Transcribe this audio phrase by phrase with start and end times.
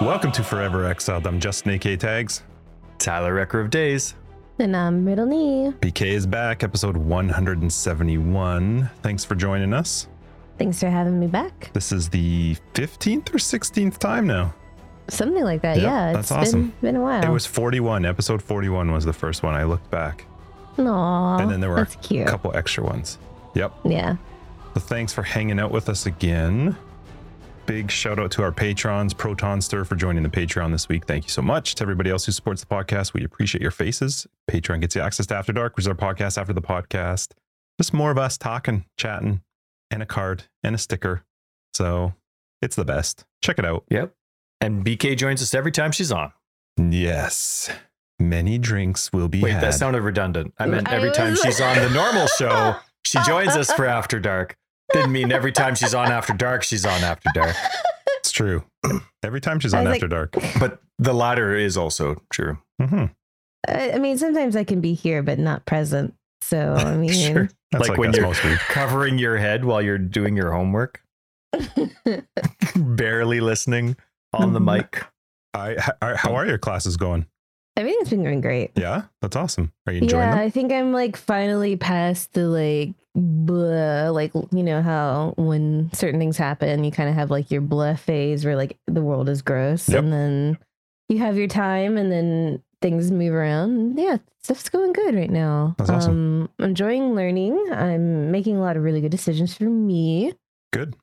[0.00, 1.26] Welcome to Forever Exiled.
[1.26, 2.42] I'm Justin AK Tags.
[2.98, 4.14] Tyler Recker of Days.
[4.58, 5.72] And I'm Middle Knee.
[5.80, 8.90] BK is back, episode 171.
[9.02, 10.06] Thanks for joining us.
[10.58, 11.70] Thanks for having me back.
[11.72, 14.54] This is the 15th or 16th time now.
[15.08, 16.12] Something like that, Yep, yeah.
[16.12, 16.68] that's it's awesome.
[16.68, 17.24] Been, been a while.
[17.24, 18.04] It was 41.
[18.04, 20.26] Episode 41 was the first one I looked back.
[20.76, 22.26] Aww, and then there were that's a cute.
[22.28, 23.18] couple extra ones.
[23.54, 23.72] Yep.
[23.84, 24.16] Yeah.
[24.74, 26.76] So thanks for hanging out with us again.
[27.68, 31.04] Big shout out to our patrons, Protonster, for joining the Patreon this week.
[31.04, 33.12] Thank you so much to everybody else who supports the podcast.
[33.12, 34.26] We appreciate your faces.
[34.50, 37.32] Patreon gets you access to After Dark, which is our podcast after the podcast.
[37.78, 39.42] Just more of us talking, chatting,
[39.90, 41.24] and a card and a sticker.
[41.74, 42.14] So
[42.62, 43.26] it's the best.
[43.44, 43.84] Check it out.
[43.90, 44.14] Yep.
[44.62, 46.32] And BK joins us every time she's on.
[46.78, 47.68] Yes.
[48.18, 49.62] Many drinks will be Wait, had.
[49.62, 50.54] that sounded redundant.
[50.58, 54.56] I meant every time she's on the normal show, she joins us for After Dark.
[54.92, 57.54] Didn't mean every time she's on After Dark, she's on After Dark.
[58.18, 58.64] it's true.
[59.22, 60.34] Every time she's on was After Dark.
[60.60, 62.58] But the latter is also true.
[62.80, 63.06] hmm
[63.68, 66.14] I, I mean, sometimes I can be here, but not present.
[66.42, 67.48] So, I mean, Sure.
[67.72, 71.02] That's Like like, when us you're- Covering your head while you're doing your homework,
[72.76, 73.96] barely listening
[74.32, 74.76] on the Mhm.
[74.76, 75.04] mic.
[75.54, 77.26] I, how, how are your classes going?
[77.78, 78.72] Everything's been going great.
[78.74, 79.72] Yeah, that's awesome.
[79.86, 80.38] Are you enjoying yeah, them?
[80.40, 86.20] I think I'm like finally past the like blah, like you know how when certain
[86.20, 89.40] things happen, you kind of have like your blah phase where like the world is
[89.42, 90.02] gross, Yep.
[90.04, 90.58] and then
[91.08, 93.98] you have your time, and then things move around.
[93.98, 95.74] Yeah, stuff's going good right now.
[95.78, 96.48] That's awesome.
[96.58, 97.58] Um, enjoying learning.
[97.72, 100.34] I'm making a lot of really good decisions for me,
[100.72, 100.94] Good.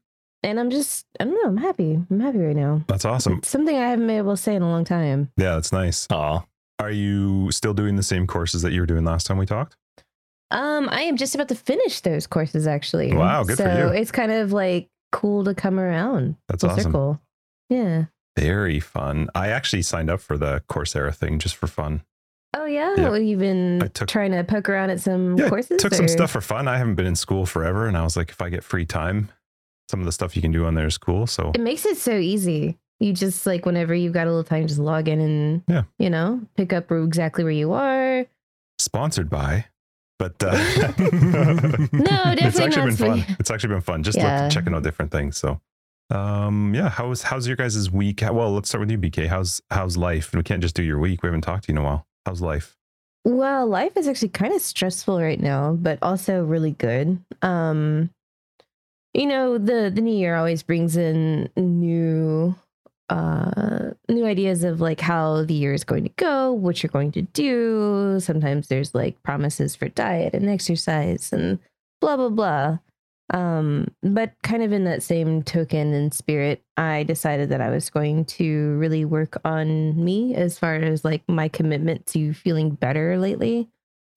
[0.44, 1.50] and I'm just I don't know.
[1.50, 2.00] I'm happy.
[2.09, 2.84] I'm happy right now.
[2.88, 3.40] That's awesome.
[3.40, 5.31] It's something I haven't been able to say in a long time.
[5.38, 6.08] Yeah, that's nice.
[6.12, 6.44] Aw.
[6.80, 9.78] Are you still doing the same courses that you were doing last time we talked?
[10.52, 13.14] Um, I am just about to finish those courses actually.
[13.14, 14.00] Wow, good for so you.
[14.00, 16.36] it's kind of like cool to come around.
[16.50, 16.84] That's awesome.
[16.84, 17.22] circle.
[17.70, 18.06] Yeah.
[18.38, 19.30] Very fun.
[19.34, 22.03] I actually signed up for the Coursera thing just for fun.
[22.53, 22.94] Oh yeah.
[22.97, 23.09] Yeah.
[23.09, 25.81] Well, you've been took- trying to poke around at some Yeah, courses.
[25.81, 26.68] Took some stuff for fun.
[26.68, 29.30] I haven't been in school forever, and I was like, if I get free time,
[29.90, 31.28] some of the stuff you can do on there is cool.
[31.28, 32.78] So It makes it so easy.
[33.00, 35.83] You just like whenever you've got a little time, just log in and Yeah.
[36.00, 38.25] you know pick up exactly where you are.
[38.79, 39.66] sponsored by,
[40.19, 40.51] but uh,
[41.91, 43.25] No, it's actually not been fun.
[43.39, 44.03] It's actually been fun.
[44.03, 44.44] Just Yeah.
[44.44, 45.38] look, checking out different things.
[45.38, 45.59] So,
[46.09, 46.89] um, yeah.
[46.89, 48.22] How's how's your guys' week?
[48.22, 49.28] Well, let's start with you, BK.
[49.28, 50.34] How's how's life?
[50.34, 51.22] We can't just do your week.
[51.23, 52.07] We haven't talked to you in a while.
[52.25, 52.78] How's life?
[53.25, 57.19] Well, life is actually kind of stressful right now, but also really good.
[57.41, 58.09] Um
[59.13, 62.55] you know, the the new year always brings in new
[63.09, 67.11] uh new ideas of like how the year is going to go, what you're going
[67.11, 68.19] to do.
[68.19, 71.59] Sometimes there's like promises for diet and exercise and
[72.01, 72.79] blah blah blah.
[73.31, 77.89] Um but kind of in that same token and spirit, I decided that I was
[77.89, 83.19] going to really work on me as far as like my commitment to feeling better
[83.19, 83.69] lately.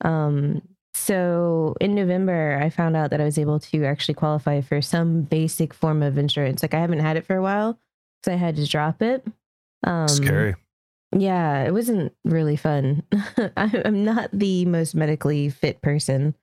[0.02, 0.62] Um
[0.94, 5.22] so in November, I found out that I was able to actually qualify for some
[5.22, 6.62] basic form of insurance.
[6.62, 7.78] Like I haven't had it for a while
[8.20, 9.26] because I had to drop it.
[9.84, 10.54] Um, Scary.
[11.16, 13.02] Yeah, it wasn't really fun.
[13.56, 16.34] I'm not the most medically fit person.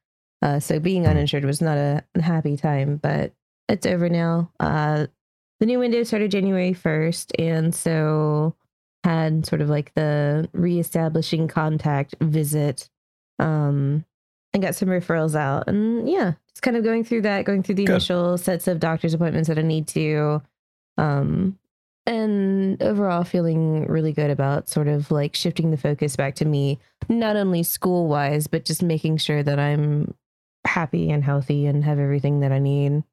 [0.42, 1.12] Uh, so being Hmm.
[1.12, 3.34] uninsured was not a happy time, but
[3.70, 4.52] it's over now.
[4.60, 5.08] Uh,
[5.60, 7.32] the new window started January 1st.
[7.40, 8.56] And so
[9.04, 12.90] had sort of like the reestablishing contact visit
[13.40, 14.04] um,
[14.54, 15.68] and got some referrals out.
[15.68, 17.94] And yeah, just kind of going through that, going through the Good.
[17.94, 20.42] initial sets of doctor's appointments that I need to.
[20.98, 21.58] Um,
[22.08, 26.80] and overall feeling really good about sort of like shifting the focus back to me,
[27.10, 30.14] not only school wise, but just making sure that I'm
[30.66, 33.04] happy and healthy and have everything that I need.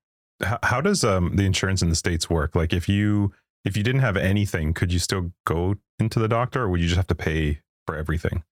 [0.42, 2.54] How, how does um the insurance in the states work?
[2.54, 3.32] Like, if you
[3.64, 6.88] if you didn't have anything, could you still go into the doctor, or would you
[6.88, 8.42] just have to pay for everything?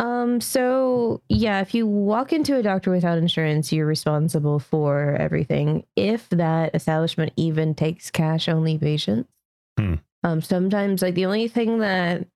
[0.00, 5.84] Um, so yeah, if you walk into a doctor without insurance, you're responsible for everything.
[5.96, 9.28] If that establishment even takes cash only patients.
[9.78, 9.94] Hmm.
[10.24, 12.26] Um, sometimes like the only thing that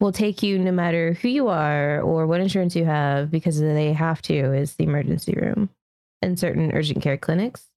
[0.00, 3.92] will take you no matter who you are or what insurance you have, because they
[3.92, 5.68] have to, is the emergency room
[6.22, 7.68] and certain urgent care clinics.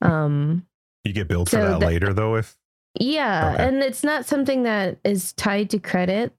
[0.00, 0.66] Um,
[1.04, 2.34] You get billed for So that later, though.
[2.36, 2.56] If
[3.00, 3.66] yeah, Okay.
[3.68, 6.32] and it's not something that is tied to credit.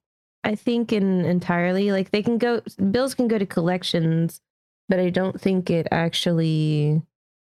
[0.44, 2.62] I think in entirely like they can go
[2.92, 4.42] bills can go to collections,
[4.90, 7.01] but I don't think it actually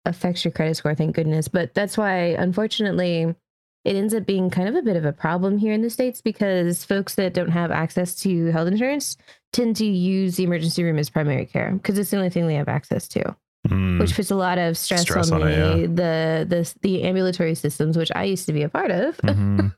[0.05, 0.93] affects your credit score.
[0.95, 1.47] Thank goodness.
[1.47, 3.35] But that's why, unfortunately,
[3.83, 6.21] it ends up being kind of a bit of a problem here in the states
[6.21, 9.17] because folks that don't have access to health insurance
[9.51, 12.55] tend to use the emergency room as primary care because it's the only thing they
[12.55, 13.35] have access to
[13.67, 15.87] Hmm, which puts a lot of stress, Stress on, on the, it, yeah.
[15.87, 19.15] the the the ambulatory systems, which I used to be a part of.
[19.17, 19.73] mhm.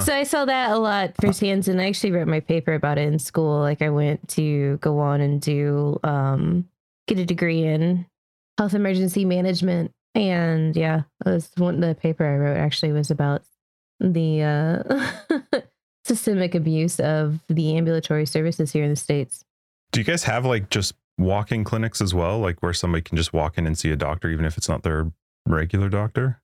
[0.00, 3.06] So I saw that a lot firsthand, and I actually wrote my paper about it
[3.06, 3.60] in school.
[3.60, 6.68] Like I went to go on and do um,
[7.06, 8.06] get a degree in
[8.58, 13.42] health emergency management, and yeah, was one the paper I wrote actually was about
[14.00, 15.60] the uh,
[16.04, 19.44] systemic abuse of the ambulatory services here in the states.
[19.92, 23.32] Do you guys have like just walk-in clinics as well, like where somebody can just
[23.32, 25.12] walk in and see a doctor, even if it's not their
[25.46, 26.40] regular doctor?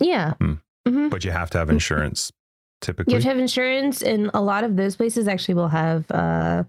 [0.00, 0.34] Yeah.
[0.34, 0.54] Hmm.
[0.86, 2.32] hmm But you have to have insurance
[2.80, 3.12] typically.
[3.12, 6.64] You have to have insurance, and a lot of those places actually will have uh,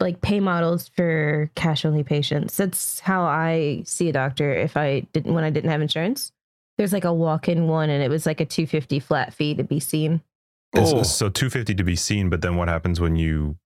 [0.00, 2.56] like pay models for cash only patients.
[2.56, 4.52] That's how I see a doctor.
[4.52, 6.32] If I didn't, when I didn't have insurance,
[6.78, 9.54] there's like a walk in one, and it was like a two fifty flat fee
[9.54, 10.20] to be seen.
[10.76, 11.02] Oh.
[11.04, 13.56] So 250 to be seen, but then what happens when you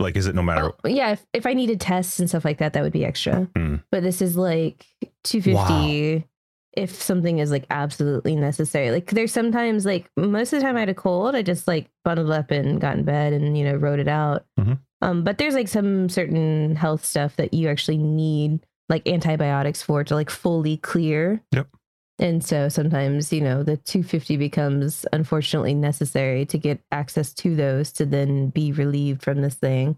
[0.00, 2.58] like is it no matter Oh, yeah, if, if I needed tests and stuff like
[2.58, 3.48] that, that would be extra.
[3.56, 3.76] Hmm.
[3.92, 4.84] But this is like
[5.22, 6.24] two fifty
[6.72, 8.90] if something is like absolutely necessary.
[8.90, 11.88] Like there's sometimes like most of the time I had a cold, I just like
[12.04, 14.44] bundled up and got in bed and you know wrote it out.
[14.58, 14.78] Mhm.
[15.02, 20.02] Um, but there's like some certain health stuff that you actually need like antibiotics for
[20.04, 21.42] to like fully clear.
[21.52, 21.68] Yep.
[22.18, 27.92] And so sometimes, you know, the 250 becomes unfortunately necessary to get access to those
[27.92, 29.96] to then be relieved from this thing.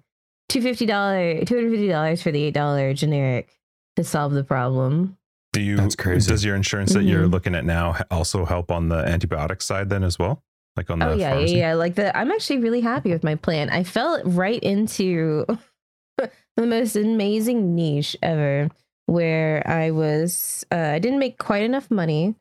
[0.51, 3.57] $250, $250 for the $8 generic
[3.97, 5.17] to solve the problem.
[5.55, 6.29] do you That's crazy.
[6.31, 7.33] does your insurance that you're Mhm.
[7.33, 10.43] looking at now also help on the antibiotic side then as well?
[10.79, 11.75] Like on the Oh yeah, yeah, yeah.
[11.75, 13.69] Like the I'm actually really happy with my plan.
[13.69, 15.45] I fell right into
[16.17, 18.71] the most amazing niche ever
[19.07, 22.37] where I was uh, I didn't make quite enough money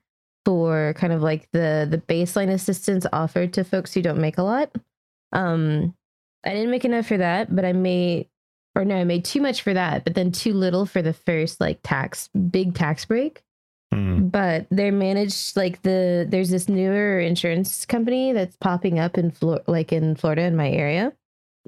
[0.45, 4.43] for kind of like the the baseline assistance offered to folks who don't make a
[4.43, 4.73] lot.
[5.33, 5.95] Um
[6.45, 8.27] I didn't make enough for that, but I made
[8.75, 11.59] or no, I made too much for that, but then too little for the first
[11.59, 13.41] like tax big tax break
[13.93, 14.27] Hmm.
[14.27, 19.61] but they're managed like the there's this newer insurance company that's popping up in Flor-
[19.65, 21.13] like in Florida in my area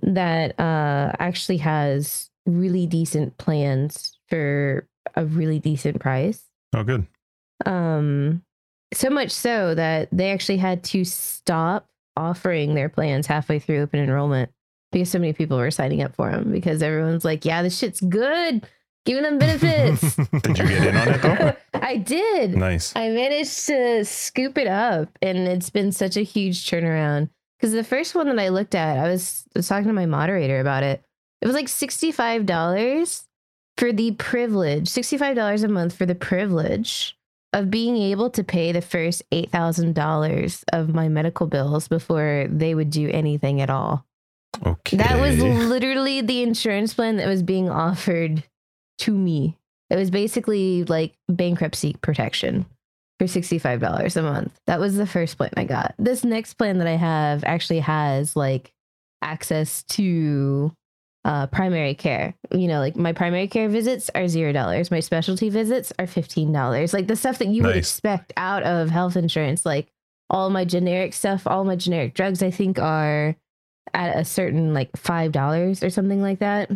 [0.02, 4.86] that uh actually has really decent plans for
[5.16, 6.44] a really decent price
[6.76, 7.08] Oh good.
[7.66, 8.42] um
[8.94, 11.88] so much so that they actually had to stop
[12.18, 14.52] offering their plans halfway through open enrollment
[14.92, 18.02] because so many people were signing up for them because everyone's like yeah this shit's
[18.02, 18.68] good
[19.10, 21.56] giving them benefits Did you get in on it though?
[21.82, 22.56] I did.
[22.56, 22.96] nice.
[22.96, 27.30] I managed to scoop it up, and it's been such a huge turnaround.
[27.58, 30.06] Because the first one that I looked at, I was, I was talking to my
[30.06, 31.04] moderator about it.
[31.42, 33.24] It was like sixty-five dollars
[33.78, 37.18] for the privilege, sixty-five dollars a month for the privilege
[37.52, 42.46] of being able to pay the first eight thousand dollars of my medical bills before
[42.48, 44.06] they would do anything at all.
[44.64, 44.98] Okay.
[44.98, 48.44] That was literally the insurance plan that was being offered
[49.00, 49.58] to me.
[49.90, 52.66] It was basically like bankruptcy protection
[53.18, 54.58] for $65 a month.
[54.68, 55.96] That was the first plan I got.
[55.98, 58.72] This next plan that I have actually has like
[59.22, 60.72] access to
[61.26, 62.34] uh, primary care.
[62.52, 64.92] You know, like my primary care visits are $0.
[64.92, 66.94] My specialty visits are $15.
[66.94, 69.88] Like the stuff that you would expect out of health insurance, like
[70.30, 73.36] all my generic stuff, all my generic drugs, I think are
[73.94, 76.70] at a certain like five dollars or something like that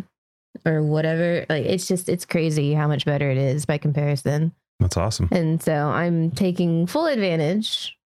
[0.64, 1.44] or whatever.
[1.48, 4.52] Like it's just it's crazy how much better it is by comparison.
[4.80, 5.28] That's awesome.
[5.30, 7.96] and so i'm taking full advantage.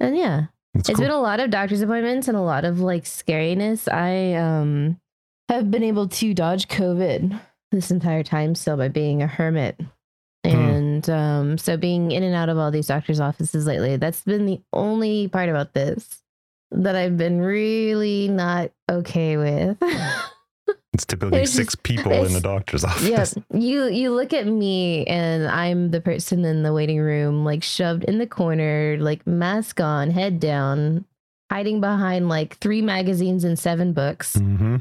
[0.00, 0.46] And yeah.
[0.74, 1.06] That's it's cool.
[1.06, 3.90] been a lot of doctor's appointments and a lot of like scariness.
[3.92, 5.00] I um
[5.48, 7.40] have been able to dodge covid
[7.72, 9.80] this entire time still by being a hermit.
[10.44, 14.46] And um so being in and out of all these doctors offices lately that's been
[14.46, 16.22] the only part about this
[16.70, 19.76] that i've been really not okay with
[20.98, 23.34] it's typically six just- people in the doctor's yeah office.
[23.52, 28.04] you you look at me and i'm the person in the waiting room like shoved
[28.04, 31.04] in the corner like mask on head down
[31.50, 34.76] hiding behind like three magazines and seven books Mm-hmm.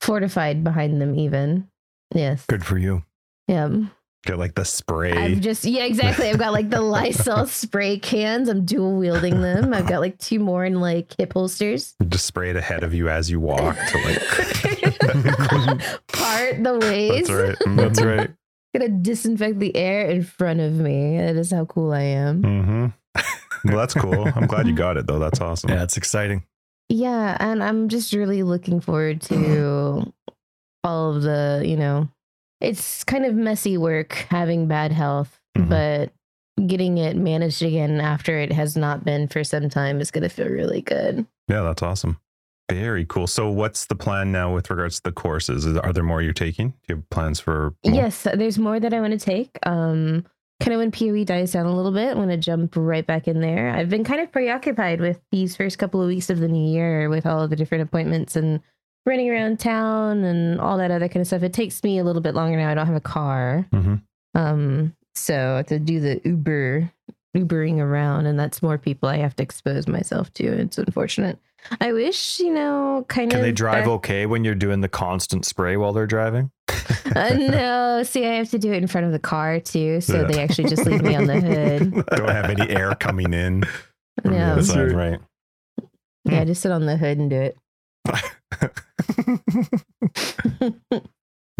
[0.00, 1.68] fortified behind them even
[2.14, 3.04] yes Good for you.
[3.46, 3.68] yeah
[4.26, 5.12] Get like the spray.
[5.12, 9.72] i've just yeah exactly i've got like the lysol spray cans i'm dual wielding them
[9.72, 13.08] i've got like two more in like hip holsters just spray it ahead of you
[13.08, 14.77] as you walk to like.
[16.12, 17.76] part the ways That's right.
[17.76, 18.30] That's right.
[18.76, 22.86] gonna disinfect the air in front of me that is how cool i am Mm-hmm.
[23.64, 24.28] Well, that's cool.
[24.36, 25.18] I'm glad you got it though.
[25.18, 25.70] That's awesome.
[25.70, 26.44] Yeah, it's exciting.
[26.88, 30.12] Yeah, and I'm just really looking forward to
[30.84, 32.08] all of the, you know,
[32.60, 35.68] it's kind of messy work having bad health, Mhm.
[35.68, 36.12] but
[36.68, 40.28] getting it managed again after it has not been for some time is going to
[40.28, 41.26] feel really good.
[41.48, 42.18] Yeah, that's awesome.
[42.70, 43.26] Very cool.
[43.26, 45.66] So, what's the plan now with regards to the courses?
[45.66, 46.70] Are there more you're taking?
[46.70, 47.74] Do you have plans for?
[47.84, 47.94] More?
[47.94, 49.58] Yes, there's more that I want to take.
[49.64, 50.24] Um
[50.60, 53.28] kind of when PoE dies down a little bit, I want to jump right back
[53.28, 53.70] in there.
[53.70, 57.08] I've been kind of preoccupied with these first couple of weeks of the new year
[57.08, 58.58] with all of the different appointments and
[59.06, 61.44] running around town and all that other kind of stuff.
[61.44, 62.68] It takes me a little bit longer now.
[62.70, 63.68] I don't have a car.
[63.72, 63.94] hmm
[64.34, 66.90] Um, so to do the Uber,
[67.36, 70.44] Ubering around, and that's more people I have to expose myself to.
[70.44, 71.38] It's unfortunate.
[71.80, 73.42] I wish, you know, kind Can of.
[73.42, 76.50] Can they drive back- okay when you're doing the constant spray while they're driving?
[77.14, 80.18] Uh, no, see, I have to do it in front of the car too, so
[80.22, 80.24] Yeah.
[80.24, 81.92] they actually just leave me on the hood.
[82.16, 83.64] Don't have any air coming in
[84.22, 85.10] from the Yeah, That's side, right.
[85.10, 85.20] right?
[86.24, 87.56] yeah, just sit on the hood and do it.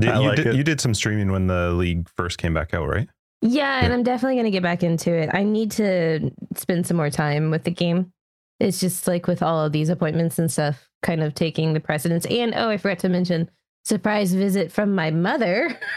[0.00, 0.54] Did- I you, like did, it.
[0.54, 3.08] you did some streaming when the league first came back out, right?
[3.42, 5.30] Yeah, and I'm definitely going to get back into it.
[5.32, 8.12] I need to spend some more time with the game.
[8.60, 12.26] It's just like with all of these appointments and stuff, kind of taking the precedence.
[12.26, 13.48] And oh, I forgot to mention
[13.84, 15.78] surprise visit from my mother.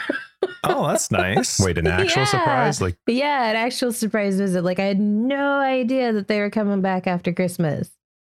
[0.63, 1.59] Oh, that's nice.
[1.59, 2.27] Wait, an actual Yeah.
[2.27, 2.81] surprise?
[2.81, 4.63] Like, yeah, an actual surprise visit.
[4.63, 7.91] Like I had no idea that they were coming back after Christmas.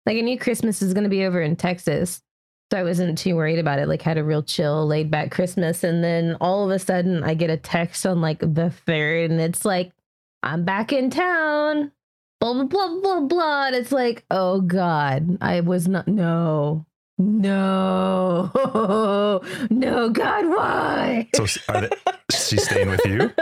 [0.06, 2.22] Like I knew Christmas is going to be over in Texas.
[2.70, 3.88] So I wasn't too worried about it.
[3.88, 5.82] Like had a real chill, laid back Christmas.
[5.82, 9.40] And then all of a sudden I get a text on like the third and
[9.40, 9.90] it's like,
[10.44, 11.90] I'm back in town.
[12.54, 13.66] Blah blah blah blah blah.
[13.68, 15.38] And it's like, oh God.
[15.40, 16.86] I was not no.
[17.18, 18.50] No.
[19.70, 21.28] no, God, why?
[21.34, 21.88] so are they,
[22.30, 23.32] she's staying with you?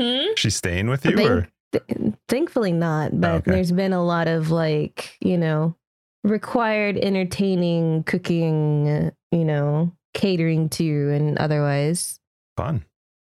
[0.00, 0.26] Hmm?
[0.36, 3.50] She's staying with you, Thank- or Th- thankfully not but okay.
[3.50, 5.74] there's been a lot of like you know
[6.22, 12.20] required entertaining cooking you know catering to and otherwise
[12.56, 12.84] fun?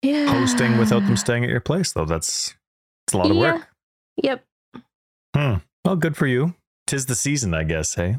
[0.01, 2.05] yeah Hosting without them staying at your place, though.
[2.05, 2.55] That's
[3.07, 3.67] it's a lot of work.
[4.23, 4.43] yep
[5.35, 5.55] Hmm.
[5.83, 6.55] Well, good for you.
[6.87, 7.95] Tis the season, I guess.
[7.95, 8.17] Hey,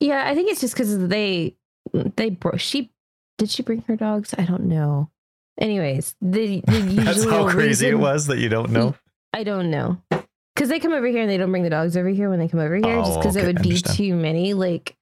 [0.00, 1.54] yeah i think it's just because they
[2.16, 2.90] they bro- she
[3.38, 5.08] did she bring her dogs i don't know
[5.60, 6.72] anyways the, the
[7.04, 8.94] that's usual how crazy it reason- was that you don't know.
[9.32, 9.98] I don't know.
[10.10, 12.46] Because they come over here and they don't bring the dogs over here when they
[12.46, 14.54] come over here, just Oh, because okay, it would be too many.
[14.54, 14.94] Like,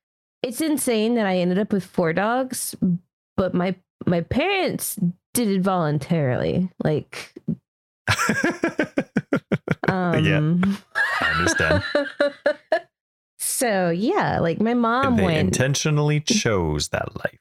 [0.42, 2.74] it's insane that I ended up with four dogs,
[3.36, 3.74] but my
[4.06, 4.98] my parents
[5.34, 6.70] did it voluntarily.
[6.82, 7.34] Like,
[9.88, 10.78] um,
[11.20, 11.84] I understand.
[13.38, 15.38] so yeah, like my mom they went.
[15.38, 17.38] intentionally chose that life.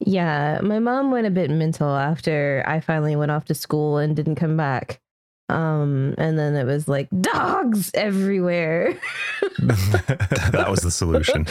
[0.00, 4.14] Yeah, my mom went a bit mental after I finally went off to school and
[4.14, 5.00] didn't come back.
[5.48, 8.98] Um, and then it was like dogs everywhere.
[9.58, 11.46] that was the solution.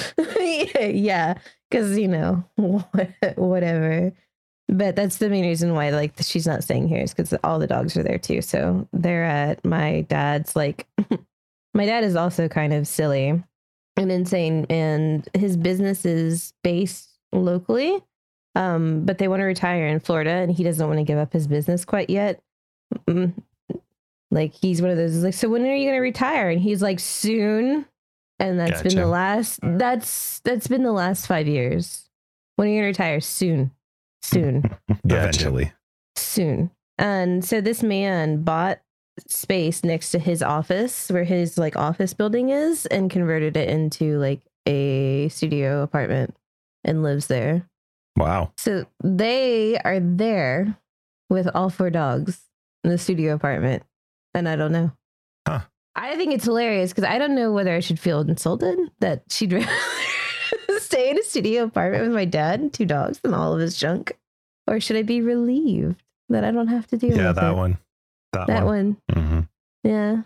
[0.80, 1.36] yeah,
[1.70, 2.44] because you know,
[3.36, 4.12] whatever.
[4.70, 7.68] But that's the main reason why like she's not staying here is because all the
[7.68, 8.42] dogs are there too.
[8.42, 10.56] So they're at my dad's.
[10.56, 10.88] Like,
[11.74, 13.44] my dad is also kind of silly
[13.98, 18.02] and insane, and his business is based locally.
[18.56, 21.34] Um, but they want to retire in Florida, and he doesn't want to give up
[21.34, 22.42] his business quite yet.
[23.08, 23.34] Mm,
[24.32, 26.50] Like he's one of those like, so when are you going to retire?
[26.50, 27.86] And he's like, soon.
[28.40, 29.60] And that's been the last.
[29.78, 32.10] That's that's been the last five years.
[32.56, 33.20] When are you going to retire?
[33.22, 33.72] Soon,
[34.24, 34.64] soon,
[35.04, 35.72] Eventually.
[36.16, 36.72] soon.
[36.98, 38.80] And so this man bought
[39.28, 44.18] space next to his office, where his like office building is, and converted it into
[44.18, 46.36] like a studio apartment,
[46.84, 47.68] and lives there.
[48.16, 48.54] Wow.
[48.58, 50.78] So they are there
[51.30, 52.42] with all four dogs
[52.84, 53.84] in the studio apartment.
[54.36, 54.92] And I don't know.
[55.48, 55.62] Huh.
[55.96, 59.54] I think it's hilarious because I don't know whether I should feel insulted that she'd
[59.54, 59.68] rather
[60.80, 63.78] stay in a studio apartment with my dad and two dogs and all of his
[63.78, 64.18] junk.
[64.68, 67.56] Or should I be relieved that I don't have to deal Yeah, with that it?
[67.56, 67.78] one.
[68.32, 68.98] That, That one.
[69.14, 69.24] one.
[69.24, 69.40] hmm
[69.84, 70.22] Yeah.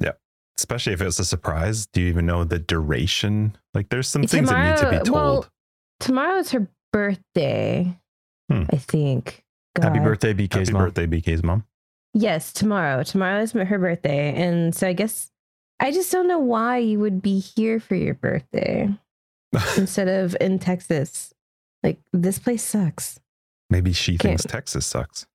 [0.00, 0.12] Yeah.
[0.56, 1.86] Especially if it's a surprise.
[1.86, 3.56] Do you even know the duration?
[3.74, 5.50] Like, there's some things that need to be told.
[6.08, 7.98] well, is her birthday,
[8.50, 8.64] Hmm.
[8.70, 9.44] I think.
[9.80, 10.82] Happy birthday, BK's Happy mom.
[10.84, 11.64] birthday, BK's mom.
[12.14, 13.02] Yes, tomorrow.
[13.02, 14.34] Tomorrow is her birthday.
[14.34, 15.30] And so I guess
[15.80, 18.88] I just don't know why you would be here for your birthday
[19.76, 21.32] instead of in Texas.
[21.82, 23.18] Like, this place sucks.
[23.70, 24.28] Maybe she Okay.
[24.28, 25.26] thinks Texas sucks.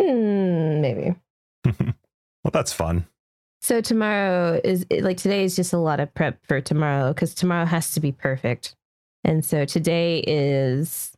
[0.00, 1.14] Hmm, maybe.
[1.64, 3.06] well, that's fun.
[3.62, 7.64] So tomorrow is like today is just a lot of prep for tomorrow because tomorrow
[7.64, 8.74] has to be perfect.
[9.22, 11.12] And so today is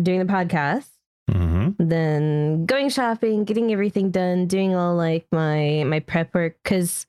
[0.00, 0.88] doing the podcast,
[1.30, 7.04] hmm then going shopping, getting everything done, doing all like my my prep work cuz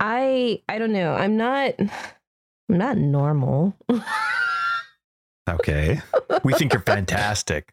[0.00, 1.72] I I don't know, I'm not
[2.68, 3.76] I'm not normal.
[5.48, 6.00] Okay.
[6.42, 7.72] We think you're fantastic.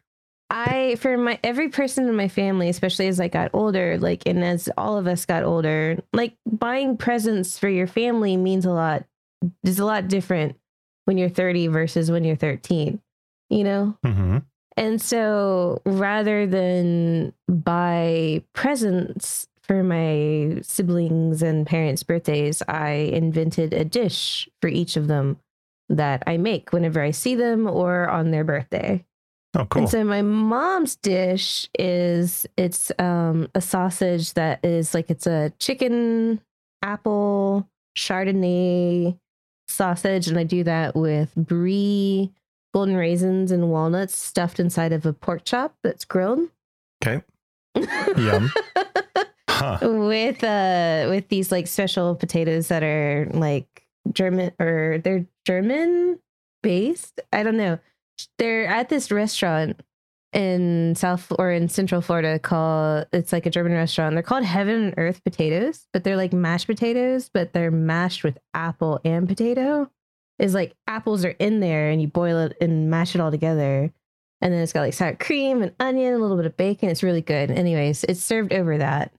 [0.50, 4.44] I for my every person in my family, especially as I got older, like and
[4.44, 9.04] as all of us got older, like buying presents for your family means a lot
[9.64, 10.56] is a lot different
[11.06, 13.00] when you're 30 versus when you're 13.
[13.50, 13.98] You know?
[14.04, 14.38] hmm
[14.76, 23.84] And so rather than buy presents for my siblings and parents' birthdays, I invented a
[23.84, 25.38] dish for each of them
[25.88, 29.04] that I make whenever I see them or on their birthday.
[29.56, 29.82] Oh, cool.
[29.82, 35.52] And so my mom's dish is it's um a sausage that is like it's a
[35.58, 36.40] chicken
[36.82, 39.16] apple chardonnay
[39.68, 42.32] sausage and I do that with brie,
[42.74, 46.48] golden raisins and walnuts stuffed inside of a pork chop that's grilled.
[47.02, 47.22] Okay.
[48.16, 48.50] Yum.
[49.80, 49.88] Huh.
[49.88, 56.18] with uh with these like special potatoes that are like German or they're German
[56.62, 57.20] based.
[57.32, 57.78] I don't know.
[58.38, 59.80] They're at this restaurant
[60.32, 64.14] in South or in Central Florida called it's like a German restaurant.
[64.14, 68.38] They're called Heaven and Earth potatoes, but they're like mashed potatoes, but they're mashed with
[68.52, 69.90] apple and potato.
[70.40, 73.92] Is like apples are in there and you boil it and mash it all together.
[74.40, 76.90] And then it's got like sour cream and onion, a little bit of bacon.
[76.90, 77.52] It's really good.
[77.52, 79.12] Anyways, it's served over that.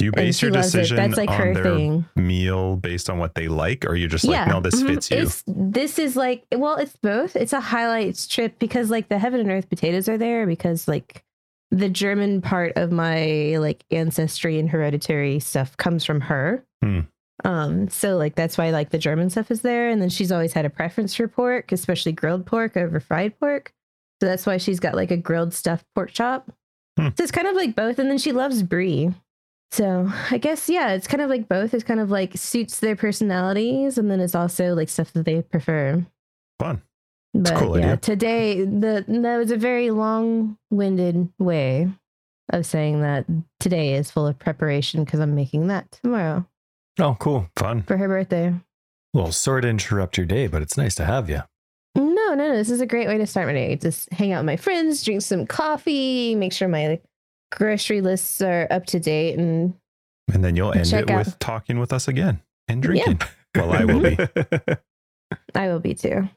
[0.00, 2.06] Do you base your decision That's like on her their thing.
[2.16, 4.86] meal based on what they like, or are you just like, no, this mhm.
[4.86, 5.18] fits you?
[5.18, 7.36] It's this is like well, it's both.
[7.36, 11.22] It's a highlights trip because like the heaven and earth potatoes are there because like
[11.70, 16.64] the German part of my like ancestry and hereditary stuff comes from her.
[16.82, 17.00] Hmm.
[17.44, 20.54] Um, so like that's why like the German stuff is there, and then she's always
[20.54, 23.74] had a preference for pork, especially grilled pork over fried pork.
[24.22, 26.50] So that's why she's got like a grilled stuffed pork chop.
[26.98, 27.08] Hmm.
[27.08, 29.12] So it's kind of like both, and then she loves brie.
[29.72, 31.74] So I guess yeah, it's kind of like both.
[31.74, 35.42] It's kind of like suits their personalities, and then it's also like stuff that they
[35.42, 36.04] prefer.
[36.58, 36.82] Fun.
[37.32, 37.96] But cool yeah, idea.
[37.98, 41.88] today the that was a very long-winded way
[42.52, 43.24] of saying that
[43.60, 46.44] today is full of preparation because I'm making that tomorrow
[46.98, 47.48] Oh, cool.
[47.56, 47.82] Fun.
[47.84, 48.52] for her birthday.
[49.14, 51.42] Well, sorry to interrupt your day, but it's nice to have you.
[51.94, 52.56] No, no, no.
[52.56, 53.76] This is a great way to start my day.
[53.76, 57.04] Just hang out with my friends, drink some coffee, make sure my like,
[57.50, 59.74] grocery lists are up to date, and
[60.32, 63.20] And then you'll end it out- with talking with us again and drinking.
[63.54, 64.16] Well, I will be.
[65.54, 66.28] I will be too.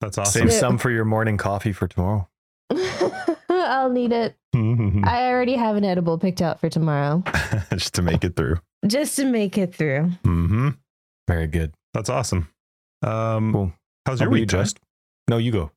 [0.00, 0.48] That's awesome.
[0.50, 2.28] Save some for your morning coffee for tomorrow.
[3.50, 4.34] I'll need it.
[4.54, 7.22] I already have an edible picked out for tomorrow,
[7.72, 8.56] just to make it through.
[8.86, 10.10] just to make it through.
[10.24, 10.70] hmm
[11.28, 11.74] Very good.
[11.94, 12.48] That's awesome.
[13.02, 13.72] Um, Cool.
[14.06, 14.72] How's your about you, week, Jess?
[14.72, 14.80] Just?
[15.28, 15.70] No, you go.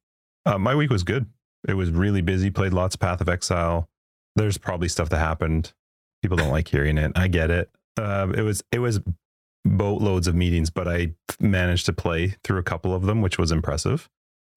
[0.45, 1.25] Uh, my week was good.
[1.67, 2.49] It was really busy.
[2.51, 3.88] Played lots of Path of Exile.
[4.39, 5.73] There's probably stuff that happened.
[6.21, 7.11] People don't like hearing it.
[7.15, 7.69] I get it.
[7.97, 8.99] Uh, it was it was
[9.65, 13.51] boatloads of meetings, but I managed to play through a couple of them, which was
[13.51, 14.09] impressive.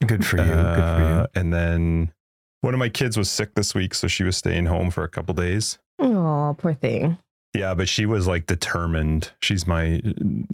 [0.06, 0.44] Good for you.
[0.44, 2.12] Good for Uh, And then
[2.60, 5.08] one of my kids was sick this week, so she was staying home for a
[5.08, 5.78] couple days.
[5.98, 7.18] Oh, poor thing.
[7.54, 9.32] Yeah, but she was like determined.
[9.42, 10.00] She's my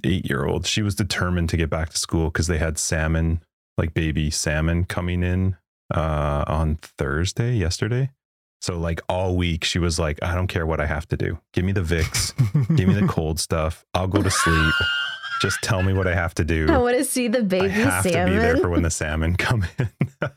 [0.05, 0.67] eight year old.
[0.67, 3.43] She was determined to get back to school because they had salmon,
[3.77, 5.57] like baby salmon, coming in
[5.95, 8.11] uh, on Thursday, yesterday.
[8.61, 11.39] So, like all week, she was like, I don't care what I have to do.
[11.53, 12.35] Give me the Vicks,
[12.77, 13.85] give me the cold stuff.
[13.95, 14.75] I'll go to sleep.
[15.41, 16.67] Just tell me what I have to do.
[16.69, 18.35] I want to see the baby I baby have to salmon.
[18.35, 19.91] be there for when the salmon come in.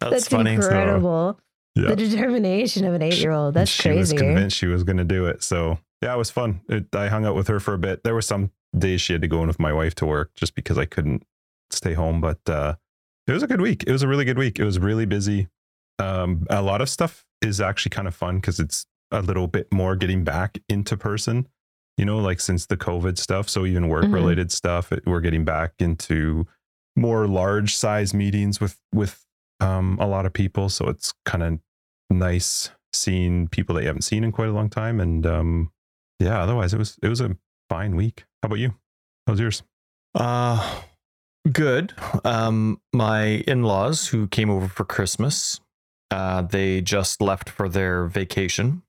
[0.00, 0.54] That's, That's funny.
[0.54, 1.38] incredible.
[1.74, 1.88] Yeah.
[1.88, 3.54] The determination of an eight-year-old.
[3.54, 3.92] That's crazy.
[3.94, 5.42] she was convinced she was going to do it.
[5.42, 6.60] So yeah, it was fun.
[6.68, 8.02] It, I hung out with her for a bit.
[8.04, 10.54] There were some days she had to go in with my wife to work just
[10.54, 11.24] because I couldn't
[11.70, 12.20] stay home.
[12.20, 12.76] But uh,
[13.26, 13.84] it was a good week.
[13.86, 14.58] It was a really good week.
[14.58, 15.48] It was really busy.
[15.98, 19.72] Um, a lot of stuff is actually kind of fun because it's a little bit
[19.72, 21.48] more getting back into person.
[21.96, 23.48] You know, like since the COVID stuff.
[23.48, 26.46] So even work related stuff, it, we're getting back into
[26.96, 29.24] more large size meetings with with
[29.60, 30.68] um, a lot of people.
[30.68, 31.58] So it's kind of
[32.10, 35.00] nice seeing people that you haven't seen in quite a long time.
[35.00, 35.72] And um,
[36.20, 37.36] yeah, otherwise it was it was a
[37.68, 38.24] fine week.
[38.42, 38.74] How about you?
[39.26, 39.62] How was yours?
[40.14, 40.82] Uh,
[41.50, 41.94] good.
[42.24, 45.60] Um, my in-laws who came over for Christmas,
[46.10, 48.82] uh, they just left for their vacation.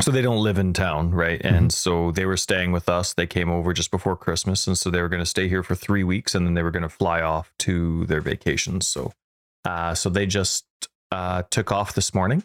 [0.00, 1.40] So they don't live in town, right?
[1.44, 3.14] And so they were staying with us.
[3.14, 5.76] They came over just before Christmas, and so they were going to stay here for
[5.76, 8.88] three weeks, and then they were going to fly off to their vacations.
[8.88, 9.12] So,
[9.64, 10.66] uh, so they just
[11.12, 12.42] uh, took off this morning,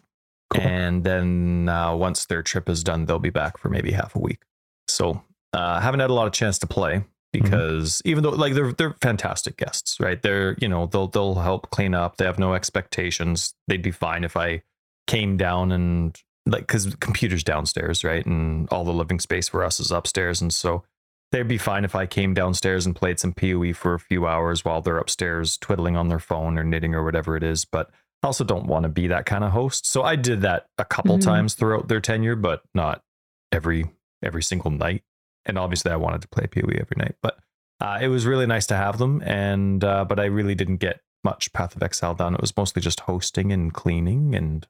[0.51, 0.61] Cool.
[0.61, 4.19] and then uh, once their trip is done, they'll be back for maybe half a
[4.19, 4.43] week.
[4.87, 8.73] So, uh, haven't had a lot of chance to play because even though like they're
[8.73, 10.21] they're fantastic guests, right?
[10.21, 12.17] They're you know they'll they'll help clean up.
[12.17, 13.53] They have no expectations.
[13.67, 14.63] They'd be fine if I
[15.07, 18.25] came down and like because computers downstairs, right?
[18.25, 20.83] And all the living space for us is upstairs, and so
[21.31, 24.65] they'd be fine if I came downstairs and played some PoE for a few hours
[24.65, 27.65] while they're upstairs twiddling on their phone or knitting or whatever it is.
[27.65, 27.91] But
[28.23, 29.85] I also don't want to be that kind of host.
[29.85, 31.23] So I did that a couple Mhm.
[31.23, 33.03] times throughout their tenure, but not
[33.51, 33.85] every
[34.23, 35.03] every single night.
[35.49, 37.37] And obviously, I wanted to play PoE every night, but
[37.81, 39.21] uh, it was really nice to have them.
[39.25, 42.33] And uh, but I really didn't get much Path of Exile done.
[42.33, 44.65] It was mostly just hosting and cleaning, and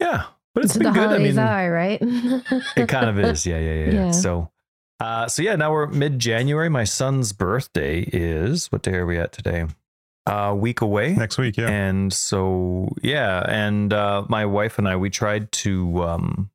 [0.00, 1.20] yeah, but it's That's what been the good.
[1.20, 1.98] I mean, are, right?
[2.76, 3.46] it kind of is.
[3.46, 3.84] Yeah, yeah, yeah.
[3.84, 3.92] yeah.
[3.92, 4.10] Yeah.
[4.10, 4.50] So,
[5.00, 6.68] uh, so yeah, now we're mid January.
[6.68, 9.66] My son's birthday is what day are we at today?
[10.26, 11.14] A week away.
[11.14, 11.68] Next week, yeah.
[11.68, 16.50] And so, yeah, and uh, my wife and I, we tried to, um,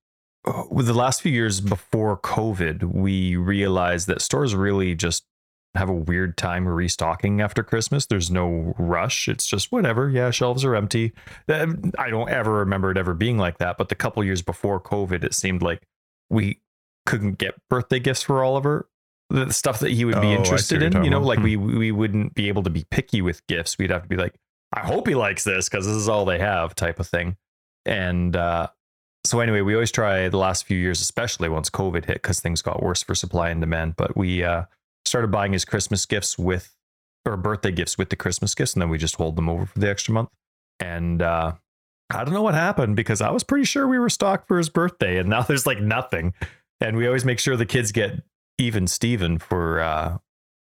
[0.69, 5.25] with the last few years before COVID, we realized that stores really just
[5.75, 8.05] have a weird time restocking after Christmas.
[8.05, 9.27] There's no rush.
[9.27, 10.09] It's just whatever.
[10.09, 11.13] Yeah, shelves are empty.
[11.47, 11.67] Uh,
[11.99, 13.77] I don't ever remember it ever being like that.
[13.77, 15.83] But the couple years before COVID, it seemed like
[16.29, 16.61] we
[17.05, 18.89] couldn't get birthday gifts for Oliver.
[19.29, 21.43] The stuff that he would be Oh, interested in, you know, like Hmm.
[21.43, 23.77] we we wouldn't be able to be picky with gifts.
[23.77, 24.33] We'd have to be like,
[24.73, 27.35] I hope he likes this because this is all they have, type of thing.
[27.85, 28.67] And uh,
[29.27, 32.61] so anyway, we always try the last few years, especially once COVID hit, because things
[32.61, 33.95] got worse for supply and demand.
[33.95, 34.63] But we uh,
[35.05, 36.73] started buying his Christmas gifts with
[37.25, 39.79] or birthday gifts with the Christmas gifts, and then we just hold them over for
[39.79, 40.29] the extra month.
[40.79, 41.53] And uh,
[42.09, 44.69] I don't know what happened because I was pretty sure we were stocked for his
[44.69, 46.33] birthday, and now there's like nothing.
[46.79, 48.21] And we always make sure the kids get
[48.57, 50.17] even Steven for uh,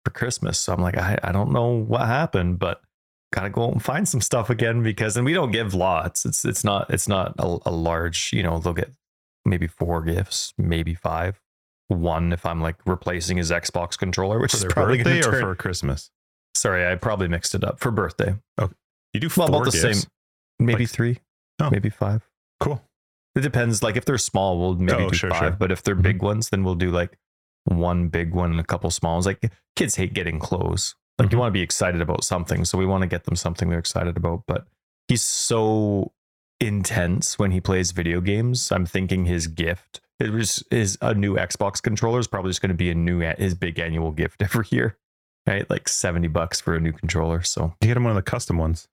[0.04, 0.60] for Christmas.
[0.60, 2.80] So I'm like, I, I don't know what happened, but
[3.32, 6.24] gotta go out and find some stuff again because and we don't give lots.
[6.24, 8.92] It's it's not it's not a, a large, you know, they'll get
[9.44, 11.40] maybe four gifts, maybe five.
[11.88, 15.40] One if I'm like replacing his Xbox controller, which for is probably birthday or turn,
[15.42, 16.10] for Christmas?
[16.54, 18.34] sorry, I probably mixed it up for birthday.
[18.60, 18.72] Okay.
[19.14, 20.00] You do Well, four about the gifts.
[20.02, 20.10] same.
[20.58, 21.18] Maybe Like- three,
[21.60, 21.70] Oh.
[21.70, 22.22] maybe five.
[22.60, 22.82] Cool.
[23.34, 23.82] It depends.
[23.82, 25.38] Like if they're small, we'll maybe Oh, do sure, five.
[25.38, 25.50] sure.
[25.52, 26.02] But if they're Mhm.
[26.02, 27.18] big ones, then we'll do like
[27.64, 29.26] one big one and a couple small ones.
[29.26, 30.94] Like kids hate getting clothes.
[31.22, 31.40] Like you Mhm.
[31.40, 34.16] want to be excited about something, so we want to get them something they're excited
[34.16, 34.42] about.
[34.46, 34.66] But
[35.08, 36.12] he's so
[36.60, 38.70] intense when he plays video games.
[38.72, 42.68] I'm thinking his gift it was is a new Xbox controller is probably just going
[42.70, 44.96] to be a new his big annual gift every year,
[45.48, 45.68] right?
[45.68, 47.42] Like seventy bucks for a new controller.
[47.42, 48.86] So You get him one of the custom ones.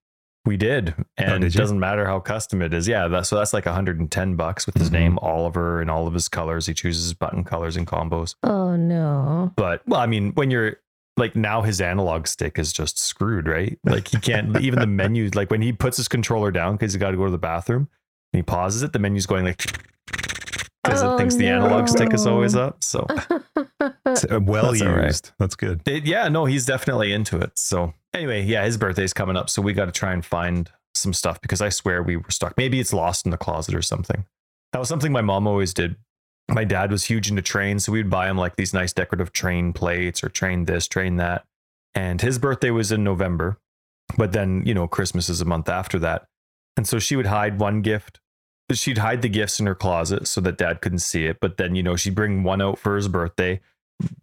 [0.46, 2.88] we did, and Oh, did it doesn't matter how custom it is.
[2.88, 4.92] Yeah, that's so that's like 110 bucks with his Mhm.
[4.94, 6.66] name Oliver and all of his colors.
[6.66, 8.34] He chooses button colors and combos.
[8.42, 9.52] oh no.
[9.56, 10.78] But well, I mean, when you're
[11.20, 13.78] like now his analog stick is just screwed, right?
[13.84, 15.30] Like he can't even the menu.
[15.34, 17.88] Like when he puts his controller down because he's got to go to the bathroom,
[18.32, 19.58] and he pauses it, the menu's going like
[20.82, 22.82] because Oh, it thinks the analog stick is always up.
[22.82, 23.06] So
[23.80, 25.06] uh, well That's all right.
[25.06, 25.30] used.
[25.38, 25.82] That's good.
[25.86, 27.52] it- yeah, no, he's definitely into it.
[27.56, 31.12] So anyway, yeah, his birthday's coming up, so we got to try and find some
[31.12, 32.56] stuff because I swear we were stuck.
[32.56, 34.24] Maybe it's lost in the closet or something.
[34.72, 35.96] That was something my mom always did.
[36.52, 39.72] My dad was huge into trains, so we'd buy him like these nice decorative train
[39.72, 41.44] plates or train this, train that.
[41.94, 43.58] And his birthday was in November,
[44.16, 46.26] but then you know Christmas is a month after that,
[46.76, 48.20] and so she would hide one gift.
[48.72, 51.38] She'd hide the gifts in her closet so that dad couldn't see it.
[51.40, 53.60] But then, you know, she'd bring one out for his birthday.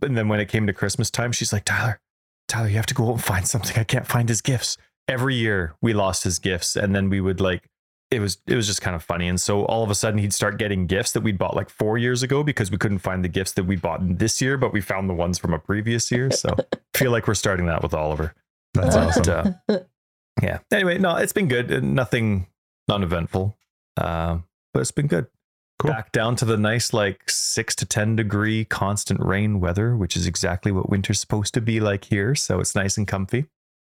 [0.02, 2.00] And then when it came to Christmas time, she's like, Tyler,
[2.48, 3.78] Tyler, you have to go out and find something.
[3.78, 4.78] I can't find his gifts.
[5.08, 6.78] Every year we lost his gifts.
[6.78, 7.70] And then we would like,
[8.12, 9.28] it was it was just kind of funny.
[9.28, 11.98] And so all of a sudden he'd start getting gifts that we'd bought like four
[11.98, 14.80] years ago because we couldn't find the gifts that we bought this year, but we
[14.82, 16.32] found the ones from a previous year.
[16.32, 18.34] So I feel like we're starting that with Oliver.
[18.74, 19.56] That's Uh, awesome.
[19.70, 19.78] uh,
[20.42, 20.60] Yeah.
[20.72, 21.72] Anyway, no, it's been good.
[21.72, 22.48] Uh, Nothing
[22.88, 23.58] non-eventful.
[23.98, 25.28] Um, but it's been good.
[25.80, 25.92] Cool.
[25.92, 30.26] Back down to the nice like six to ten degree constant rain weather, which is
[30.26, 32.34] exactly what winter's supposed to be like here.
[32.36, 33.46] So it's nice and comfy.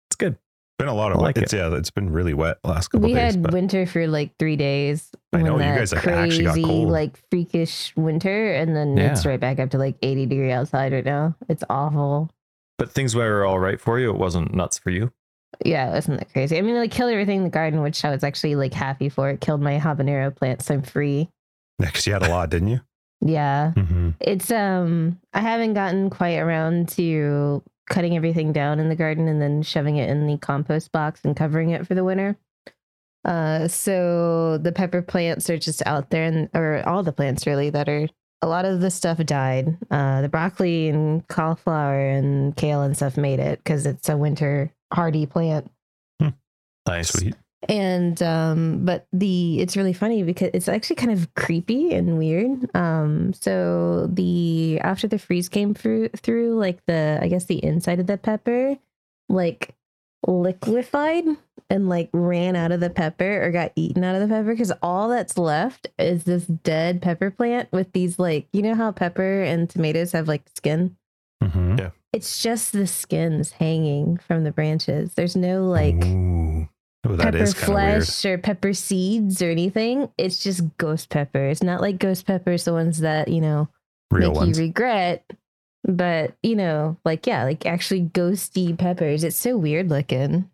[0.10, 0.38] It's good.
[0.82, 1.36] Been a lot of I wet.
[1.36, 3.34] like it's yeah, it's been really wet last couple we days.
[3.36, 5.10] had but winter for like three days.
[5.32, 6.90] I know, you guys, like, actually got crazy, cold.
[6.90, 11.06] like freakish winter, and then it's right back up to like 80 degree outside right
[11.06, 11.36] now.
[11.48, 12.30] It's awful.
[12.78, 14.10] But things were all right for you.
[14.10, 15.12] It wasn't nuts for you.
[15.64, 16.58] Yeah, isn't that crazy?
[16.58, 19.30] I mean, like killed everything in the garden, which I was actually like happy for.
[19.30, 21.30] It killed my habanero plant, so I'm free.
[21.80, 22.80] because you had a lot, didn't you?
[23.24, 24.10] Yeah, Mm-hmm.
[24.20, 29.42] it's um, I haven't gotten quite around to cutting everything down in the garden and
[29.42, 32.38] then shoving it in the compost box and covering it for the winter.
[33.26, 37.70] Uh, so the pepper plants are just out there, and or all the plants really
[37.70, 38.08] that are.
[38.44, 39.78] A lot of the stuff died.
[39.92, 44.74] Uh, the broccoli and cauliflower and kale and stuff made it because it's a winter
[44.92, 45.70] hardy plant.
[46.88, 47.10] Nice.
[47.10, 47.36] Sweet.
[47.70, 52.74] And um but the it's really funny because it's actually kind of creepy and weird
[52.76, 58.00] um so the after the freeze came through through like the i guess the inside
[58.00, 58.76] of the pepper
[59.30, 59.76] like
[60.28, 61.24] liquefied
[61.70, 64.72] and like ran out of the pepper or got eaten out of the pepper because
[64.82, 69.42] all that's left is this dead pepper plant with these like you know how pepper
[69.44, 70.96] and tomatoes have like skin
[71.44, 71.80] Mm-hmm.
[71.80, 71.90] Yeah.
[72.14, 76.70] it's just the skins hanging from the branches there's no like Ooh.
[77.04, 78.04] Oh, that pepper is kind weird.
[78.06, 80.10] flesh or pepper seeds or anything.
[80.18, 81.48] It's just ghost pepper.
[81.48, 83.68] It's not like ghost peppers, the ones that, you know,
[84.12, 84.60] Real make ones.
[84.60, 85.26] you regret.
[85.84, 89.24] But, you know, like, yeah, like actually ghosty peppers.
[89.24, 90.48] It's so weird looking.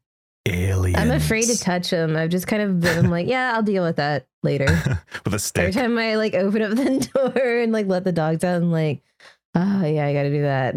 [0.47, 0.97] Aliens.
[0.97, 2.15] I'm afraid to touch them.
[2.15, 4.67] I've just kind of been I'm like, yeah, I'll deal with that later.
[5.25, 5.63] with a stick.
[5.63, 8.71] Every time I like open up the door and like let the dogs out, I'm
[8.71, 9.01] like,
[9.55, 10.75] oh yeah, I gotta do that.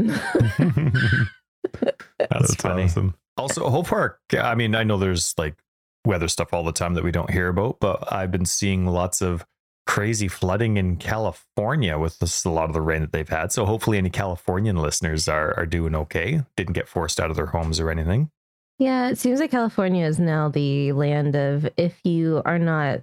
[2.31, 2.85] That's, funny.
[2.85, 3.15] awesome.
[3.41, 4.21] Also, Hope Park.
[4.39, 5.57] I mean, I know there's like
[6.05, 9.23] weather stuff all the time that we don't hear about, but I've been seeing lots
[9.23, 9.47] of
[9.87, 13.51] crazy flooding in California with this, a lot of the rain that they've had.
[13.51, 16.43] So hopefully, any Californian listeners are are doing okay.
[16.57, 18.31] Didn't get forced out of their homes or anything.
[18.79, 23.01] yeah, it seems like California is now the land of if you are not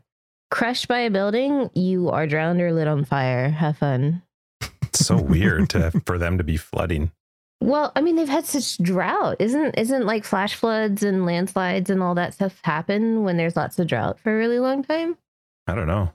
[0.52, 3.50] crushed by a building, you are drowned or lit on fire.
[3.50, 4.22] Have fun.
[4.84, 7.12] It's so weird to for them to be flooding.
[7.60, 9.38] Well, I mean, they've had such drought.
[9.40, 13.80] Isn't isn't like flash floods and landslides and all that stuff happen when there's lots
[13.80, 15.18] of drought for a really long time?
[15.66, 16.12] I don't know.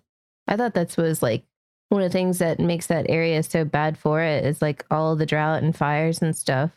[0.47, 1.45] I thought that's was like
[1.89, 5.15] one of the things that makes that area so bad for it is like all
[5.17, 6.71] the drought and fires and stuff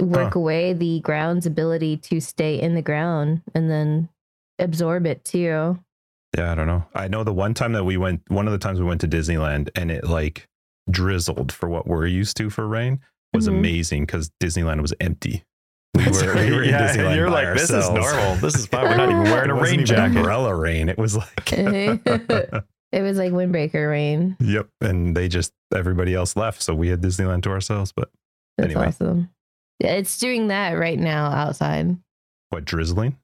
[0.00, 0.40] work Huh.
[0.40, 4.08] away the ground's ability to stay in the ground and then
[4.58, 5.78] absorb it too.
[6.36, 6.84] Yeah, I don't know.
[6.94, 9.08] I know the one time that we went, one of the times we went to
[9.08, 10.46] Disneyland and it like
[10.90, 13.00] drizzled for what we're used to for rain
[13.32, 13.58] was Mhm.
[13.58, 15.44] amazing because Disneyland was empty.
[15.96, 18.36] We That's were, we were in Yeah, and Disneyland you're by like, this is normal.
[18.36, 18.84] This is fine.
[18.84, 20.16] We're not even wearing It a wasn't rain even jacket.
[20.18, 20.88] Umbrella rain.
[20.88, 21.52] It was like,
[22.92, 24.36] It was like windbreaker rain.
[24.40, 24.68] yep.
[24.80, 27.92] And they just everybody else left, so we had Disneyland to ourselves.
[27.92, 28.10] But
[28.58, 28.86] That's Anyway.
[28.88, 29.30] awesome.
[29.78, 31.96] Yeah, it's doing that right now outside.
[32.50, 33.16] what drizzling?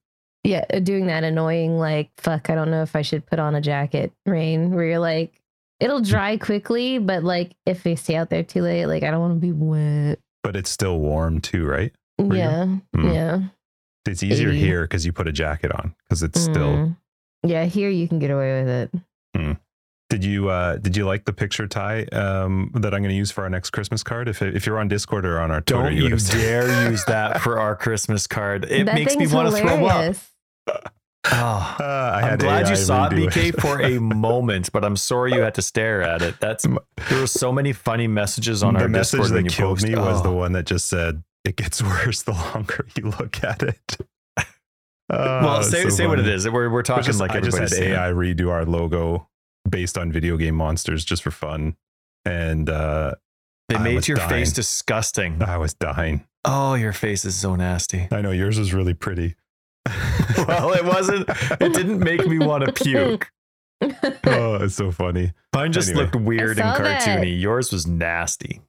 [0.44, 3.56] Yeah, uh, doing that annoying, like, fuck, I don't know if I should put on
[3.56, 5.40] a jacket rain, where you're like,
[5.80, 9.20] it'll dry quickly, but like, if they stay out there too late, like, I don't
[9.20, 10.18] want to be wet.
[10.42, 11.92] But it's still warm too, right?
[12.18, 12.34] you?
[12.34, 13.08] Yeah, Hmm.
[13.12, 13.40] yeah.
[14.06, 14.58] It's easier 80.
[14.60, 16.76] here because you put a jacket on because it's still.
[16.76, 16.96] Mm.
[17.44, 19.58] Yeah, here you can get away with it.
[20.08, 23.32] Did you uh did you like the picture tie um that I'm going to use
[23.32, 24.28] for our next Christmas card?
[24.28, 27.40] If if you're on Discord or on our Twitter, Don't you, you dare use that
[27.40, 28.64] for our Christmas card.
[28.66, 30.14] It that makes me want to throw up.
[31.32, 31.82] Oh, Uh,
[32.14, 35.40] I I'm glad AI you saw it, BK, for a moment, but I'm sorry you
[35.40, 36.36] had to stare at it.
[36.40, 39.78] That's there were so many funny messages on the our message Discord that you killed
[39.78, 39.88] post.
[39.88, 40.34] me was the Oh.
[40.36, 43.96] one that just said it gets worse the longer you look at it.
[44.38, 44.44] Uh,
[45.10, 46.48] Well, say so say what it is.
[46.48, 47.72] We're we're talking just- like I just had.
[47.72, 49.28] AI redo our logo
[49.68, 51.76] based on video game monsters just for fun,
[52.24, 53.14] and uh,
[53.68, 55.42] They I made your face disgusting.
[55.42, 56.24] I was dying.
[56.44, 58.06] Oh, your face is so nasty.
[58.12, 59.34] I know yours was really pretty.
[60.48, 61.28] well, it wasn't.
[61.60, 63.30] It didn't make me want to puke.
[63.82, 65.32] oh, it's so funny.
[65.54, 66.04] Mine just Anyway.
[66.04, 67.02] looked weird and saw that.
[67.02, 67.40] cartoony.
[67.40, 68.60] Yours was nasty.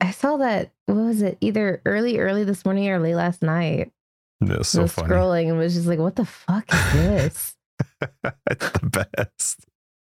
[0.00, 3.92] I saw that, what was it, either early, early this morning or late last night.
[4.40, 5.08] It was I so was funny.
[5.08, 7.56] scrolling and was just like, what the fuck is this?
[8.50, 9.66] it's the best.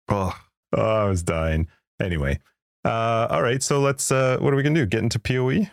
[0.10, 0.38] Oh,
[0.78, 1.68] Oh, I was dying.
[2.02, 2.40] Anyway,
[2.84, 3.64] uh, all right.
[3.64, 4.12] So let's.
[4.12, 4.86] Uh, what are we gonna do?
[4.86, 5.68] Get into PoE.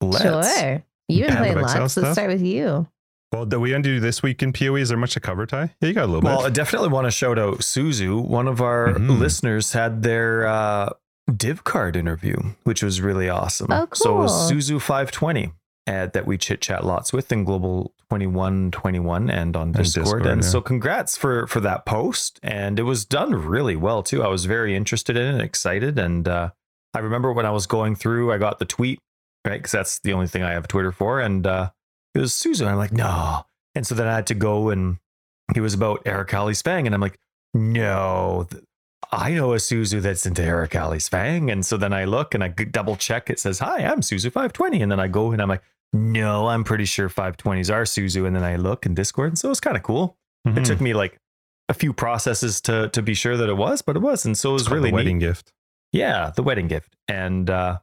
[0.00, 0.22] let's.
[0.22, 0.82] Sure.
[1.08, 1.96] You've been playing of lots.
[1.98, 2.86] Let's start with you.
[3.32, 4.76] Well, do we undo this week in PoE?
[4.76, 5.74] Is there much to cover, Ty?
[5.80, 6.28] Yeah, you got a little bit.
[6.28, 8.24] Well, I definitely want to shout out Suzu.
[8.26, 9.18] One of our Mhm.
[9.18, 10.90] listeners had their uh,
[11.34, 13.70] div card interview, which was really awesome.
[13.70, 13.94] Oh, cool.
[13.94, 14.50] So it was.
[14.50, 15.52] Suzu 520
[15.86, 20.04] uh, that we chit chat lots with in Global 2121 and on Discord.
[20.04, 20.48] Discord, and yeah.
[20.48, 22.40] so congrats for for that post.
[22.42, 24.22] And it was done really well too.
[24.22, 25.98] I was very interested in it and excited.
[25.98, 26.50] And uh,
[26.94, 28.98] I remember when I was going through, I got the tweet,
[29.46, 29.58] right?
[29.58, 31.20] Because that's the only thing I have Twitter for.
[31.20, 31.70] And uh,
[32.14, 32.66] it was Suzu.
[32.66, 33.44] I'm like, no.
[33.74, 34.98] And so then I had to go and
[35.54, 36.86] he was about Arakaali's Fang.
[36.86, 37.18] And I'm like,
[37.54, 38.46] no,
[39.12, 41.50] I know a Suzu that's into Arakaali's Fang.
[41.50, 43.30] And so then I look and I double check.
[43.30, 44.82] It says, hi, I'm Suzu 520.
[44.82, 48.26] And then I go and I'm like, no, I'm pretty sure 520s are Suzu.
[48.26, 49.28] And then I look in Discord.
[49.30, 50.16] And so it's kind of cool.
[50.46, 50.58] Mhm.
[50.58, 51.18] It took me like
[51.68, 54.24] a few processes to to be sure that it was, but it was.
[54.26, 55.26] And so it was really the wedding neat.
[55.26, 55.52] gift.
[55.92, 56.94] Yeah, the wedding gift.
[57.08, 57.78] And uh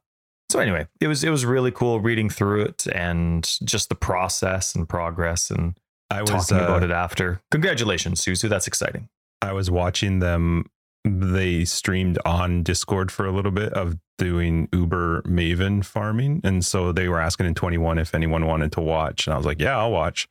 [0.49, 4.75] so anyway, it was it was really cool reading through it and just the process
[4.75, 5.77] and progress and
[6.09, 7.41] I was talking about uh, it after.
[7.51, 8.47] Congratulations, Suzu.
[8.49, 9.09] That's exciting.
[9.41, 10.65] I was watching them.
[11.03, 16.91] They streamed on Discord for a little bit of doing Uber Maven farming, and so
[16.91, 19.77] they were asking in 21 if anyone wanted to watch, and I was like, "Yeah,
[19.77, 20.27] I'll watch."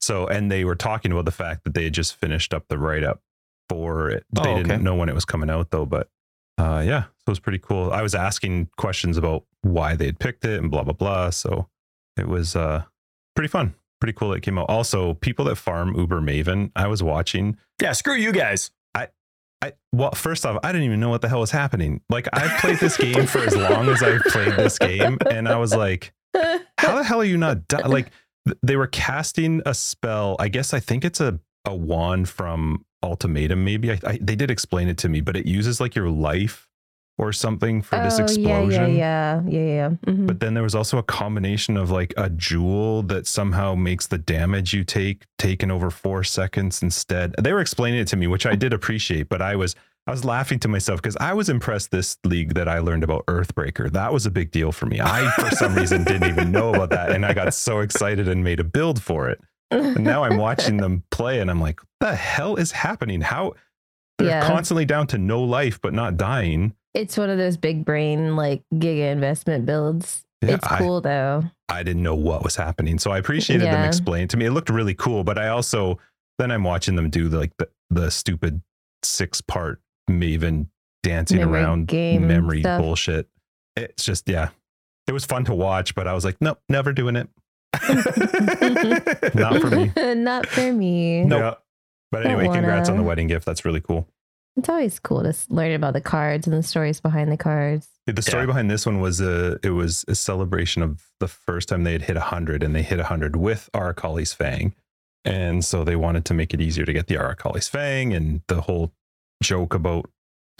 [0.00, 2.78] So, and they were talking about the fact that they had just finished up the
[2.78, 3.20] write up
[3.68, 4.24] for it.
[4.36, 4.62] Oh, they okay.
[4.62, 6.08] didn't know when it was coming out though, but
[6.58, 7.92] uh, yeah, so it was pretty cool.
[7.92, 11.30] I was asking questions about why they had picked it and blah blah blah.
[11.30, 11.68] So
[12.16, 12.82] it was uh,
[13.36, 14.30] pretty fun, pretty cool.
[14.30, 14.68] That it came out.
[14.68, 17.56] Also, people that farm Uber Maven, I was watching.
[17.80, 18.72] Yeah, screw you guys.
[18.94, 19.08] I
[19.62, 22.00] I well, first off, I didn't even know what the hell was happening.
[22.10, 25.58] Like I've played this game for as long as I've played this game, and I
[25.58, 27.86] was like, how the hell are you not di-?
[27.86, 28.10] like
[28.46, 30.34] th- they were casting a spell.
[30.40, 33.64] I guess I think it's a a wand from Ultimatum.
[33.64, 36.68] Maybe I, I they did explain it to me, but it uses like your life
[37.18, 38.94] or something for oh, this explosion.
[38.96, 39.74] Yeah, yeah, yeah, yeah.
[39.74, 40.12] yeah.
[40.12, 40.26] Mhm.
[40.26, 44.18] But then there was also a combination of like a jewel that somehow makes the
[44.18, 47.34] damage you take taken over four seconds instead.
[47.40, 49.74] They were explaining it to me, which I did appreciate, but I was
[50.06, 53.26] I was laughing to myself because I was impressed this league that I learned about
[53.26, 53.92] Earthbreaker.
[53.92, 55.00] That was a big deal for me.
[55.00, 57.10] I for some reason didn't even know about that.
[57.10, 59.38] And I got so excited and made a build for it.
[59.70, 63.20] And now I'm watching them play and I'm like, what the hell is happening?
[63.20, 63.54] How
[64.18, 64.46] they're Yeah.
[64.46, 66.74] constantly down to no life but not dying.
[66.94, 70.24] it's one of those big brain like giga investment builds.
[70.42, 71.44] Yeah, it's I- cool though.
[71.68, 72.98] I didn't know what was happening.
[72.98, 73.86] So I appreciated them Yeah.
[73.86, 74.46] explaining to me.
[74.46, 75.98] It looked really cool, but I also
[76.38, 78.62] then I'm watching them do the, like the, the stupid
[79.02, 80.68] six part Maven
[81.02, 82.80] dancing Memory around game memory stuff.
[82.80, 83.28] bullshit.
[83.76, 84.48] It's just yeah.
[85.06, 87.28] It was fun to watch, but I was like, nope, never doing it.
[89.34, 89.92] Not for me.
[90.14, 91.22] Not for me.
[91.24, 91.40] Nope.
[91.40, 91.54] Yeah.
[92.10, 93.44] But Don't anyway, congrats on the wedding gift.
[93.44, 94.08] That's really cool.
[94.56, 97.88] It's always cool to learn about the cards and the stories behind the cards.
[98.06, 98.46] The story Yeah.
[98.46, 102.02] behind this one was a it was a celebration of the first time they had
[102.02, 104.74] hit 100 and they hit 100 with Arakaali's Fang.
[105.24, 108.62] And so they wanted to make it easier to get the Arakaali's Fang and the
[108.62, 108.92] whole
[109.42, 110.10] joke about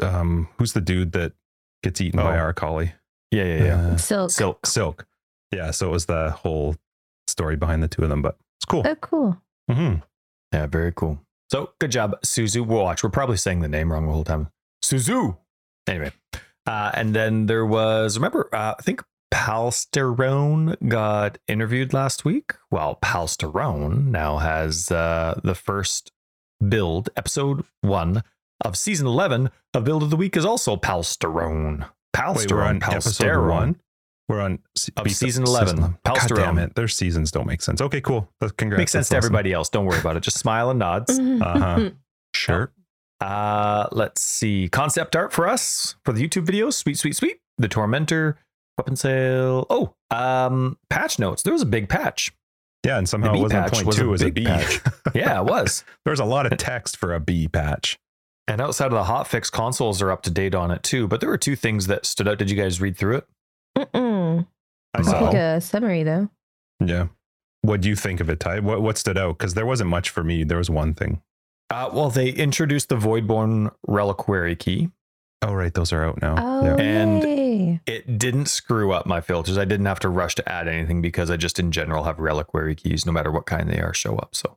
[0.02, 1.32] um who's the dude that
[1.82, 2.52] gets eaten by Oh.
[2.52, 2.92] Arakaali?
[3.32, 3.80] Yeah, yeah, yeah.
[3.92, 4.30] Uh, Silk.
[4.30, 4.66] Silk.
[4.66, 5.06] Silk.
[5.52, 6.76] Yeah, so it was the whole
[7.28, 8.82] story behind the two of them, but it's cool.
[8.86, 9.36] Oh, cool.
[9.70, 9.94] hmm
[10.52, 11.20] Yeah, very cool.
[11.50, 12.66] So good job, Suzu.
[12.66, 13.02] We'll watch.
[13.02, 14.48] We're probably saying the name wrong the whole time.
[14.84, 15.38] Suzu.
[15.86, 16.12] Anyway,
[16.66, 22.54] uh, and then there was remember uh, I think Palsterone got interviewed last week.
[22.70, 26.12] Well, Palsterone now has uh, the first
[26.66, 28.22] build, episode one
[28.64, 31.88] of season eleven of Build of the Week is also Palsterone.
[32.14, 32.36] Palsterone.
[32.36, 33.50] Wait, we're on episode Palsterone.
[33.50, 33.76] one.
[34.28, 35.96] We're on se- Of be- season 11.
[36.04, 36.74] God damn it.
[36.74, 37.80] Their seasons don't make sense.
[37.80, 38.28] Okay, cool.
[38.58, 38.78] Congrats.
[38.78, 39.26] Makes sense That's to awesome.
[39.26, 39.68] everybody else.
[39.70, 40.22] Don't worry about it.
[40.22, 41.18] Just smile and nods.
[41.18, 41.90] Uh-huh.
[42.34, 42.72] Sure.
[43.20, 44.68] Uh, let's see.
[44.68, 46.74] Concept art for us for the YouTube videos.
[46.74, 47.38] Sweet, sweet, sweet.
[47.56, 48.38] The Tormentor,
[48.76, 49.66] weapon sale.
[49.70, 51.42] Oh, um, patch notes.
[51.42, 52.30] There was a big patch.
[52.86, 54.44] Yeah, and somehow it wasn't patch point was two, a it was a big B.
[54.44, 54.80] patch.
[55.14, 55.84] Yeah, it was.
[56.04, 57.98] there was a lot of text for a B patch.
[58.46, 61.08] and outside of the hotfix, consoles are up to date on it too.
[61.08, 62.38] But there were two things that stood out.
[62.38, 63.26] Did you guys read through it?
[63.78, 64.46] Mm-mm.
[64.94, 65.26] I I'll saw.
[65.30, 66.28] take a summary though.
[66.84, 67.08] Yeah.
[67.62, 68.60] What do you think of it, Ty?
[68.60, 69.38] What what stood out?
[69.38, 70.44] Because there wasn't much for me.
[70.44, 71.20] There was one thing.
[71.70, 74.88] Uh, well, they introduced the Voidborn Reliquary key.
[75.42, 75.72] Oh, right.
[75.74, 76.34] Those are out now.
[76.38, 76.76] Oh, Yeah.
[76.76, 77.80] And- yay.
[77.86, 79.58] It didn't screw up my filters.
[79.58, 82.74] I didn't have to rush to add anything because I just in general have reliquary
[82.74, 84.34] keys, no matter what kind they are, show up.
[84.34, 84.56] So,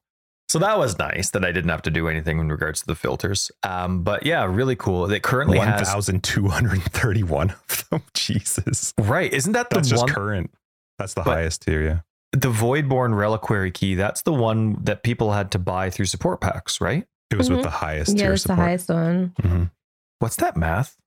[0.52, 2.96] so that was nice that I didn't have to do anything in regards to the
[2.96, 3.52] filters.
[3.64, 5.10] Um, but yeah, really cool.
[5.10, 8.04] It currently has 1,231 of them.
[8.14, 8.94] Jesus.
[9.00, 9.32] right.
[9.32, 10.14] Isn't that the That's just one?
[10.14, 10.52] current.
[11.00, 12.00] That's the But- highest tier, yeah.
[12.34, 13.96] the Voidborn reliquary key.
[13.96, 17.06] That's the one that people had to buy through support packs, right?
[17.30, 17.56] It was Mhm.
[17.56, 18.68] with the highest Yeah, tier that's the support.
[18.68, 19.34] highest one.
[19.42, 19.72] Mhm.
[20.20, 20.98] What's that math?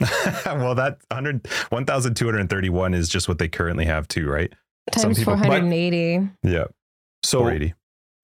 [0.46, 4.52] well, that 100, 1,231 is just what they currently have too, right?
[4.94, 6.30] Some Times people- but- 480.
[6.42, 6.64] Yeah.
[7.22, 7.74] So 480.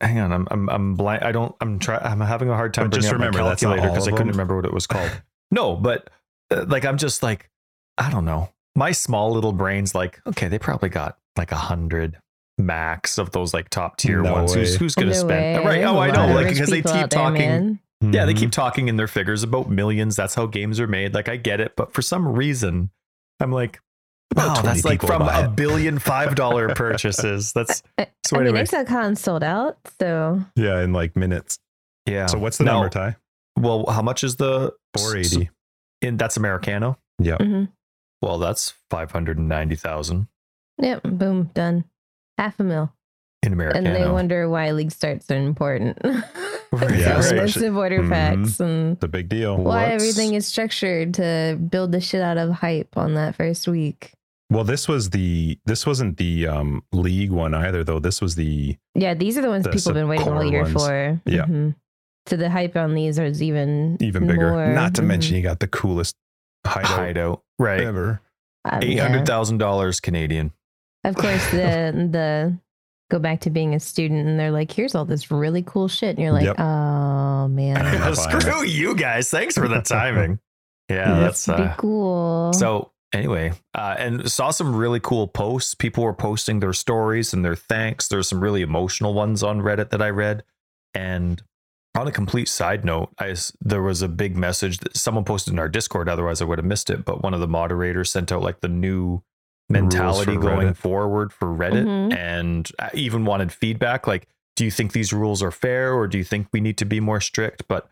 [0.00, 1.22] Hang on, I'm I'm I'm blank.
[1.22, 1.54] I don't.
[1.60, 1.98] I'm try.
[1.98, 4.08] I'm having a hard time But just bringing up remember, my that's not calculator because
[4.08, 5.10] I couldn't remember what it was called.
[5.50, 6.10] no, but
[6.50, 7.50] uh, like I'm just like
[7.98, 8.50] I don't know.
[8.76, 12.18] My small little brain's like, okay, they probably got like a hundred
[12.58, 14.54] max of those like top tier No ones.
[14.54, 14.78] Who's way.
[14.78, 15.64] who's gonna No spend?
[15.64, 15.78] way.
[15.80, 15.84] Right?
[15.84, 16.34] Oh, I know.
[16.34, 17.78] Like because they keep out there, talking.
[18.02, 20.16] Yeah, they keep talking in their figures about millions.
[20.16, 21.12] That's how games are made.
[21.14, 22.90] Like I get it, but for some reason,
[23.40, 23.82] I'm like, About
[24.36, 25.56] wow, that's like from a it.
[25.56, 27.52] billion five dollar purchases.
[27.52, 28.64] That's I, So I mean, anyway.
[28.64, 31.58] ExileCon sold out, so Yeah, in like minutes.
[32.06, 32.26] yeah.
[32.26, 33.16] So what's the Now, number, Ty?
[33.58, 35.50] Well, how much is the 480.
[36.02, 36.98] In that's Americano.
[37.18, 37.36] Yeah.
[37.38, 37.68] mhm.
[38.22, 40.28] Well, that's five hundred and ninety thousand
[40.80, 41.84] yep, boom, done.
[42.38, 42.92] Half a mil.
[43.42, 43.78] in America.
[43.78, 45.98] And they wonder why league starts are important.
[46.72, 46.98] Right.
[47.00, 47.44] Yeah, so right.
[47.44, 48.08] expensive order Mhm.
[48.10, 49.56] packs and It's a big deal.
[49.56, 53.66] why What's- everything is structured to build the shit out of hype on that first
[53.66, 54.12] week.
[54.50, 58.00] Well, this was the this wasn't the um league one either though.
[58.00, 60.62] This was the Yeah, these are the ones The people have been waiting all year
[60.62, 60.72] ones.
[60.74, 61.20] for.
[61.24, 61.44] Yeah.
[61.46, 61.74] Mhm.
[62.26, 64.50] So the hype on these is even even bigger.
[64.50, 64.66] more.
[64.72, 65.06] Not to Mhm.
[65.06, 66.16] mention you got the coolest
[66.66, 67.42] hideout hideout.
[67.58, 67.80] Right.
[67.80, 68.20] ever.
[68.64, 69.24] Um, Eight yeah.
[69.58, 70.52] dollars Canadian.
[71.04, 71.56] Of course, the
[72.12, 72.58] the
[73.10, 76.10] go back to being a student, and they're like, "Here's all this really cool shit,"
[76.10, 76.60] and you're like, Yep.
[76.60, 78.42] "Oh man, I'm not buying it.
[78.42, 79.30] Screw you guys.
[79.30, 80.38] Thanks for the timing.
[80.90, 85.74] Yeah, that's that's pretty uh, cool." So anyway, uh, and saw some really cool posts.
[85.74, 88.08] People were posting their stories and their thanks.
[88.08, 90.42] There's some really emotional ones on Reddit that I read.
[90.94, 91.42] And
[91.96, 95.52] on a complete side note, I s- there was a big message that someone posted
[95.52, 96.08] in our Discord.
[96.08, 97.04] Otherwise, I would have missed it.
[97.04, 99.22] But one of the moderators sent out like the new
[99.68, 100.76] mentality for going Reddit.
[100.76, 102.16] forward for Reddit, Mhm.
[102.16, 104.06] and I even wanted feedback.
[104.06, 106.84] Like, do you think these rules are fair, or do you think we need to
[106.84, 107.64] be more strict?
[107.68, 107.88] But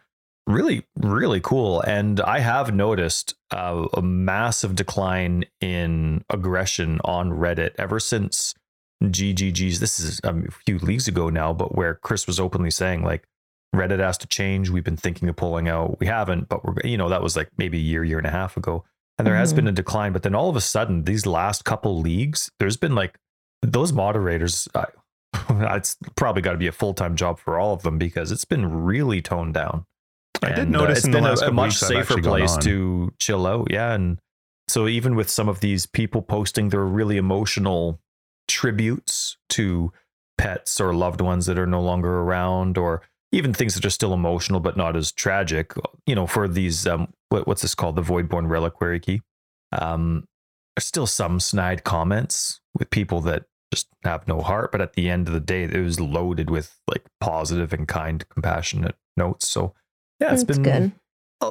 [0.49, 1.81] really, really cool.
[1.83, 8.55] And I have noticed uh, a massive decline in aggression on Reddit ever since
[9.05, 9.79] GGG's.
[9.81, 13.25] This is um, a few leagues ago now, but where Chris was openly saying, like,
[13.77, 14.71] Reddit has to change.
[14.71, 16.01] We've been thinking of pulling out.
[16.01, 18.31] We haven't, but we're, you know, that was like maybe a year, year and a
[18.31, 18.85] half ago.
[19.19, 19.57] And there has Mhm.
[19.57, 20.13] been a decline.
[20.13, 23.19] But then all of a sudden, these last couple leagues, there's been like
[23.61, 24.69] those moderators.
[24.75, 24.87] I,
[25.77, 28.47] it's probably got to be a full time job for all of them because it's
[28.47, 29.85] been really toned down.
[30.43, 32.57] I did uh, notice it's in the been a- last a, couple much safer place
[32.59, 33.69] to chill out.
[33.71, 34.19] Yeah, and
[34.69, 38.01] so even with some of these people posting their really emotional
[38.47, 39.93] tributes to
[40.37, 44.15] pets or loved ones that are no longer around, or even things that are still
[44.15, 45.75] emotional but not as tragic,
[46.07, 49.23] you know, for these um, what, what's this called, the Voidborn Reliquary Key.
[49.73, 50.27] Um,
[50.77, 55.11] there's still some snide comments with people that just have no heart, but at the
[55.11, 59.47] end of the day, it was loaded with like positive and kind, compassionate notes.
[59.49, 59.75] So
[60.21, 60.93] yeah, it's That's been good.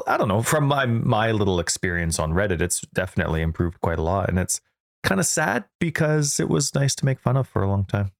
[0.08, 0.42] I don't know.
[0.42, 4.60] From my my little experience on Reddit, it's definitely improved quite a lot, and it's
[5.04, 8.12] kind of sad because it was nice to make fun of for a long time.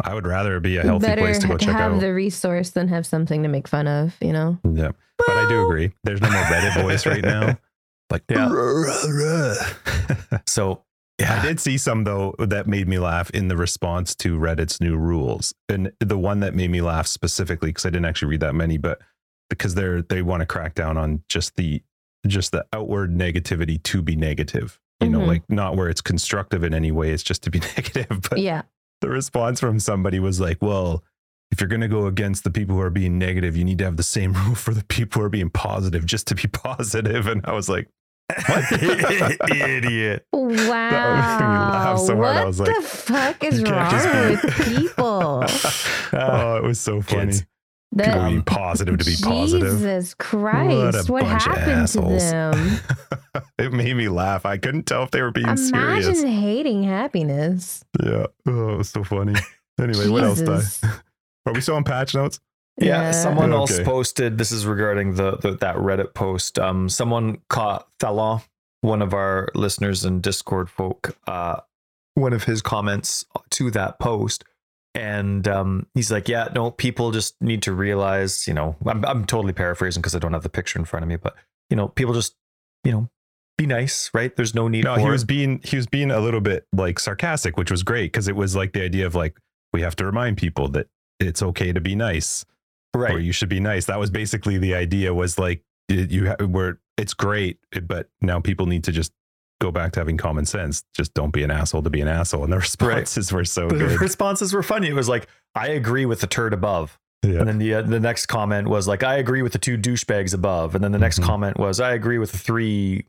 [0.00, 2.00] I would rather be a healthy Better place to go check have out.
[2.00, 4.58] the resource than have something to make fun of, you know?
[4.64, 5.92] yeah, but I do agree.
[6.02, 7.58] There's no more Reddit voice right now.
[8.10, 8.50] Like, Yeah.
[9.20, 10.38] yeah.
[10.46, 10.82] So
[11.24, 14.96] I did see some though that made me laugh in the response to Reddit's new
[14.96, 18.54] rules, and the one that made me laugh specifically because I didn't actually read that
[18.54, 19.00] many, but
[19.58, 21.82] because they're they want to crack down on just the
[22.26, 24.78] just the outward negativity to be negative.
[25.00, 25.26] You know, Mhm.
[25.26, 27.10] like not where it's constructive in any way.
[27.10, 28.20] It's just to be negative.
[28.30, 28.62] But yeah.
[29.00, 31.02] the response from somebody was like, "Well,
[31.50, 33.84] if you're going to go against the people who are being negative, you need to
[33.84, 37.26] have the same rule for the people who are being positive, just to be positive."
[37.26, 37.88] And I was like,
[39.50, 40.26] idiot.
[40.32, 40.48] Wow.
[40.48, 42.36] made me laugh so hard.
[42.36, 45.44] I what was like, the fuck is wrong can't with people?
[46.12, 47.26] oh, it was so funny.
[47.26, 47.44] Kids.
[47.96, 49.72] People That- being positive to be positive.
[49.72, 51.10] Jesus Christ.
[51.10, 52.30] What, bunch happened to assholes.
[52.30, 52.80] them?
[53.58, 54.46] it made me laugh.
[54.46, 56.06] I couldn't tell if they were being Imagine serious.
[56.06, 57.84] Imagine hating happiness.
[58.02, 58.26] Yeah.
[58.46, 59.34] Oh, it was so funny.
[59.80, 60.40] Anyway, what else?
[60.40, 60.56] Di?
[60.56, 60.82] Jesus.
[61.46, 62.40] Are we still on patch notes?
[62.78, 64.38] Yeah, someone else posted.
[64.38, 66.58] This is regarding the, the that Reddit post.
[66.58, 68.42] Um, someone caught Thala,
[68.80, 71.60] one of our listeners and Discord folk, uh,
[72.14, 74.44] one of his comments to that post,
[74.94, 79.24] and um, he's like, "Yeah, no, people just need to realize, you know, I'm I'm
[79.24, 81.34] totally paraphrasing because I don't have the picture in front of me, but
[81.70, 82.36] you know, people just,
[82.84, 83.08] you know,
[83.56, 84.34] be nice, right?
[84.34, 85.10] There's no need No, he it.
[85.10, 88.36] was being he was being a little bit like sarcastic, which was great because it
[88.36, 89.38] was like the idea of like
[89.72, 90.88] we have to remind people that
[91.20, 92.44] it's okay to be nice
[92.94, 93.22] or right.
[93.22, 93.86] you should be nice.
[93.86, 95.14] That was basically the idea.
[95.14, 99.12] Was like you ha- where it's great, but now people need to just
[99.62, 100.82] go back to having common sense.
[100.94, 102.44] Just don't be an asshole to be an asshole.
[102.44, 104.00] And the responses were so The good.
[104.00, 104.88] responses were funny.
[104.88, 107.38] It was like, "I agree with the turd above." Yeah.
[107.38, 110.34] And then the uh, the next comment was like, "I agree with the two douchebags
[110.34, 111.24] above." And then the next Mhm.
[111.24, 113.06] comment was, "I agree with the three,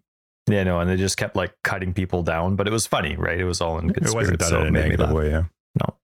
[0.48, 3.40] you know." And they just kept like cutting people down, but it was funny, right?
[3.40, 5.12] It was all in good It wasn't done so in a it made me negative
[5.12, 5.30] way.
[5.32, 5.44] Yeah.
[5.82, 5.96] No.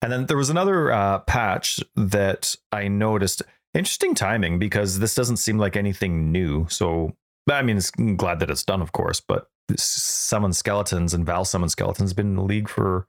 [0.00, 3.42] And then there was another uh, patch that I noticed.
[3.74, 6.66] Interesting timing because this doesn't seem like anything new.
[6.70, 7.14] So
[7.50, 9.20] I mean, it's I'm glad that it's done, of course.
[9.20, 9.46] But
[9.76, 13.06] summon skeletons and Vaal summon skeletons have been in the league for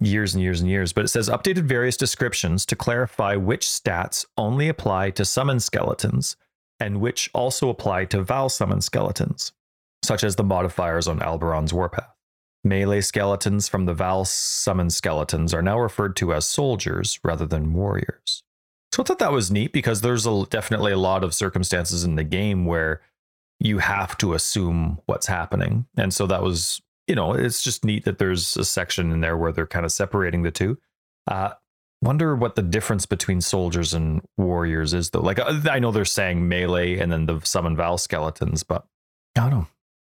[0.00, 0.92] years and years and years.
[0.92, 6.36] But it says updated various descriptions to clarify which stats only apply to summon skeletons
[6.80, 9.52] and which also apply to Vaal summon skeletons,
[10.02, 12.10] such as the modifiers on Alberon's Warpath.
[12.64, 17.74] Melee skeletons from the Vaal summon skeletons are now referred to as soldiers rather than
[17.74, 18.42] warriors.
[18.92, 22.14] So I thought that was neat because there's a, definitely a lot of circumstances in
[22.14, 23.02] the game where
[23.60, 25.86] you have to assume what's happening.
[25.96, 29.36] And so that was, you know, it's just neat that there's a section in there
[29.36, 30.78] where they're kind of separating the two.
[31.26, 31.50] Uh,
[32.02, 35.20] wonder what the difference between soldiers and warriors is, though.
[35.20, 38.86] Like, uh, I know they're saying melee and then the summon Vaal skeletons, but
[39.36, 39.66] I don't know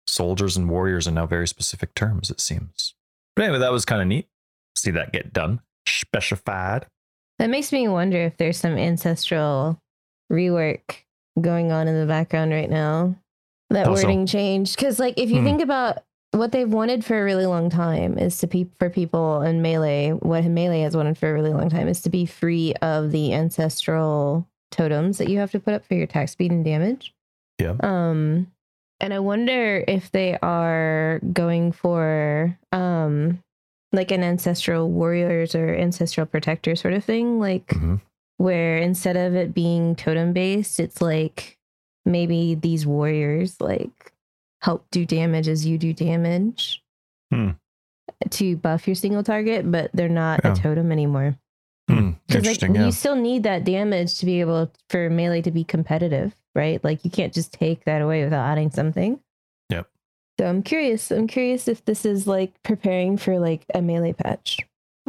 [0.09, 2.95] soldiers and warriors are now very specific terms, it seems.
[3.35, 4.27] But anyway, that was kind of neat.
[4.75, 5.61] See that get done.
[5.87, 6.87] Specified.
[7.37, 9.79] That makes me wonder if there's some ancestral
[10.31, 10.81] rework
[11.39, 13.15] going on in the background right now.
[13.69, 14.03] That How so?
[14.07, 15.45] wording changed because, like, if you Hmm.
[15.45, 15.99] think about
[16.31, 20.11] what they've wanted for a really long time is to be for people in melee.
[20.11, 23.33] What melee has wanted for a really long time is to be free of the
[23.33, 27.13] ancestral totems that you have to put up for your attack speed and damage.
[27.59, 27.75] Yeah.
[27.79, 28.47] Um,
[28.99, 33.39] and I wonder if they are going for um
[33.91, 38.01] like an ancestral warriors or ancestral protector sort of thing, like Mhm.
[38.37, 41.57] where instead of it being totem based, it's like
[42.05, 44.13] maybe these warriors like
[44.61, 46.83] help do damage as you do damage
[47.31, 47.51] Hmm.
[48.31, 50.53] to buff your single target, but they're not Yeah.
[50.53, 51.37] a totem anymore.
[51.89, 52.75] Hmm, Because like Interesting.
[52.75, 52.85] yeah.
[52.85, 56.35] you still need that damage to be able for melee to be competitive.
[56.55, 56.83] right?
[56.83, 59.19] Like you can't just take that away without adding something.
[59.69, 59.87] Yep.
[60.39, 61.11] So I'm curious.
[61.11, 64.57] I'm curious if this is like preparing for like a melee patch.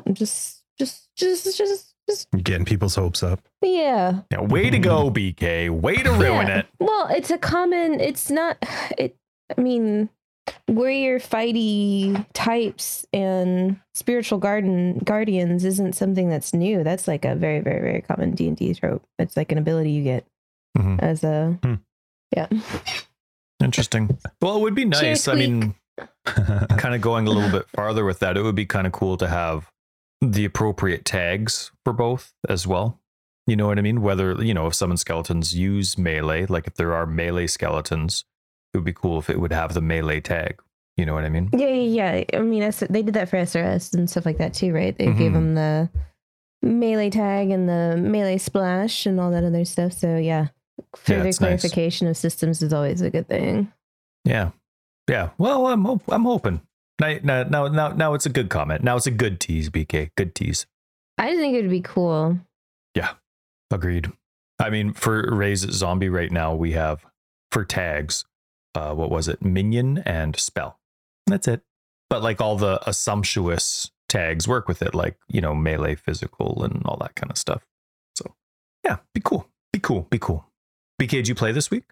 [0.07, 3.41] I'm just, just, just, just, just, Getting people's hopes up.
[3.63, 4.21] yeah.
[4.31, 5.71] Now, way to go, BK.
[5.71, 6.59] Way to ruin Yeah.
[6.61, 6.67] it.
[6.79, 8.01] Well, it's a common.
[8.01, 8.57] It's not.
[8.99, 9.17] It.
[9.57, 10.09] I mean,
[10.69, 16.83] warrior fighty types and spiritual garden guardians isn't something that's new.
[16.85, 19.03] That's like a very, very, very common D and D trope.
[19.19, 20.25] It's like an ability you get
[20.79, 21.01] Mhm.
[21.01, 21.59] as a.
[21.63, 21.75] Hmm.
[22.37, 22.47] Yeah.
[23.63, 24.19] Interesting.
[24.41, 25.01] Well, it would be nice.
[25.01, 25.75] Cheers, I mean,
[26.25, 29.17] kind of going a little bit farther with that, it would be kind of cool
[29.19, 29.69] to have
[30.21, 32.99] the appropriate tags for both as well.
[33.47, 34.03] You know what I mean?
[34.03, 38.25] Whether, you know, if summon skeletons use melee, like if there are melee skeletons,
[38.73, 40.61] it would be cool if it would have the melee tag.
[40.97, 41.49] You know what I mean?
[41.53, 42.39] Yeah, yeah, yeah.
[42.39, 42.61] I mean,
[42.91, 44.97] they did that for SRS and stuff like that too, right?
[44.97, 45.33] They gave Mhm.
[45.33, 45.91] them the
[46.63, 49.95] melee tag and the melee splash and all that other stuff.
[49.95, 50.49] So yeah,
[50.95, 51.39] further nice.
[51.39, 53.73] clarification of systems is always a good thing.
[54.25, 54.51] Yeah.
[55.09, 55.31] Yeah.
[55.39, 56.61] Well, I'm I'm hoping.
[57.01, 58.85] Now, now, now, now, now it's a good comment.
[58.85, 60.11] Now it's a good tease, BK.
[60.17, 60.67] Good tease.
[61.19, 62.39] I just think it would be cool.
[62.95, 63.15] Yeah,
[63.71, 64.13] agreed.
[64.59, 67.05] I mean, for Raise Zombie right now, we have
[67.51, 68.25] for tags,
[68.75, 69.43] uh, what was it?
[69.43, 70.79] Minion and spell.
[71.27, 71.63] That's it.
[72.11, 76.83] But like all the assumptuous tags work with it, like, you know, melee, physical, and
[76.85, 77.67] all that kind of stuff.
[78.15, 78.35] So,
[78.85, 79.49] yeah, be cool.
[79.73, 80.07] Be cool.
[80.11, 80.47] Be cool.
[81.01, 81.85] BK, did you play this week?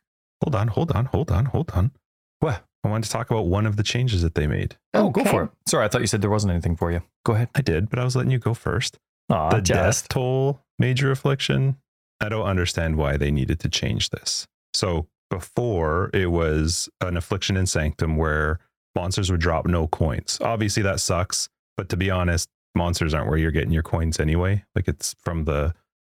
[0.43, 1.93] hold on, hold on, hold on, hold on.
[2.41, 2.65] What?
[2.85, 4.76] I wanted to talk about one of the changes that they made.
[4.95, 5.51] Oh, go for it.
[5.66, 7.03] Sorry, I thought you said there wasn't anything for you.
[7.24, 7.49] Go ahead.
[7.55, 8.99] I did, but I was letting you go first.
[9.31, 10.05] Aw, the just.
[10.05, 11.76] death toll major affliction.
[12.20, 14.47] I don't understand why they needed to change this.
[14.74, 18.61] So before it was an affliction in Sanctum where
[18.95, 20.39] monsters would drop no coins.
[20.41, 24.64] Obviously that sucks, but to be honest, monsters aren't where you're getting your coins anyway.
[24.74, 25.74] Like it's from the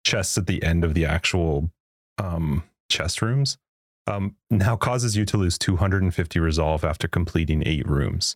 [0.05, 1.71] chests at the end of the actual
[2.17, 3.57] um, chest rooms.
[4.09, 8.35] Um, now causes you to lose 250 resolve after completing eight rooms.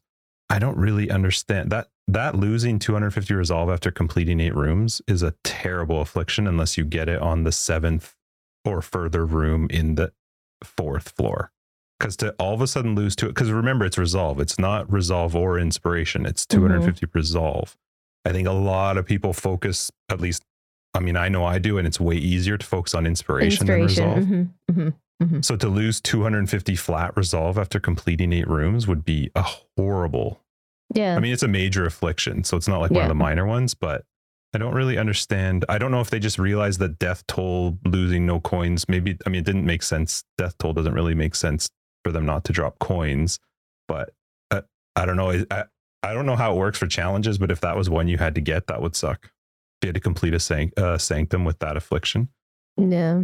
[0.50, 1.88] I don't really understand that.
[2.08, 7.10] That losing 250 resolve after completing eight rooms is a terrible affliction unless you get
[7.10, 8.14] it on the seventh
[8.66, 10.12] or further room in the
[10.64, 11.52] fourth floor.
[11.98, 14.92] Because to all of a sudden lose to it, because remember it's resolve, it's not
[14.92, 17.78] resolve or inspiration, it's 250 resolve.
[18.26, 20.44] I think a lot of people focus, at least,
[20.94, 23.82] I mean, I know I do, and it's way easier to focus on inspiration, than
[23.82, 24.18] resolve.
[24.18, 24.54] Inspiration.
[24.72, 24.90] hmm
[25.22, 29.46] hmm So to lose 250 flat resolve after completing eight rooms would be a
[29.78, 30.40] horrible.
[30.94, 31.16] Yeah.
[31.16, 33.74] I mean, it's a major affliction, so it's not like one of the minor ones,
[33.74, 34.06] but
[34.54, 35.66] I don't really understand.
[35.68, 38.88] I don't know if they just realized that death toll losing no coins.
[38.88, 40.24] Maybe I mean it didn't make sense.
[40.38, 41.70] Death toll doesn't really make sense
[42.04, 43.40] for them not to drop coins,
[43.88, 44.14] but
[44.52, 44.62] uh,
[44.96, 45.32] I don't know.
[45.32, 45.64] I, I
[46.04, 48.36] I don't know how it works for challenges, but if that was one you had
[48.36, 49.26] to get, that would suck.
[49.26, 52.28] If you had to complete a sanct- uh, sanctum with that affliction
[52.78, 53.24] yeah.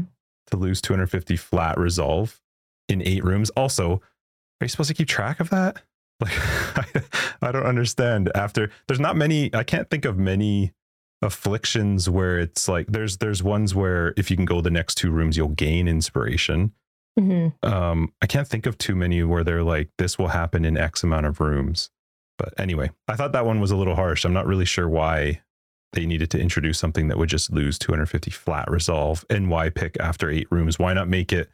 [0.50, 2.42] To lose 250 flat resolve
[2.88, 3.50] in eight rooms.
[3.52, 4.02] Also,
[4.62, 5.82] are you supposed to keep track of that?
[6.22, 6.34] Like,
[6.78, 7.02] I,
[7.48, 8.30] I don't understand.
[8.36, 10.74] After there's not many, I can't think of many
[11.22, 15.12] afflictions where it's like there's there's ones where if you can go the next two
[15.12, 16.74] rooms, you'll gain inspiration.
[17.18, 20.76] hmm Um, I can't think of too many where they're like this will happen in
[20.78, 21.90] X amount of rooms.
[22.38, 24.26] But anyway, I thought that one was a little harsh.
[24.26, 25.42] I'm not really sure why
[25.94, 29.98] they needed to introduce something that would just lose 250 flat resolve and why pick
[30.00, 31.50] after eight rooms why not make it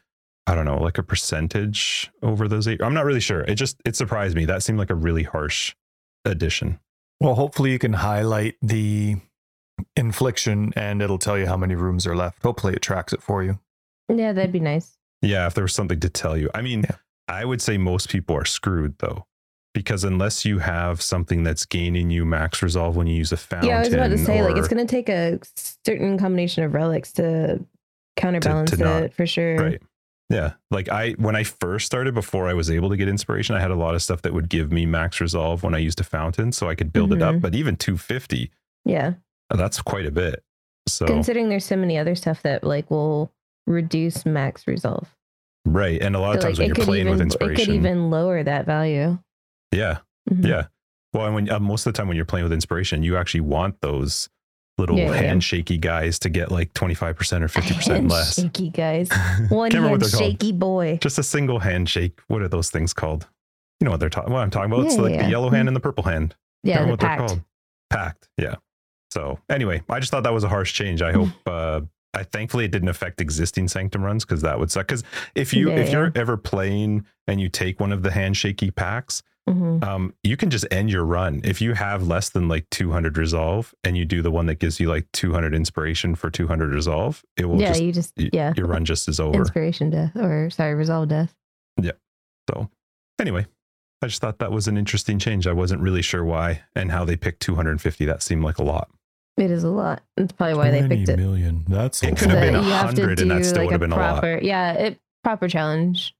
[0.46, 3.76] i don't know like a percentage over those eight i'm not really sure it just
[3.84, 5.74] it surprised me that seemed like a really harsh
[6.24, 6.78] addition
[7.20, 9.16] Well, hopefully you can highlight the
[9.94, 12.42] infliction and it'll tell you how many rooms are left.
[12.42, 13.58] Hopefully it tracks it for you.
[14.08, 14.96] Yeah, that'd be nice.
[15.22, 16.96] yeah if there was something to tell you i mean Yeah.
[17.28, 19.26] i would say most people are screwed though
[19.76, 23.68] because unless you have something that's gaining you max resolve when you use a fountain
[23.68, 25.38] yeah, I was about to say, like, it's going to take a
[25.84, 27.62] certain combination of relics to
[28.16, 29.56] counterbalance to not- it for sure.
[29.56, 29.82] Right.
[30.30, 30.54] Yeah.
[30.70, 33.70] Like I when I first started before I was able to get inspiration, I had
[33.70, 36.50] a lot of stuff that would give me max resolve when I used a fountain
[36.50, 37.40] so I could build it up, Mhm.
[37.42, 38.50] but even 250,
[38.84, 39.12] Yeah.
[39.50, 40.42] that's quite a bit.
[40.88, 43.30] So Considering there's so many other stuff that like will
[43.66, 45.14] reduce max resolve.
[45.64, 46.00] right.
[46.00, 47.74] And a lot of times like, when you're playing even, with It could inspiration.
[47.74, 49.18] even lower that value.
[49.76, 49.98] Yeah.
[50.30, 50.46] Mhm.
[50.46, 50.66] Yeah.
[51.12, 53.40] Well, and when uh, most of the time when you're playing with inspiration, you actually
[53.42, 54.28] want those
[54.78, 55.32] little Yeah, yeah, yeah.
[55.34, 58.34] handshaky guys to get like 25% or 50% less.
[58.40, 59.08] Shaky guys.
[59.48, 60.98] One Can't remember what hand shaky boy.
[61.00, 62.20] Just a single handshake.
[62.28, 63.26] What are those things called?
[63.80, 64.32] You know what they're talking.
[64.32, 64.84] What I'm talking about?
[64.86, 65.24] it's like yeah.
[65.24, 66.34] the yellow hand and the purple hand.
[66.62, 67.42] Yeah, Remember the what they're called?
[67.88, 68.28] Packed.
[68.36, 68.56] Yeah.
[69.10, 71.00] So anyway, I just thought that was a harsh change.
[71.02, 71.28] I hope.
[71.46, 71.80] Uh,
[72.14, 74.86] I thankfully it didn't affect existing Sanctum runs because that would suck.
[74.86, 75.04] Because
[75.34, 75.92] if you Yeah, if yeah.
[75.92, 79.82] you're ever playing and you take one of the handshaky packs, Mhm.
[79.84, 83.72] um, you can just end your run if you have less than like 200 resolve
[83.84, 87.22] and you do the one that gives you like 200 inspiration for 200 resolve.
[87.36, 88.52] It will yeah, just you just yeah.
[88.56, 89.38] your run just is over.
[89.38, 91.32] Inspiration death, or sorry, resolve death.
[91.80, 91.92] Yeah.
[92.50, 92.70] So
[93.20, 93.46] anyway,
[94.02, 95.46] I just thought that was an interesting change.
[95.46, 98.04] I wasn't really sure why and how they picked 250.
[98.04, 98.90] That seemed like a lot.
[99.36, 100.02] It is a lot.
[100.16, 101.18] That's probably why they picked it.
[101.18, 101.64] million.
[101.68, 103.66] That's It a could have been that you have to 100 and that still like,
[103.66, 104.20] would have a been a lot.
[104.20, 106.14] proper, Yeah, it proper challenge.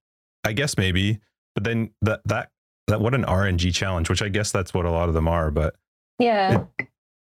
[0.45, 1.18] I guess maybe,
[1.55, 2.51] but then that that
[2.89, 5.51] that what an RNG challenge, which I guess that's what a lot of them are.
[5.51, 5.74] But
[6.18, 6.64] Yeah,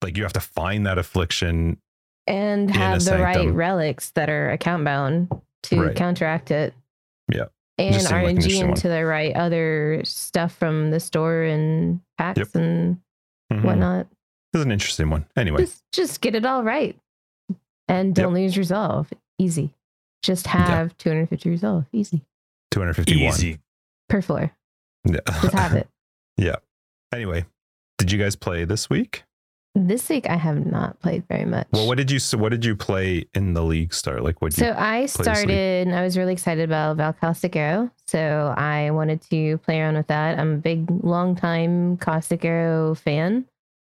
[0.04, 1.78] like you have to find that affliction.
[2.28, 5.30] and have the right relics that are account bound
[5.64, 5.96] to Right.
[5.96, 6.76] counteract it.
[7.32, 7.46] Yeah.
[7.80, 8.70] And Just seemed like an RNG one.
[8.72, 12.50] into the right other stuff from the store and packs Yep.
[12.56, 13.02] and
[13.52, 13.64] Mhm.
[13.64, 14.08] whatnot.
[14.54, 15.26] This is an interesting one.
[15.36, 16.96] Anyway, Just just get it all right.
[17.88, 19.12] And don't lose resolve.
[19.40, 19.74] Easy.
[20.22, 21.86] Just have 250 resolve.
[21.92, 22.22] Easy.
[22.72, 23.34] 251.
[23.34, 23.60] easy.
[24.10, 24.52] Per floor.
[25.06, 25.20] Yeah.
[25.42, 25.88] Just have it.
[26.38, 26.58] yeah.
[27.14, 27.46] anyway,
[27.98, 29.24] did you guys play this week?
[29.76, 31.68] this week I have not played very much.
[31.72, 34.24] Well, what did you so what did you play in the league start?
[34.24, 37.56] Like what did So you I started, and I was really excited about Vaal Caustic
[37.56, 37.92] Arrow.
[38.08, 40.40] So I wanted to play around with that.
[40.40, 43.46] I'm a big, long time Caustic Arrow fan.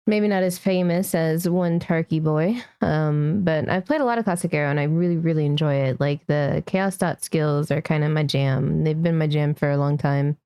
[0.07, 4.25] Maybe not as famous as one Tarky Boy, um, but I've played a lot of
[4.25, 5.99] Caustic Arrow and I really, really enjoy it.
[5.99, 8.83] Like the Chaos Dot skills are kind of my jam.
[8.83, 10.37] They've been my jam for a long time.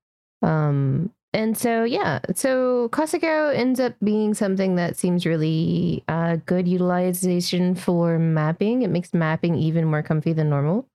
[0.42, 6.68] Um, and so, yeah, so Caustic ends up being something that seems really uh, good
[6.68, 8.82] utilization for mapping.
[8.82, 10.86] It makes mapping even more comfy than normal.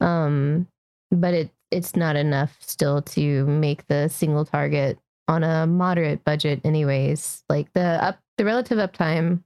[0.00, 0.68] Um,
[1.10, 6.60] but it it's not enough still to make the single target on a moderate budget
[6.64, 7.44] anyways.
[7.48, 9.42] Like the up the relative uptime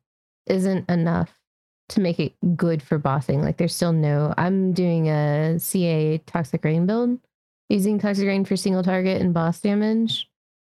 [0.46, 1.32] isn't enough
[1.90, 3.42] to make it good for bossing.
[3.42, 7.18] Like there's still no I'm doing a CA toxic rain build
[7.68, 10.28] using toxic rain for single target and boss damage.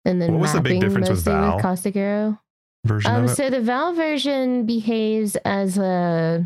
[0.06, 1.56] And then What was the big difference with Vaal?
[1.56, 2.40] with caustic arrow.
[2.86, 6.46] version Um, so the Vaal version behaves as a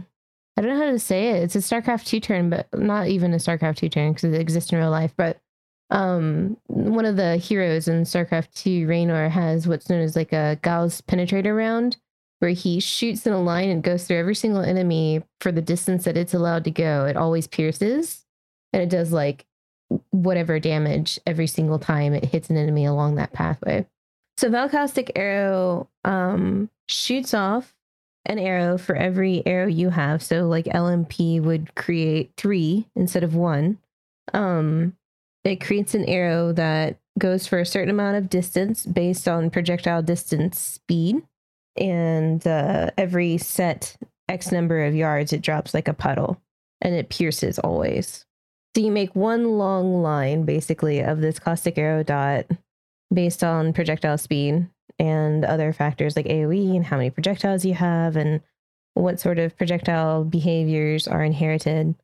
[0.56, 1.44] I don't know how to say it.
[1.44, 4.72] It's a StarCraft two turn, but not even a StarCraft two turn because it exists
[4.72, 5.14] in real life.
[5.18, 5.39] But
[5.89, 10.60] um, one of the heroes in StarCraft two, Raynor, has what's known as like a
[10.62, 11.98] Gauss penetrator round,
[12.39, 16.04] where he shoots in a line and goes through every single enemy for the distance
[16.04, 17.06] that it's allowed to go.
[17.06, 18.26] It always pierces,
[18.74, 19.46] and it does like
[20.12, 23.86] whatever damage every single time it hits an enemy along that pathway.
[24.38, 27.76] So Vaal Caustic Arrow um, shoots off
[28.26, 30.24] an arrow for every arrow you have.
[30.24, 33.80] So like LMP would create three instead of one.
[34.34, 34.96] Um,
[35.44, 40.02] it creates an arrow that goes for a certain amount of distance based on projectile
[40.02, 41.22] distance speed.
[41.76, 43.98] And uh, every set
[44.30, 46.42] X number of yards, it drops like a puddle
[46.82, 48.26] and it pierces always.
[48.76, 52.46] So you make one long line basically of this caustic arrow dot
[53.14, 54.68] based on projectile speed
[54.98, 58.42] and other factors like AoE and how many projectiles you have and
[58.96, 61.96] what sort of projectile behaviors are inherited.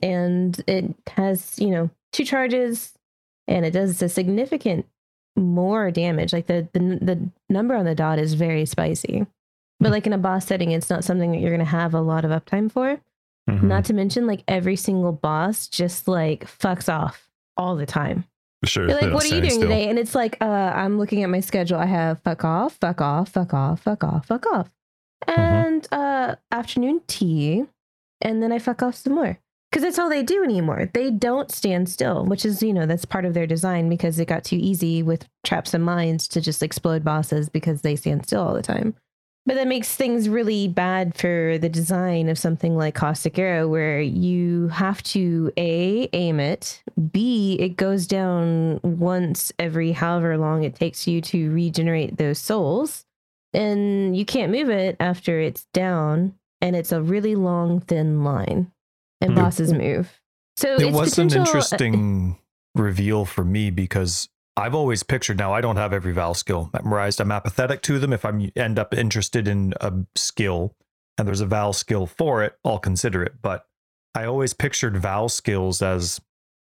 [0.00, 2.92] And it has, you know, two charges
[3.48, 4.86] and it does a significant
[5.36, 6.32] more damage.
[6.32, 9.26] Like the the, the number on the dot is very spicy.
[9.80, 12.00] But like in a boss setting, it's not something that you're going to have a
[12.00, 13.00] lot of uptime for.
[13.50, 13.64] Mhm.
[13.64, 18.24] Not to mention, like every single boss just like fucks off all the time.
[18.64, 18.88] sure.
[18.88, 19.62] You're like, what are you doing still.
[19.62, 19.88] today?
[19.88, 21.78] And it's like, uh, I'm looking at my schedule.
[21.78, 24.70] I have fuck off, fuck off, fuck off, fuck off, fuck off,
[25.28, 25.40] Mm-hmm.
[25.40, 27.64] and uh, afternoon tea,
[28.20, 29.38] and then I fuck off some more.
[29.70, 30.90] Because that's all they do anymore.
[30.92, 34.26] They don't stand still, which is, you know, that's part of their design because it
[34.26, 38.42] got too easy with traps and mines to just explode bosses because they stand still
[38.42, 38.94] all the time.
[39.44, 44.00] But that makes things really bad for the design of something like Caustic Arrow, where
[44.00, 46.80] you have to A, aim it,
[47.10, 53.04] B, it goes down once every however long it takes you to regenerate those souls.
[53.52, 58.70] And you can't move it after it's down, and it's a really long, thin line.
[59.20, 59.38] And Hmm.
[59.40, 60.20] bosses move.
[60.56, 62.38] So it it's was an potential- uh, interesting
[62.76, 67.20] reveal for me because I've always pictured now I don't have every Vaal skill memorized.
[67.20, 68.12] I'm apathetic to them.
[68.12, 70.74] If I end up interested in a skill
[71.16, 73.40] and there's a Vaal skill for it, I'll consider it.
[73.40, 73.66] But
[74.14, 76.20] I always pictured Vaal skills as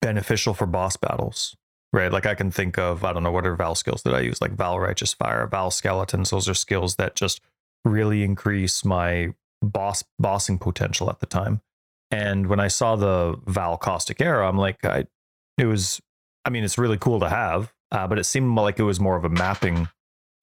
[0.01, 1.55] beneficial for boss battles,
[1.91, 2.11] right?
[2.11, 4.41] Like I can think of, I don't know, what are Vaal skills that I use?
[4.41, 6.29] Like Vaal Righteous Fire, Vaal Skeletons.
[6.29, 7.41] Those are skills that just
[7.83, 11.61] really increase my boss bossing potential at the time.
[12.11, 15.05] And when I saw the Vaal Caustic Arrow, I'm like, I,
[15.57, 15.99] it was,
[16.45, 19.15] I mean, it's really cool to have, uh, but it seemed like it was more
[19.15, 19.87] of a mapping,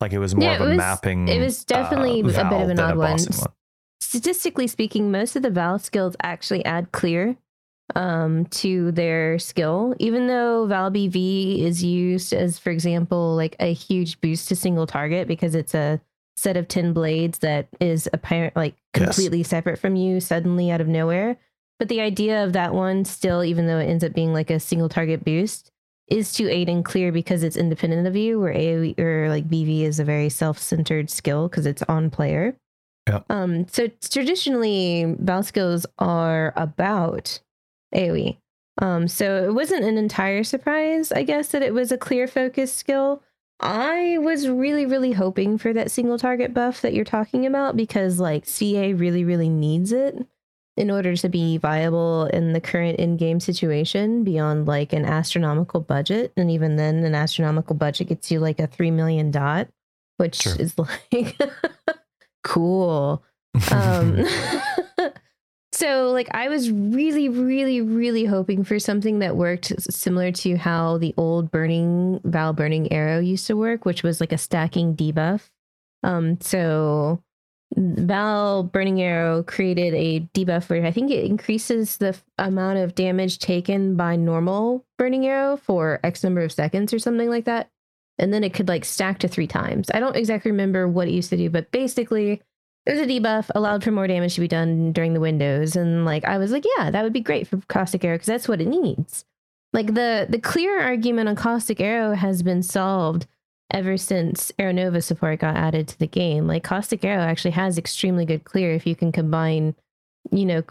[0.00, 1.28] like it was more Yeah, of a was- mapping.
[1.28, 3.12] it was definitely a bit of an odd one.
[3.12, 3.46] bossing
[4.00, 7.36] Statistically speaking, most of the Vaal skills actually add clear
[7.94, 9.94] um, to their skill.
[9.98, 14.86] Even though Vaal BV is used as, for example, like a huge boost to single
[14.86, 16.00] target because it's a
[16.36, 19.48] set of 10 blades that is apparent like completely yes.
[19.48, 21.36] separate from you suddenly out of nowhere.
[21.78, 24.60] But the idea of that one still, even though it ends up being like a
[24.60, 25.70] single target boost,
[26.10, 29.82] is to aid and clear because it's independent of you, where AoE or like BV
[29.82, 32.56] is a very self-centered skill because it's on player.
[33.08, 33.20] Yeah.
[33.30, 37.40] Um, so traditionally, Vaal skills are about
[37.94, 38.36] AoE.
[38.80, 42.72] Um, so it wasn't an entire surprise, I guess, that it was a clear focus
[42.72, 43.22] skill.
[43.60, 48.20] I was really, really hoping for that single target buff that you're talking about because,
[48.20, 50.24] like, CA really, really needs it
[50.78, 56.32] in order to be viable in the current in-game situation beyond like an astronomical budget.
[56.36, 59.68] And even then an astronomical budget gets you like a 3 million dot
[60.18, 60.74] which is
[61.12, 61.40] like
[62.44, 63.24] cool.
[63.72, 64.24] Um
[65.72, 70.98] so like i was really really really hoping for something that worked similar to how
[70.98, 75.50] the old burning vaal burning arrow used to work which was like a stacking debuff.
[76.02, 77.22] Um so
[77.76, 82.94] Vaal Burning Arrow created a debuff where I think it increases the f- amount of
[82.94, 87.70] damage taken by normal Burning Arrow for X number of seconds or something like that.
[88.18, 89.90] And then it could like stack to three times.
[89.92, 92.42] I don't exactly remember what it used to do, but basically
[92.86, 95.76] it was a debuff, allowed for more damage to be done during the windows.
[95.76, 98.48] And like I was like, yeah, that would be great for Caustic Arrow because that's
[98.48, 99.26] what it needs.
[99.74, 103.26] Like the the clear argument on Caustic Arrow has been solved
[103.70, 106.46] ever since Arrow Nova support got added to the game.
[106.46, 109.74] Like Caustic Arrow actually has extremely good clear if you can combine,
[110.30, 110.62] you know,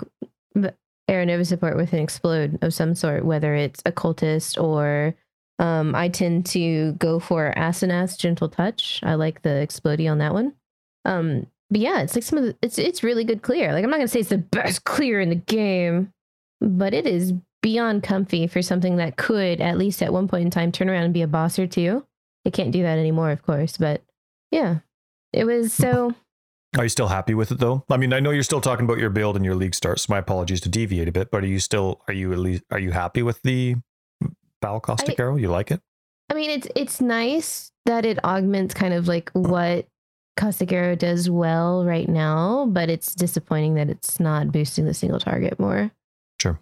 [1.08, 5.16] Arrow Nova support with an explode of some sort, whether it's occultist or
[5.60, 9.00] um, I tend to go for Asenath's gentle touch.
[9.04, 10.54] I like the explodey on that one.
[11.06, 13.74] Um, but yeah, it's like some of the, it's it's really good clear.
[13.74, 16.12] Like I'm not gonna say it's the best clear in the game,
[16.62, 20.52] but it is beyond comfy for something that could at least at one point in
[20.52, 22.06] time turn around and be a boss or two.
[22.48, 23.76] It can't do that anymore, of course.
[23.76, 24.04] But
[24.52, 24.78] yeah,
[25.34, 26.16] it was so.
[26.78, 27.84] Are you still happy with it though?
[27.90, 30.04] I mean, I know you're still talking about your build and your league starts.
[30.04, 32.64] So my apologies to deviate a bit, but are you still are you at least
[32.72, 33.76] are you happy with the
[34.64, 35.36] Vaal Caustic I, Arrow?
[35.36, 35.82] You like it?
[36.30, 39.86] I mean, it's it's nice that it augments kind of like what
[40.38, 45.20] Caustic Arrow does well right now, but it's disappointing that it's not boosting the single
[45.20, 45.92] target more.
[46.40, 46.62] Sure.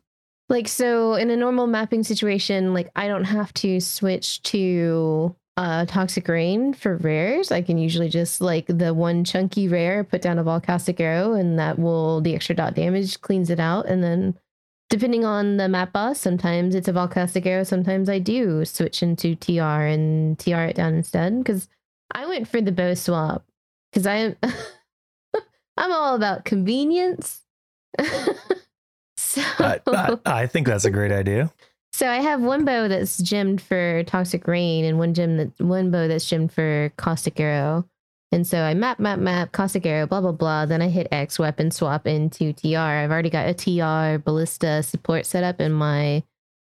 [0.50, 5.86] Like so in a normal mapping situation, like I don't have to switch to uh,
[5.86, 7.52] toxic rain for rares.
[7.52, 11.34] I can usually just like the one chunky rare, put down a Vaal Caustic arrow,
[11.34, 13.86] and that will the extra dot damage cleans it out.
[13.86, 14.38] And then
[14.90, 17.64] depending on the map boss, sometimes it's a Vaal Caustic arrow.
[17.64, 21.70] Sometimes I do switch into TR and TR it down instead because
[22.12, 23.46] I went for the bow swap
[23.92, 24.36] because I'm
[25.78, 27.42] I'm all about convenience.
[29.18, 31.52] so I, I, I think that's a great idea.
[31.96, 35.92] So I have one bow that's gemmed for Toxic Rain and one gem that one
[35.92, 37.88] bow that's gemmed for Caustic Arrow.
[38.34, 40.66] And so I map, map, map, Caustic Arrow, blah, blah, blah.
[40.66, 42.76] Then I hit X weapon swap into TR.
[42.76, 46.24] I've already got a TR ballista support set up in my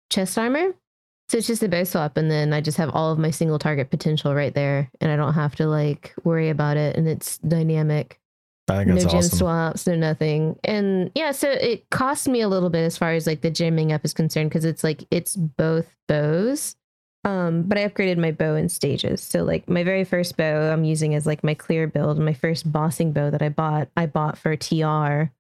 [0.10, 0.74] chest armor.
[1.30, 3.58] So it's just a bow swap, and then I just have all of my single
[3.58, 7.38] target potential right there, and I don't have to like worry about it, and it's
[7.38, 8.20] dynamic.
[8.72, 9.38] I think that's no awesome.
[9.38, 10.58] swaps, no nothing.
[10.64, 13.92] And yeah, so it cost me a little bit as far as like the gemming
[13.94, 16.76] up is concerned because it's like it's both bows.
[17.24, 19.22] Um, but I upgraded my bow in stages.
[19.22, 22.18] So like my very first bow I'm using as like my clear build.
[22.18, 25.32] My first bossing bow that I bought, I bought for TR.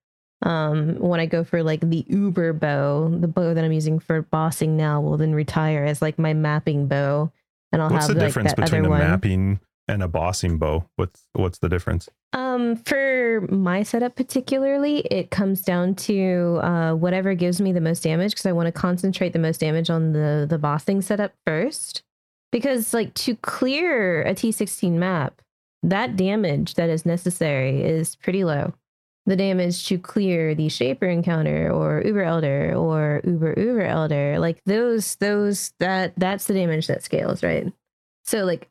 [0.43, 4.21] Um, when I go for like the Uber bow, the bow that I'm using for
[4.21, 7.31] bossing now will then retire as like my mapping bow.
[7.71, 8.99] And I'll What's have the like difference that between a one.
[8.99, 9.59] mapping
[9.91, 10.85] and a bossing bow?
[10.95, 12.09] What's what's the difference?
[12.33, 18.03] Um, for my setup particularly, it comes down to uh, whatever gives me the most
[18.03, 22.03] damage because I want to concentrate the most damage on the the bossing setup first.
[22.51, 25.41] Because like to clear a T16 map,
[25.83, 28.73] that damage that is necessary is pretty low.
[29.25, 34.61] The damage to clear the Shaper encounter or Uber Elder or Uber Uber Elder, like
[34.65, 37.71] those those that that's the damage that scales, right?
[38.23, 38.70] So like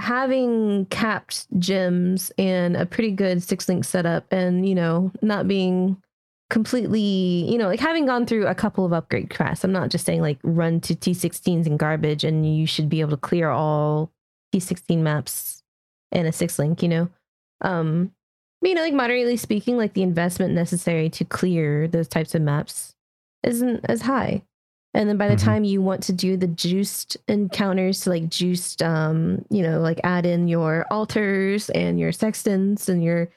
[0.00, 5.96] having capped gems and a pretty good six link setup and you know not being
[6.48, 10.04] completely you know like having gone through a couple of upgrade quests i'm not just
[10.04, 14.10] saying like run to t16s and garbage and you should be able to clear all
[14.54, 15.62] t16 maps
[16.10, 17.08] in a six link you know?
[17.60, 18.10] Um
[18.62, 22.94] you know like moderately speaking like the investment necessary to clear those types of maps
[23.42, 24.42] isn't as high
[24.94, 25.44] and then by the Mhm.
[25.44, 30.00] time you want to do the juiced encounters to like juiced, um, you know, like
[30.04, 33.28] add in your altars and your sextants and your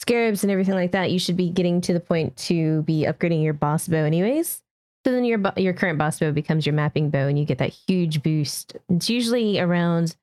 [0.00, 3.42] scarabs and everything like that, you should be getting to the point to be upgrading
[3.42, 4.62] your boss bow anyways.
[5.04, 7.72] So then your your current boss bow becomes your mapping bow, and you get that
[7.88, 8.76] huge boost.
[8.88, 10.14] It's usually around.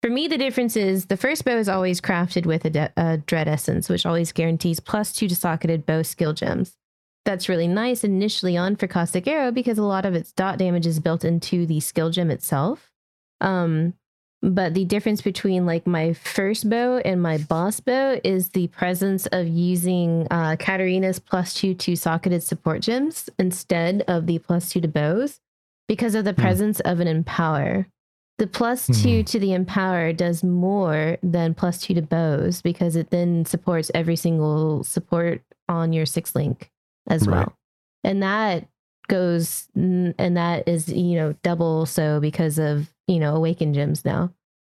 [0.00, 3.16] For me, the difference is the first bow is always crafted with a, de- a
[3.18, 6.76] dread essence, which always guarantees plus two to socketed bow skill gems.
[7.24, 10.86] That's really nice initially on for Caustic Arrow because a lot of its dot damage
[10.86, 12.90] is built into the skill gem itself.
[13.40, 13.94] Um,
[14.40, 19.26] but the difference between like my first bow and my boss bow is the presence
[19.26, 24.80] of using uh, Catarina's plus two to socketed support gems instead of the plus two
[24.80, 25.40] to bows
[25.88, 26.40] because of the Hmm.
[26.40, 27.88] presence of an empower.
[28.38, 29.24] The plus two Hmm.
[29.24, 34.16] to the empower does more than plus two to bows because it then supports every
[34.16, 36.70] single support on your six link
[37.08, 37.38] as Right.
[37.46, 37.54] well.
[38.04, 38.68] And that
[39.08, 44.30] goes and that is you know double so because of you know awaken gems now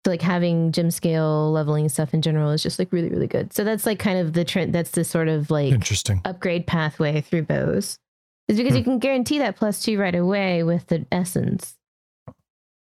[0.05, 3.51] so like having gem scale leveling stuff in general is just like really really good
[3.51, 6.21] so that's like kind of the trend that's the sort of like Interesting.
[6.25, 7.97] upgrade pathway through bows
[8.47, 8.77] is because Hmm.
[8.77, 11.75] you can guarantee that plus two right away with the essence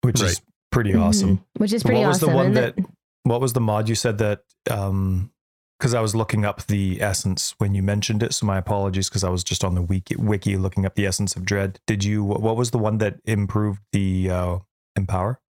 [0.03, 1.39] Which is pretty awesome.
[1.39, 1.43] Mhm.
[1.57, 2.75] which is pretty what was awesome the one And that
[3.23, 5.31] what was the mod you said that um
[5.79, 9.23] because I was looking up the essence when you mentioned it, so my apologies because
[9.25, 11.79] I was just on the wiki, wiki looking up the essence of dread.
[11.87, 12.25] Did you?
[12.25, 14.59] What was the one that improved the uh,
[14.97, 15.41] empower?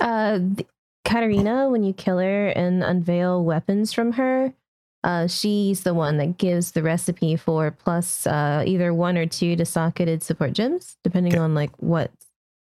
[0.00, 0.68] Uh, th-
[1.04, 4.52] Catarina, when you kill her and unveil weapons from her,
[5.04, 9.56] uh, she's the one that gives the recipe for plus uh, either one or two
[9.56, 11.40] to socketed support gems, depending Okay.
[11.40, 12.10] on like what,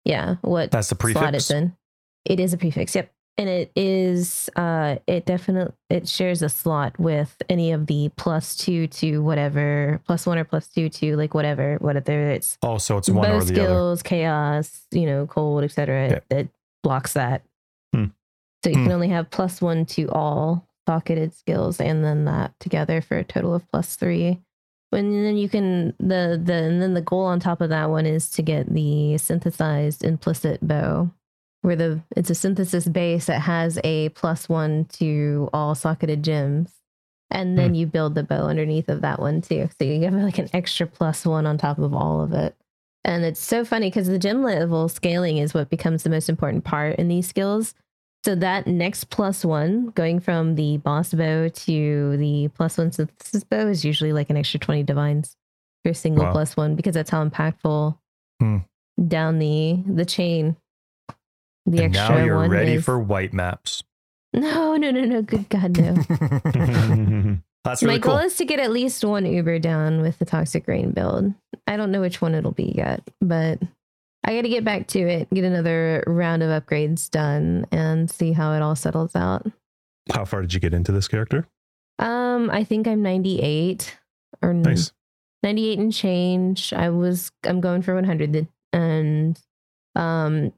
[0.04, 1.36] yeah, what That's the slot prefix.
[1.44, 1.76] it's in.
[2.24, 4.48] It is a prefix, yep, and it is.
[4.56, 10.00] Uh, it definitely it shares a slot with any of the plus two to whatever
[10.06, 13.36] plus one or plus two to like whatever whatever it's Oh, so it's one bow
[13.36, 13.54] or the other.
[13.54, 16.08] skills, chaos, you know, cold, etc.
[16.08, 16.14] Yeah.
[16.14, 16.48] It, it
[16.82, 17.42] blocks that.
[17.94, 18.06] Hmm.
[18.64, 18.82] So you Hmm.
[18.84, 23.24] can only have plus one to all socketed skills, and then that together for a
[23.24, 24.40] total of plus three.
[24.90, 28.04] When then you can the the and then the goal on top of that one
[28.04, 31.10] is to get the synthesized implicit bow,
[31.62, 36.72] where the it's a synthesis base that has a plus one to all socketed gems.
[37.30, 39.70] And then you build the bow underneath of that one too.
[39.78, 42.54] So you have like an extra plus one on top of all of it.
[43.04, 46.64] And it's so funny because the gem level scaling is what becomes the most important
[46.64, 47.74] part in these skills.
[48.24, 53.44] So that next plus one, going from the boss bow to the plus one synthesis
[53.44, 55.34] bow, is usually like an extra 20 divines
[55.84, 56.32] for a single Wow.
[56.32, 57.96] plus one because that's how impactful
[58.40, 58.58] Hmm.
[59.08, 60.56] down the the chain.
[61.66, 63.82] The and extra now you're one ready is- for white maps.
[64.34, 65.20] No, no, no, no.
[65.22, 65.94] Good God, no.
[67.64, 68.26] That's really My really goal cool.
[68.26, 71.32] is to get at least one Uber down with the Toxic Rain build.
[71.66, 73.60] I don't know which one it'll be yet, but
[74.24, 78.32] I got to get back to it, get another round of upgrades done, and see
[78.32, 79.46] how it all settles out.
[80.12, 81.46] How far did you get into this character?
[82.00, 83.96] Um, I think I'm 98
[84.42, 84.92] or Nice.
[85.44, 86.72] 98 and change.
[86.72, 89.38] I was I'm going for 100 and
[89.94, 90.52] um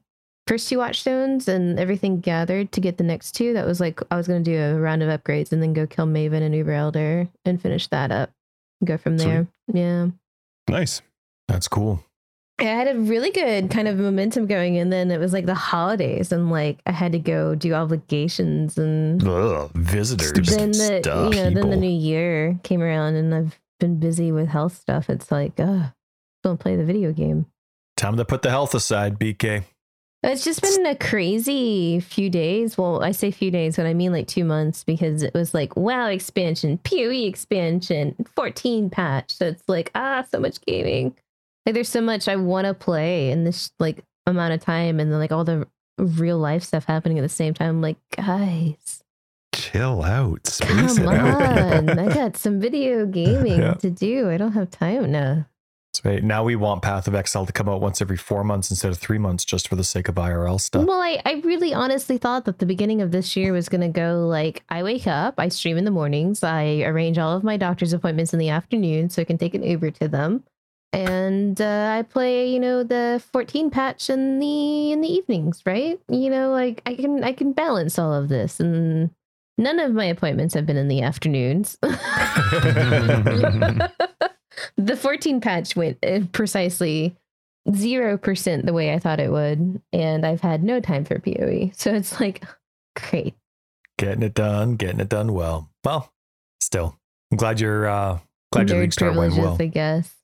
[0.47, 3.53] first two watchstones and everything gathered to get the next two.
[3.53, 6.05] That was like I was gonna do a round of upgrades and then go kill
[6.07, 8.31] Maven and Uber Elder and finish that up.
[8.83, 9.27] Go from Sweet.
[9.27, 9.47] there.
[9.73, 10.07] Yeah.
[10.67, 11.01] Nice.
[11.47, 12.03] That's cool.
[12.57, 15.53] I had a really good kind of momentum going and then it was like the
[15.53, 20.31] holidays and like I had to go do obligations and Ugh, visitors.
[20.55, 24.31] then the stuff, you know then the new year came around and I've been busy
[24.31, 25.09] with health stuff.
[25.09, 25.87] It's like, uh,
[26.43, 27.45] don't play the video game.
[27.97, 29.63] Time to put the health aside, BK.
[30.25, 32.77] It's just been a crazy few days.
[32.77, 35.75] Well, I say few days, but I mean like two months because it was like
[35.75, 39.31] WoW expansion, PoE expansion, 14 patch.
[39.31, 41.15] So it's like, ah, so much gaming.
[41.65, 45.11] Like there's so much I want to play in this like amount of time and
[45.11, 45.67] then like all the
[45.97, 47.69] real life stuff happening at the same time.
[47.69, 49.01] I'm like, guys,
[49.53, 50.45] Chill out.
[50.47, 51.89] Space come it out.
[51.89, 51.99] on.
[51.99, 53.73] I got some video gaming Yeah.
[53.75, 54.29] to do.
[54.29, 55.45] I don't have time now.
[55.95, 56.23] That's right.
[56.23, 58.97] Now we want Path of Exile to come out once every four months instead of
[58.97, 60.85] three months, just for the sake of IRL stuff.
[60.85, 63.87] Well, I, I really honestly thought that the beginning of this year was going to
[63.87, 67.55] go like I wake up, I stream in the mornings, I arrange all of my
[67.55, 70.43] doctor's appointments in the afternoon so I can take an Uber to them.
[70.91, 75.97] And uh, I play, you know, the 14 patch in the in the evenings, right?
[76.09, 79.11] You know, like I can I can balance all of this and
[79.57, 81.77] none of my appointments have been in the afternoons.
[84.77, 87.15] the 14 patch went uh, precisely
[87.69, 89.81] 0% the way I thought it would.
[89.91, 91.71] And I've had no time for PoE.
[91.75, 92.43] So it's like,
[92.95, 93.35] great.
[93.97, 95.69] Getting it done, getting it done well.
[95.83, 96.11] Well,
[96.59, 96.97] still,
[97.31, 98.19] I'm glad your uh,
[98.51, 99.67] glad your Nerd league start went privileges, well.
[99.67, 100.15] I guess.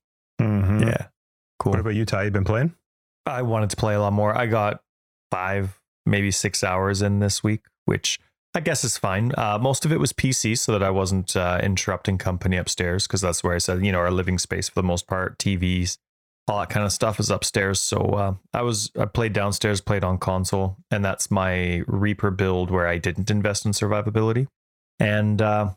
[0.41, 0.81] Mhm.
[0.85, 1.07] Yeah,
[1.57, 1.71] cool.
[1.71, 2.23] What about you, Ty?
[2.23, 2.73] You been playing?
[3.25, 4.37] I wanted to play a lot more.
[4.37, 4.81] I got
[5.31, 8.19] five, maybe six hours in this week, which
[8.53, 9.31] I guess it's fine.
[9.37, 13.21] Uh, most of it was PC, so that I wasn't uh, interrupting company upstairs because
[13.21, 15.97] that's where I said, you know, our living space for the most part, TVs,
[16.47, 17.81] all that kind of stuff is upstairs.
[17.81, 22.71] So uh, I was I played downstairs, played on console, and that's my Reaper build
[22.71, 24.47] where I didn't invest in survivability.
[24.99, 25.69] And uh,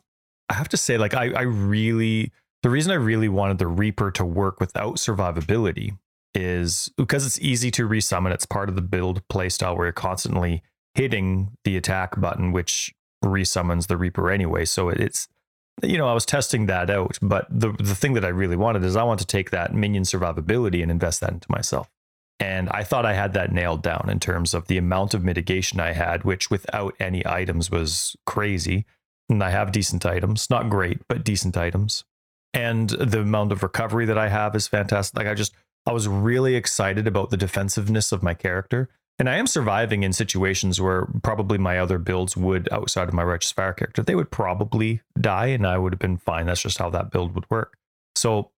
[0.49, 2.33] I have to say, like I I really
[2.65, 5.97] the reason I really wanted the Reaper to work without survivability
[6.35, 8.33] is because it's easy to resummon.
[8.33, 10.63] It's part of the build playstyle where you're constantly
[10.95, 14.65] hitting the attack button, which resummons the Reaper anyway.
[14.65, 15.29] So it's
[15.83, 18.85] you know, I was testing that out, but the the thing that I really wanted
[18.85, 21.91] is I want to take that minion survivability and invest that into myself.
[22.41, 25.81] And I thought I had that nailed down in terms of the amount of mitigation
[25.81, 28.87] I had, which without any items was crazy.
[29.29, 32.05] And I have decent items, not great, but decent items.
[32.53, 35.17] And the amount of recovery that I have is fantastic.
[35.17, 35.55] Like I just
[35.87, 38.89] I was really excited about the defensiveness of my character.
[39.19, 43.23] And I am surviving in situations where probably my other builds would, outside of my
[43.23, 46.47] Righteous Fire character, they would probably die and I would have been fine.
[46.47, 47.77] That's just how that build would work.
[48.17, 48.51] So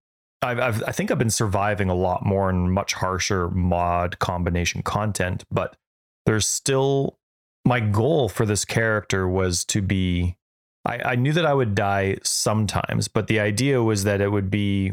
[0.43, 4.83] I've, I've, i think I've been surviving a lot more in much harsher mod combination
[4.83, 5.77] content, but
[6.25, 7.19] there's still
[7.65, 10.37] my goal for this character was to be.
[10.85, 14.51] I, I knew that I would die sometimes, but the idea was that it would
[14.51, 14.93] be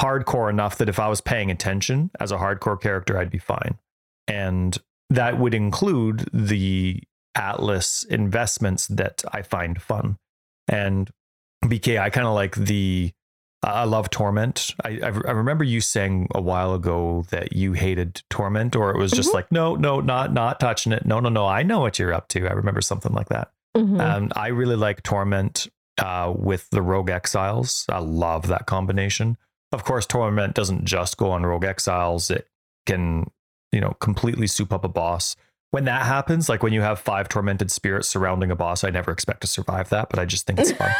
[0.00, 3.78] hardcore enough that if I was paying attention as a hardcore character, I'd be fine.
[4.26, 4.76] And
[5.10, 7.02] that would include the
[7.34, 10.18] Atlas investments that I find fun.
[10.68, 11.10] And
[11.64, 13.12] BK, I kind of like the.
[13.62, 14.74] I love Torment.
[14.84, 19.10] I, I, remember you saying a while ago that you hated Torment, or it was
[19.10, 19.36] just mm-hmm.
[19.36, 21.04] like, no, no, not not touching it.
[21.04, 21.46] No, no, no.
[21.46, 22.46] I know what you're up to.
[22.46, 23.50] I remember something like that.
[23.76, 24.00] Mm-hmm.
[24.00, 27.86] And I really like Torment uh, with the Rogue Exiles.
[27.88, 29.36] I love that combination.
[29.72, 32.30] Of course, Torment doesn't just go on Rogue Exiles.
[32.30, 32.48] It
[32.84, 33.30] can
[33.76, 35.36] you know, completely soup up a boss.
[35.70, 39.12] When that happens, like when you have five tormented spirits surrounding a boss, I never
[39.12, 40.90] expect to survive that, but I just think it's fun.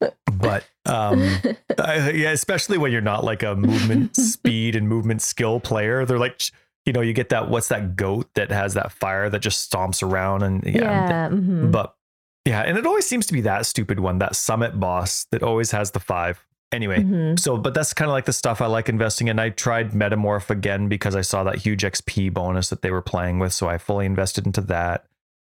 [0.32, 1.38] but um
[1.78, 6.18] I, yeah especially when you're not like a movement speed and movement skill player they're
[6.18, 6.42] like
[6.84, 10.02] you know you get that what's that goat that has that fire that just stomps
[10.02, 11.70] around and yeah, yeah mm-hmm.
[11.70, 11.94] but
[12.44, 15.70] yeah and it always seems to be that stupid one that summit boss that always
[15.70, 17.36] has the five Anyway, mm-hmm.
[17.36, 19.38] so but that's kind of like the stuff I like investing in.
[19.38, 23.38] I tried Metamorph again because I saw that huge XP bonus that they were playing
[23.38, 25.04] with, so I fully invested into that.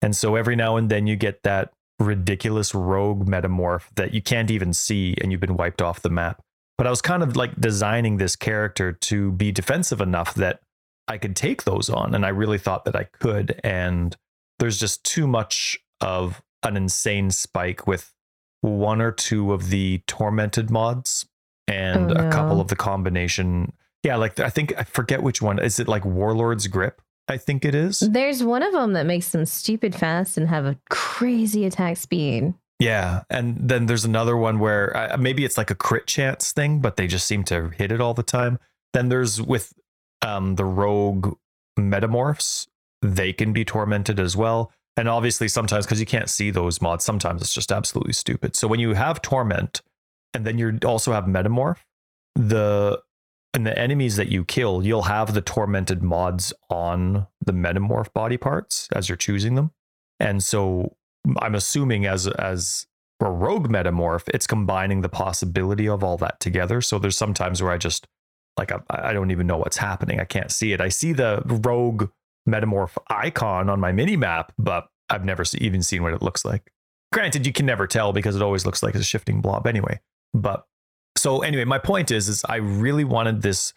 [0.01, 4.51] And so every now and then you get that ridiculous rogue metamorph that you can't
[4.51, 6.41] even see and you've been wiped off the map.
[6.77, 10.61] But I was kind of like designing this character to be defensive enough that
[11.07, 14.15] I could take those on and I really thought that I could and
[14.59, 18.13] there's just too much of an insane spike with
[18.61, 21.25] one or two of the tormented mods
[21.67, 22.27] and oh, no.
[22.27, 23.73] a couple of the combination.
[24.03, 25.59] Yeah, like I think I forget which one.
[25.59, 27.01] Is it like Warlord's Grip?
[27.27, 27.99] I think it is.
[27.99, 32.53] There's one of them that makes them stupid fast and have a crazy attack speed.
[32.79, 36.79] Yeah, and then there's another one where uh, maybe it's like a crit chance thing,
[36.79, 38.59] but they just seem to hit it all the time.
[38.93, 39.71] Then there's with
[40.23, 41.37] um, the rogue
[41.77, 42.67] metamorphs,
[43.01, 44.71] they can be tormented as well.
[44.97, 48.55] And obviously, sometimes because you can't see those mods, sometimes it's just absolutely stupid.
[48.55, 49.81] So when you have Torment
[50.33, 51.77] and then you also have Metamorph,
[52.35, 53.01] the
[53.53, 58.37] and the enemies that you kill, you'll have the tormented mods on the metamorph body
[58.37, 59.71] parts as you're choosing them.
[60.19, 60.95] And so
[61.39, 62.87] I'm assuming as as
[63.19, 66.81] a rogue metamorph, it's combining the possibility of all that together.
[66.81, 68.07] So there's sometimes where I just
[68.57, 70.19] like I, I don't even know what's happening.
[70.19, 70.81] I can't see it.
[70.81, 72.09] I see the rogue
[72.47, 76.71] metamorph icon on my mini map, but I've never even seen what it looks like.
[77.11, 79.99] Granted, you can never tell because it always looks like a shifting blob anyway.
[80.33, 80.65] But
[81.17, 83.73] so anyway, my point is, is I really wanted this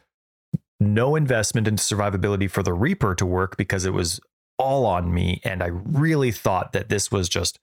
[0.80, 4.20] no investment into survivability for the Reaper to work because it was
[4.58, 7.58] all on me, and I really thought that this was just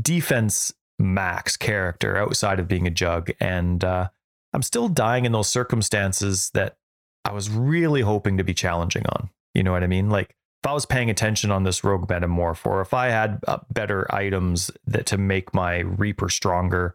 [0.00, 4.08] defense max character outside of being a jug, and uh,
[4.54, 6.76] I'm still dying in those circumstances that
[7.24, 9.30] I was really hoping to be challenging on.
[9.54, 10.10] You know what I mean?
[10.10, 13.58] Like if I was paying attention on this rogue metamorph, or if I had uh,
[13.70, 16.94] better items that to make my Reaper stronger,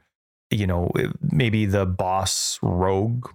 [0.50, 0.92] you know,
[1.22, 3.30] maybe the boss rogue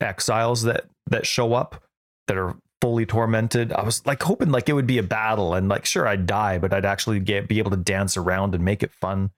[0.00, 1.82] exiles that that show up
[2.28, 3.72] that are fully tormented.
[3.72, 6.58] I was like hoping like it would be a battle and like sure I'd die,
[6.58, 9.30] but I'd actually get be able to dance around and make it fun.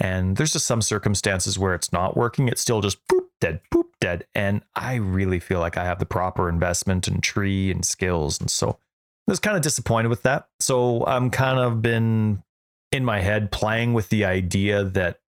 [0.00, 2.48] And there's just some circumstances where it's not working.
[2.48, 4.26] It's still just poop dead, poop dead.
[4.34, 8.40] And I really feel like I have the proper investment and tree and skills.
[8.40, 10.48] And so I was kind of disappointed with that.
[10.58, 12.42] So I'm kind of been
[12.90, 15.20] in my head playing with the idea that,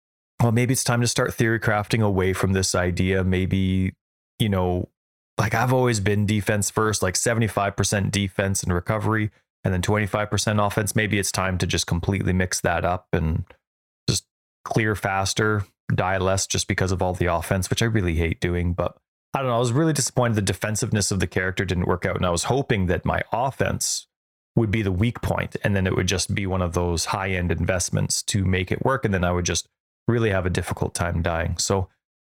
[0.41, 3.25] well, maybe it's time to start theory crafting away from this idea.
[3.25, 3.93] Maybe,
[4.39, 4.87] you know,
[5.37, 9.31] like I've always been defense first, like 75% defense and recovery,
[9.63, 10.95] and then 25% offense.
[10.95, 13.43] Maybe it's time to just completely mix that up and
[14.63, 18.73] clear faster, die less just because of all the offense, which I really hate doing.
[18.73, 18.95] But
[19.33, 19.55] I don't know.
[19.55, 22.17] I was really disappointed the defensiveness of the character didn't work out.
[22.17, 24.07] And I was hoping that my offense
[24.55, 27.29] would be the weak point and then it would just be one of those high
[27.29, 29.05] end investments to make it work.
[29.05, 29.67] And then I would just
[30.07, 31.57] really have a difficult time dying.
[31.57, 31.87] So,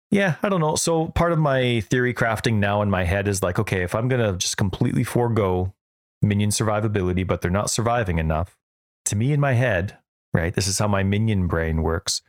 [0.10, 0.76] yeah, I don't know.
[0.76, 4.08] So, part of my theory crafting now in my head is like, okay, if I'm
[4.08, 5.74] going to just completely forego
[6.22, 8.58] minion survivability, but they're not surviving enough,
[9.06, 9.98] to me in my head,
[10.34, 12.22] right, this is how my minion brain works.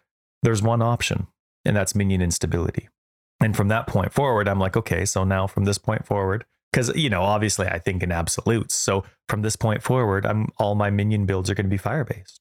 [0.43, 1.27] There's one option,
[1.65, 2.89] and that's minion instability.
[3.41, 6.95] And from that point forward, I'm like, okay, so now from this point forward, because
[6.97, 8.75] you know, obviously I think in absolutes.
[8.75, 12.05] So from this point forward, I'm all my minion builds are going to be fire
[12.05, 12.41] based,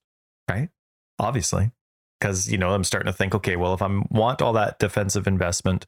[0.49, 0.69] right?
[1.19, 1.71] Obviously,
[2.19, 5.27] because you know I'm starting to think, okay, well, if I want all that defensive
[5.27, 5.85] investment,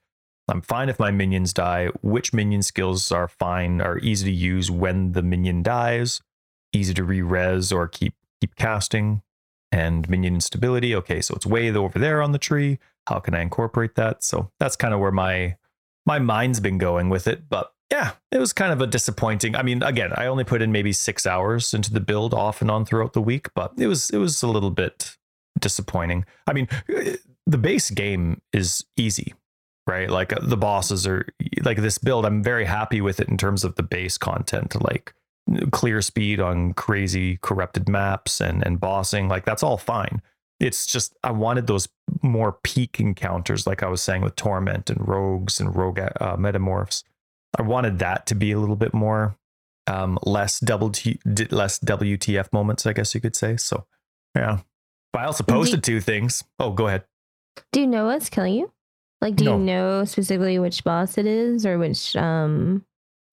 [0.47, 1.88] I'm fine if my minions die.
[2.01, 6.21] Which minion skills are fine, are easy to use when the minion dies,
[6.71, 9.21] easy to re-res or keep keep casting,
[9.72, 10.95] and minion instability.
[10.95, 12.80] Okay, so it's way over there on the tree.
[13.07, 14.24] How can I incorporate that?
[14.24, 15.57] So that's kind of where my
[16.05, 17.49] my mind's been going with it.
[17.49, 19.55] But yeah, it was kind of a disappointing.
[19.55, 22.72] I mean, again, I only put in maybe six hours into the build off and
[22.72, 25.18] on throughout the week, but it was it was a little bit
[25.59, 26.26] disappointing.
[26.47, 26.68] I mean,
[27.45, 29.34] the base game is easy,
[29.88, 30.09] right?
[30.09, 31.28] Like uh, the bosses are
[31.63, 32.26] like this build.
[32.26, 35.13] I'm very happy with it in terms of the base content, like
[35.72, 39.28] clear speed on crazy corrupted maps and and bossing.
[39.28, 40.22] Like that's all fine.
[40.60, 41.88] It's just I wanted those
[42.22, 47.04] more peak encounters, like I was saying with torment and rogues and rogue uh, metamorphs.
[47.58, 49.38] I wanted that to be a little bit more
[49.88, 51.20] um, less double T,
[51.52, 53.58] less WTF moments, I guess you could say.
[53.58, 53.86] So
[54.36, 54.60] yeah,
[55.14, 56.43] but I also posted two things.
[56.60, 57.04] Oh, go ahead.
[57.72, 58.72] Do you know what's killing you?
[59.22, 59.58] Like, do No.
[59.58, 62.16] you know specifically which boss it is or which?
[62.16, 62.86] Um,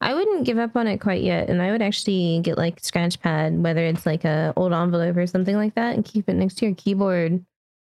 [0.02, 3.20] I wouldn't give up on it quite yet, and I would actually get like scratch
[3.20, 6.56] pad, whether it's like a old envelope or something like that, and keep it next
[6.56, 7.44] to your keyboard.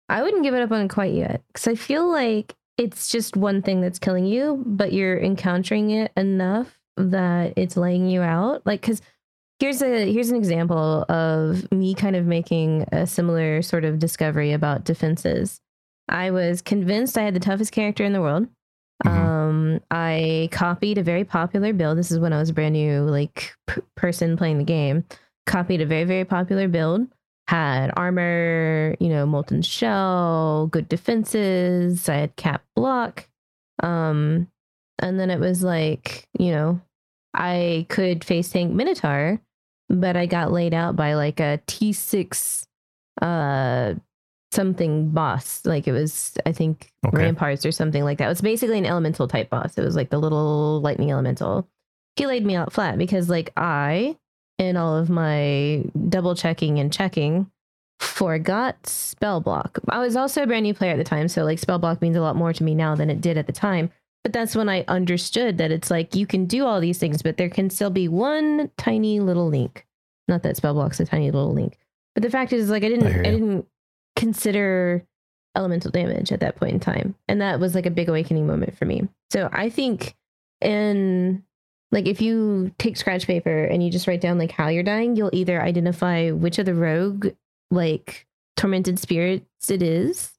[0.09, 3.37] I wouldn't give it up on it quite yet because I feel like it's just
[3.37, 8.67] one thing that's killing you, but you're encountering it enough that it's laying you out.
[8.67, 9.03] Like, because
[9.61, 14.53] here's a here's an example of me kind of making a similar sort of discovery
[14.53, 15.61] about defenses.
[16.09, 18.49] I was convinced I had the toughest character in the world.
[19.05, 19.11] Mhm.
[19.11, 21.99] Um, I copied a very popular build.
[21.99, 25.05] This is when I was a brand new like p- person playing the game.
[25.47, 27.07] Copied a very very popular build.
[27.49, 32.09] Had armor, you know, molten shell, good defenses.
[32.09, 33.29] I had cap block.
[33.83, 34.49] Um,
[34.99, 36.81] and then it was like, you know,
[37.35, 39.41] I could face tank Minotaur,
[39.89, 42.67] but I got laid out by like a T6
[43.23, 43.95] uh
[44.57, 45.65] something boss.
[45.65, 47.19] Like it was I think Okay.
[47.19, 48.25] ramparts or something like that.
[48.27, 49.79] It was basically an elemental type boss.
[49.79, 51.69] It was like the little lightning elemental.
[52.17, 54.17] He laid me out flat because like I
[54.59, 57.49] in all of my double checking and checking
[58.01, 59.79] forgot spell block.
[59.89, 62.17] I was also a brand new player at the time, so like spell block means
[62.17, 63.91] a lot more to me now than it did at the time.
[64.25, 67.37] But that's when I understood that it's like you can do all these things, but
[67.37, 69.87] there can still be one tiny little link.
[70.27, 71.79] Not that spell block's a tiny little link.
[72.15, 73.67] But the fact is like I didn't I I didn't
[74.17, 75.07] consider
[75.57, 77.15] elemental damage at that point in time.
[77.29, 79.09] And that was like a big awakening moment for me.
[79.33, 80.15] So I think
[80.61, 81.43] in
[81.93, 85.17] like if you take scratch paper and you just write down like how you're dying,
[85.17, 87.29] you'll either identify which of the rogue
[87.71, 90.33] like tormented spirits it is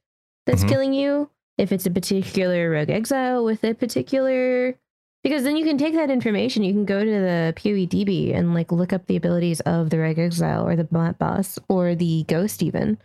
[0.45, 0.69] that's Mhm.
[0.69, 1.29] killing you.
[1.57, 4.75] If it's a particular rogue exile with a particular
[5.23, 8.71] because then you can take that information, you can go to the PoEDB and like
[8.71, 12.97] look up the abilities of the rogue exile or the boss or the ghost even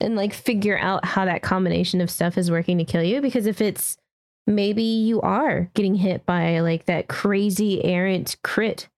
[0.00, 3.46] and like figure out how that combination of stuff is working to kill you because
[3.46, 3.96] if it's
[4.46, 8.88] maybe you are getting hit by like that crazy errant crit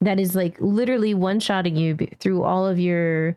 [0.00, 3.36] that is like literally one shotting you through all of your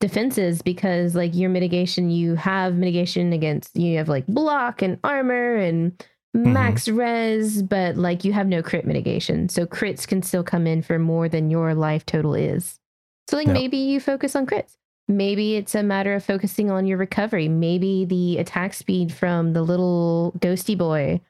[0.00, 5.56] defenses because like your mitigation you have mitigation against you have like block and armor
[5.56, 5.96] and
[6.36, 6.52] mm-hmm.
[6.52, 9.48] max res but like you have no crit mitigation.
[9.48, 12.78] So crits can still come in for more than your life total is.
[13.28, 13.54] So like Yeah.
[13.54, 14.76] maybe you focus on crits
[15.08, 19.62] maybe it's a matter of focusing on your recovery maybe the attack speed from the
[19.62, 21.20] little ghosty boy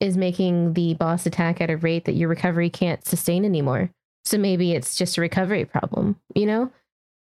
[0.00, 3.90] is making the boss attack at a rate that your recovery can't sustain anymore
[4.24, 6.70] so maybe it's just a recovery problem you know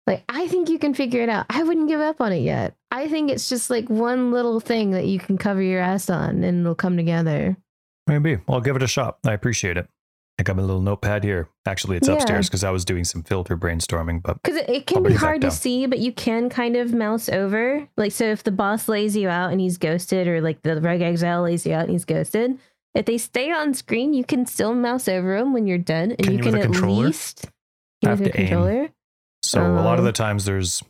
[0.06, 2.74] like i think you can figure it out i wouldn't give up on it yet
[2.90, 6.42] i think it's just like one little thing that you can cover your ass on
[6.42, 7.56] and it'll come together
[8.10, 8.38] Maybe.
[8.48, 9.18] I'll give it a shot.
[9.24, 9.88] I appreciate it.
[10.40, 11.48] I got my little notepad here.
[11.66, 12.14] Actually, it's Yeah.
[12.14, 15.42] upstairs because I was doing some filter brainstorming, but because it, it can be hard
[15.42, 19.14] to see but you can kind of mouse over like so if the boss lays
[19.14, 22.06] you out and he's ghosted or like the rogue exile lays you out and he's
[22.06, 22.58] ghosted
[22.94, 26.18] if they stay on screen you can still mouse over them when you're dead and
[26.18, 27.06] Can you, you can with a at controller?
[27.06, 27.46] least
[28.00, 28.46] you Have with a to aim.
[28.48, 28.88] controller
[29.42, 30.82] so a lot of Um, the times there's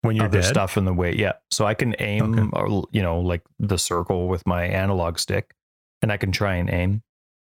[0.00, 1.14] When you're other dead, stuff in the way.
[1.14, 1.32] Yeah.
[1.50, 2.48] So I can aim, Okay.
[2.52, 5.54] or, you know, like the circle with my analog stick,
[6.02, 7.02] and I can try and aim.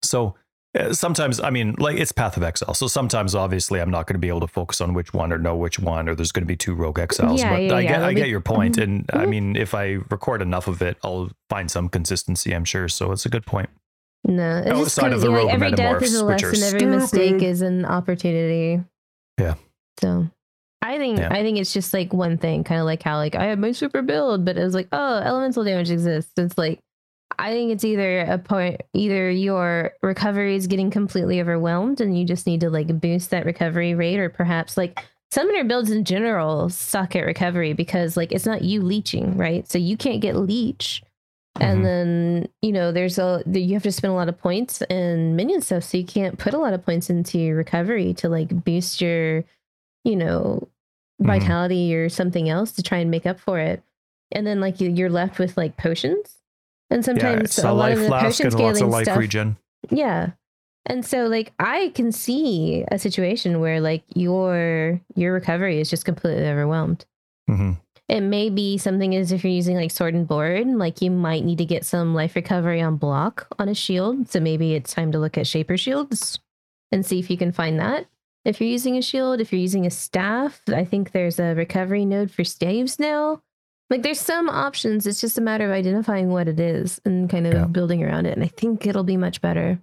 [0.03, 0.35] So
[0.91, 2.73] sometimes, I mean, like it's Path of Exile.
[2.73, 5.37] So sometimes, obviously, I'm not going to be able to focus on which one or
[5.37, 7.41] know which one, or there's going to be two Rogue Exiles.
[7.41, 8.75] Yeah, but yeah, I yeah, get, I get your point.
[8.77, 8.83] Mhm.
[8.83, 9.29] And I Mhm.
[9.29, 12.53] mean, if I record enough of it, I'll find some consistency.
[12.53, 12.87] I'm sure.
[12.87, 13.69] So it's a good point.
[14.27, 16.85] No, it's Outside of the like every death is a metamorphs, which are lesson, every
[16.87, 18.83] mistake is an opportunity.
[19.39, 19.53] Yeah.
[19.99, 20.27] So
[20.81, 21.29] I think Yeah.
[21.31, 23.71] I think it's just like one thing, kind of like how like I have my
[23.71, 26.31] super build, but it was like, oh, elemental damage exists.
[26.37, 26.79] It's like
[27.39, 32.25] I think it's either a point either your recovery is getting completely overwhelmed and you
[32.25, 36.69] just need to like boost that recovery rate, or perhaps like summoner builds in general
[36.69, 39.69] suck at recovery because like it's not you leeching, right?
[39.69, 41.03] So you can't get leech.
[41.57, 41.63] Mhm.
[41.65, 45.35] And then you know there's a you have to spend a lot of points and
[45.35, 48.63] minion stuff, so you can't put a lot of points into your recovery to like
[48.65, 49.43] boost your,
[50.03, 50.67] you know,
[51.21, 51.27] Mhm.
[51.27, 53.81] vitality or something else to try and make up for it.
[54.33, 56.39] And then like you're left with like potions,
[56.89, 58.91] and Yeah, sometimes it's a a lot of the flask potion and lots of scaling
[58.91, 59.17] life stuff.
[59.17, 59.57] regen.
[59.91, 60.31] Yeah.
[60.87, 66.05] And so like I can see a situation where like your your recovery is just
[66.05, 67.05] completely overwhelmed.
[67.47, 67.71] hmm
[68.07, 71.43] It may be something as if you're using like sword and board, like you might
[71.43, 74.29] need to get some life recovery on block on a shield.
[74.29, 76.39] So maybe it's time to look at shaper shields
[76.91, 78.05] and see if you can find that.
[78.45, 82.05] If you're using a shield, if you're using a staff, I think there's a recovery
[82.05, 83.41] node for staves now.
[83.89, 85.05] Like there's some options.
[85.05, 87.65] It's just a matter of identifying what it is and kind of Yeah.
[87.65, 88.33] building around it.
[88.35, 89.79] And I think it'll be much better.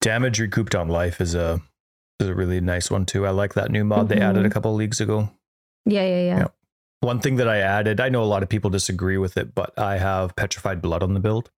[0.00, 1.60] Damage recouped on life is a
[2.20, 3.26] is a really nice one too.
[3.26, 4.52] I like that new mod they added a Mhm.
[4.52, 5.30] couple of leagues ago.
[5.84, 6.38] Yeah, yeah, yeah.
[6.38, 6.46] Yeah.
[7.00, 9.76] One thing that I added, I know a lot of people disagree with it, but
[9.78, 11.50] I have petrified blood on the build.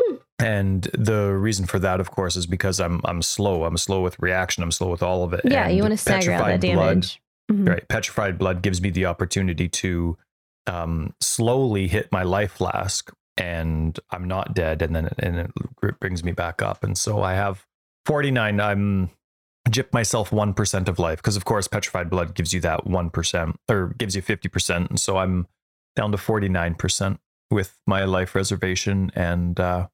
[0.00, 0.16] Hmm.
[0.38, 3.64] And the reason for that, of course, is because I'm I'm slow.
[3.64, 4.62] I'm slow with reaction.
[4.62, 5.40] I'm slow with all of it.
[5.44, 7.22] Yeah, And you want to stagger out that petrified blood- damage.
[7.50, 7.68] Mhm.
[7.68, 10.16] right petrified blood gives me the opportunity to
[10.66, 14.82] um slowly hit my life flask and i'm not dead.
[14.82, 15.52] And then and
[15.82, 16.84] it brings me back up.
[16.84, 17.66] And so i have
[18.06, 19.10] 49 i'm
[19.68, 21.18] gypped myself 1% of life.
[21.18, 25.18] Because of course petrified blood gives you that 1% or gives you 50% and so
[25.18, 25.46] i'm
[25.94, 27.18] down to 49%
[27.50, 29.10] with my life reservation.
[29.14, 29.88] And uh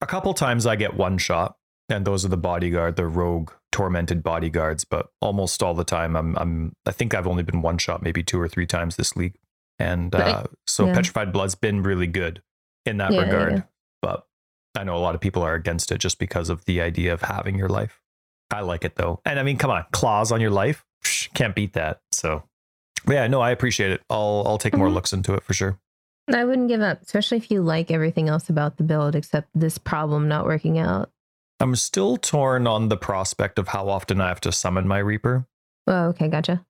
[0.00, 1.56] a couple times i get one shot.
[1.90, 4.84] And those are the bodyguard, the rogue tormented bodyguards.
[4.84, 8.22] But almost all the time, I'm, I'm, I think I've only been one shot, maybe
[8.22, 9.34] two or three times this league,
[9.78, 10.34] and Right.
[10.34, 10.94] uh, so Yeah.
[10.94, 12.42] petrified blood's been really good
[12.86, 13.52] in that Yeah, regard.
[13.52, 13.62] yeah.
[14.02, 14.26] But
[14.76, 17.22] I know a lot of people are against it just because of the idea of
[17.22, 18.00] having your life.
[18.52, 21.54] I like it though, and I mean, come on, claws on your life, Psh, can't
[21.54, 22.00] beat that.
[22.12, 22.44] So,
[23.04, 24.02] but yeah, no, I appreciate it.
[24.10, 24.94] I'll, I'll take more Mhm.
[24.94, 25.78] looks into it for sure.
[26.32, 29.76] I wouldn't give up, especially if you like everything else about the build except this
[29.78, 31.10] problem not working out.
[31.60, 35.46] I'm still torn on the prospect of how often I have to summon my Reaper.
[35.86, 36.64] Oh, okay, gotcha.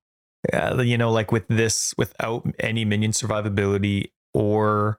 [0.52, 4.98] Yeah, you know, like with this, without any minion survivability, or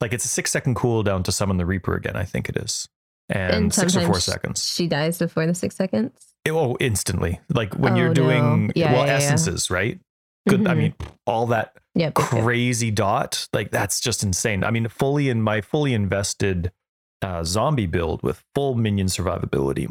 [0.00, 2.16] like it's a six second cooldown to summon the Reaper again.
[2.16, 2.88] I think it is,
[3.28, 4.64] and, six or four seconds.
[4.64, 6.12] She dies before the six seconds.
[6.48, 7.40] Oh, instantly!
[7.52, 8.14] Like when Oh, you're no.
[8.14, 9.16] doing Yeah, well yeah, yeah.
[9.16, 10.00] essences, right?
[10.48, 10.66] Good.
[10.68, 10.78] I Mhm.
[10.78, 10.94] mean,
[11.26, 12.16] all that Yep.
[12.18, 12.42] yep, yep.
[12.44, 14.62] crazy dot, like that's just insane.
[14.64, 16.70] I mean, fully in my fully invested
[17.22, 19.88] uh, zombie build with full minion survivability,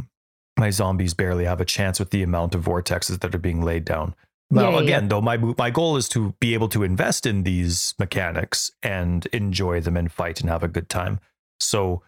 [0.57, 3.84] my zombies barely have a chance with the amount of vortexes that are being laid
[3.84, 4.15] down.
[4.52, 7.44] Now, Yeah, yeah, again, though, my my goal is to be able to invest in
[7.44, 11.20] these mechanics and enjoy them and fight and have a good time.
[11.60, 12.04] So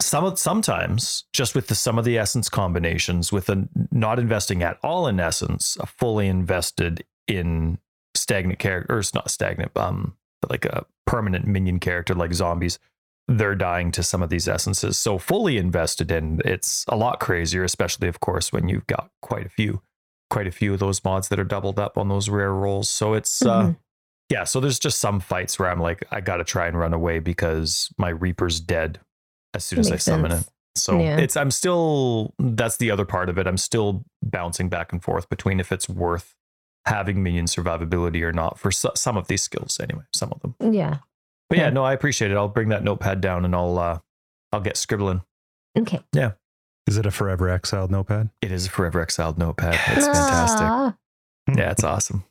[0.00, 4.62] some of- sometimes just with the some of the essence combinations, with a not investing
[4.62, 7.78] at all in essence, a fully invested in
[8.16, 12.78] stagnant character or it's not stagnant, um, but like a permanent minion character like zombies,
[13.28, 14.98] they're dying to some of these essences.
[14.98, 19.46] So fully invested in it's a lot crazier, especially of course when you've got quite
[19.46, 19.82] a few,
[20.34, 22.88] quite a few of those mods that are doubled up on those rare rolls.
[22.88, 23.76] So it's uh Mhm.
[24.30, 27.20] yeah, so there's just some fights where I'm like, I gotta try and run away
[27.20, 28.98] because my Reaper's dead
[29.54, 30.46] as soon as I summon sense.
[30.48, 30.52] it.
[30.76, 31.18] So Yeah.
[31.18, 33.46] it's I'm still that's the other part of it.
[33.46, 36.34] I'm still bouncing back and forth between if it's worth
[36.86, 40.54] having minion survivability or not for so, some of these skills anyway, some of them.
[40.74, 40.98] Yeah.
[41.48, 41.70] But yeah, Yeah.
[41.70, 42.36] no, I appreciate it.
[42.36, 43.98] I'll bring that notepad down and I'll uh
[44.52, 45.22] I'll get scribbling.
[45.78, 46.00] Okay.
[46.86, 48.30] Is it a forever exiled notepad?
[48.42, 49.74] It is a forever exiled notepad.
[49.96, 50.66] It's fantastic.
[50.68, 50.96] Ah,
[51.48, 52.24] yeah, it's awesome.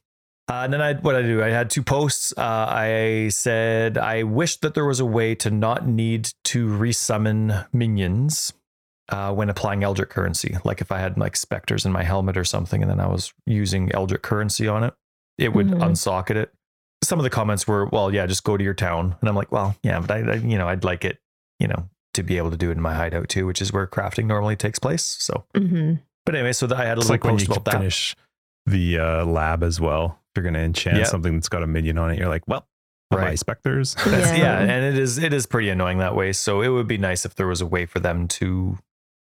[0.50, 2.34] Uh, and then I, what I do, I had two posts.
[2.38, 7.66] Uh, I said I wish that there was a way to not need to resummon
[7.74, 8.52] minions
[9.10, 10.58] uh, when applying Eldritch currency.
[10.66, 13.34] Like if I had like specters in my helmet or something, and then I was
[13.46, 14.94] using Eldritch currency on it,
[15.38, 15.86] it would Mhm.
[15.86, 16.54] unsocket it.
[17.04, 19.52] Some of the comments were, "Well, yeah, just go to your town," and I'm like,
[19.52, 21.20] "Well, yeah, but I, I you know, I'd like it,
[21.60, 23.86] you know, to be able to do it in my hideout too, which is where
[23.88, 26.00] crafting normally takes place." So, mhm.
[26.26, 27.78] but anyway, so I had a It's little like when post you about that.
[27.80, 28.16] finish
[28.66, 30.20] the uh, lab as well.
[30.30, 31.08] If you're going to enchant Yep.
[31.08, 32.66] something that's got a minion on it, you're like, well,
[33.12, 33.40] I'll buy Right.
[33.40, 33.94] specters.
[33.96, 34.38] That's, yeah.
[34.38, 34.60] Yeah.
[34.60, 36.34] and it is it is pretty annoying that way.
[36.34, 38.78] So it would be nice if there was a way for them to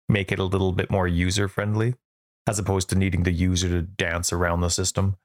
[0.08, 1.94] make it a little bit more user friendly,
[2.46, 5.16] as opposed to needing the user to dance around the system.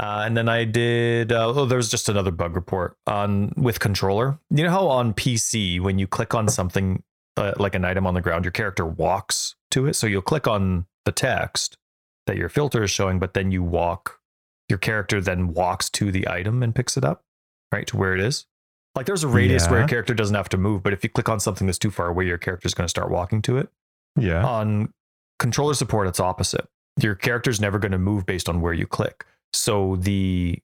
[0.00, 1.30] Uh, and then I did.
[1.30, 4.38] Uh, oh, there was just another bug report on with controller.
[4.50, 7.02] You know how on PC when you click on something
[7.36, 9.94] uh, like an item on the ground, your character walks to it.
[9.94, 11.76] So you'll click on the text
[12.26, 14.20] that your filter is showing, but then you walk.
[14.68, 17.22] Your character then walks to the item and picks it up,
[17.70, 18.46] right to where it is.
[18.94, 21.28] Like there's a radius where a character doesn't have to move, but if you click
[21.28, 23.68] on something that's too far away, your character is going to start walking to it.
[24.18, 24.46] Yeah.
[24.46, 24.92] On
[25.40, 26.68] controller support, it's opposite.
[27.00, 29.26] Your character's never going to move based on where you click.
[29.52, 30.60] So the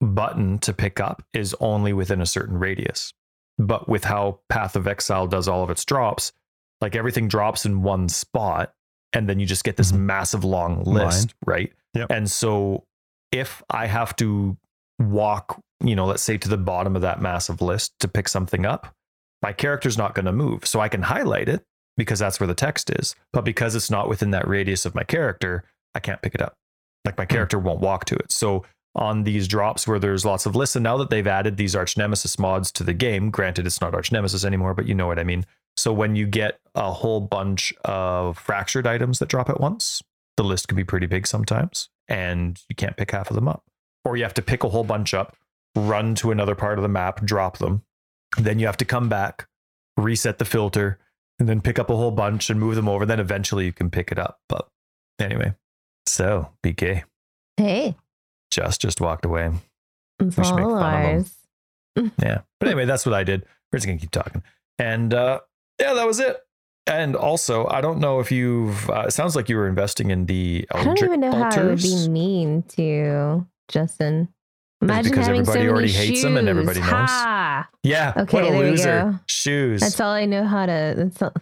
[0.00, 3.12] button to pick up is only within a certain radius.
[3.58, 6.32] But with how Path of Exile does all of its drops,
[6.80, 8.72] like everything drops in one spot,
[9.12, 9.98] and then you just get this Mhm.
[10.00, 11.06] massive long Line.
[11.06, 11.72] list, right?
[11.94, 12.10] Yep.
[12.10, 12.84] And so
[13.30, 14.56] if I have to
[14.98, 18.66] walk, you know, let's say to the bottom of that massive list to pick something
[18.66, 18.94] up,
[19.42, 20.66] my character's not going to move.
[20.66, 21.64] So I can highlight it
[21.96, 23.14] because that's where the text is.
[23.32, 25.64] But because it's not within that radius of my character,
[25.94, 26.54] I can't pick it up.
[27.04, 28.32] Like my character won't walk to it.
[28.32, 28.64] So
[28.94, 31.96] on these drops where there's lots of lists, and now that they've added these Arch
[31.96, 35.18] Nemesis mods to the game, granted it's not Arch Nemesis anymore, but you know what
[35.18, 35.44] I mean.
[35.76, 40.02] So when you get a whole bunch of fractured items that drop at once,
[40.36, 43.64] the list can be pretty big sometimes, and you can't pick half of them up.
[44.04, 45.36] Or you have to pick a whole bunch up,
[45.74, 47.82] run to another part of the map, drop them.
[48.38, 49.48] Then you have to come back,
[49.96, 50.98] reset the filter,
[51.38, 53.06] and then pick up a whole bunch and move them over.
[53.06, 54.40] Then eventually you can pick it up.
[54.48, 54.68] But
[55.18, 55.54] anyway,
[56.06, 57.04] so BK
[57.56, 57.94] Hey,
[58.54, 59.50] just just walked away.
[60.20, 61.16] it's We should make fun of 'em.
[61.16, 61.34] ours.
[62.22, 62.40] Yeah.
[62.60, 63.44] But anyway, that's what I did.
[63.72, 64.42] We're just gonna keep talking.
[64.78, 65.40] And uh
[65.80, 66.38] yeah, that was it.
[66.86, 68.90] And also, I don't know if you've.
[68.90, 70.66] Uh, it sounds like you were investing in the.
[70.70, 71.82] I don't even know how to altars.
[72.06, 74.28] be mean to Justin.
[74.82, 76.90] Imagine because having everybody so already hates him and everybody knows.
[76.90, 77.68] Ha!
[77.84, 78.12] Yeah.
[78.18, 79.02] Okay, what a there loser.
[79.12, 79.18] go.
[79.26, 79.80] Shoes.
[79.80, 80.94] That's all I know how to.
[80.94, 81.32] That's all.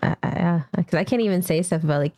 [0.00, 2.14] Because I can't even say stuff about like.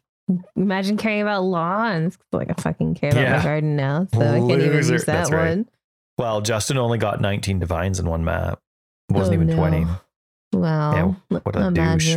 [0.56, 2.18] Imagine caring about lawns.
[2.32, 3.36] Like I fucking care about Yeah.
[3.38, 5.48] my garden now, so I can't even use that right.
[5.56, 5.68] one.
[6.18, 8.60] well, Justin only got 19 divines in one map.
[9.08, 9.56] It wasn't Oh, even no.
[9.56, 9.86] 20.
[10.54, 10.92] Wow.
[11.30, 12.16] Yeah, what a douche.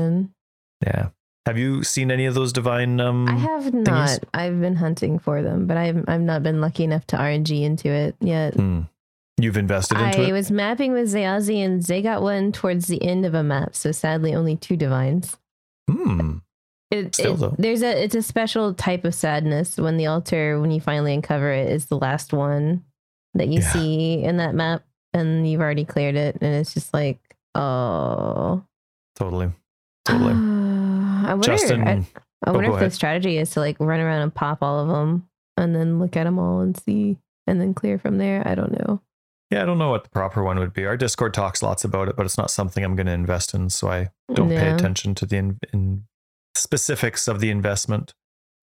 [0.86, 1.10] Yeah.
[1.48, 3.00] Have you seen any of those divine?
[3.00, 4.20] Um, I have not.
[4.34, 7.90] I've been hunting for them, but I've I've not been lucky enough to RNG into
[7.90, 8.54] it yet.
[8.56, 8.82] hmm.
[9.40, 10.34] You've invested into I it.
[10.34, 13.92] was mapping with Zayazi and they got one towards the end of a map, so
[13.92, 15.36] sadly only two divines.
[15.90, 16.38] Hmm.
[16.92, 17.56] It, Still, it- though.
[17.58, 21.50] there's a it's a special type of sadness when the altar when you finally uncover
[21.52, 22.84] it is the last one
[23.34, 23.72] that you Yeah.
[23.72, 27.20] see in that map and you've already cleared it and it's just like
[27.56, 28.64] oh
[29.16, 29.52] Totally.
[30.06, 30.34] Totally.
[30.36, 31.88] I wonder Justin.
[31.88, 32.06] I, I
[32.48, 34.88] oh, wonder go if the strategy is to like run around and pop all of
[34.88, 35.28] them
[35.58, 38.42] and then look at them all and see and then clear from there.
[38.46, 39.02] I don't know.
[39.52, 40.86] Yeah, I don't know what the proper one would be.
[40.86, 43.70] Our Discord talks lots about it, but it's not something I'm going to invest in,
[43.70, 46.06] so I don't pay attention to the in, in
[46.56, 48.14] specifics of the investment.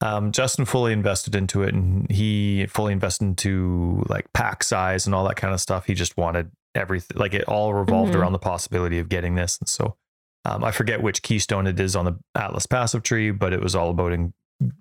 [0.00, 5.14] Um, Justin fully invested into it, and he fully invested into like pack size and
[5.14, 5.86] all that kind of stuff.
[5.86, 8.20] He just wanted everything, like it all revolved Mhm.
[8.20, 9.96] around the possibility of getting this, and so
[10.44, 13.74] um, I forget which keystone it is on the Atlas passive tree, but it was
[13.74, 14.32] all about in,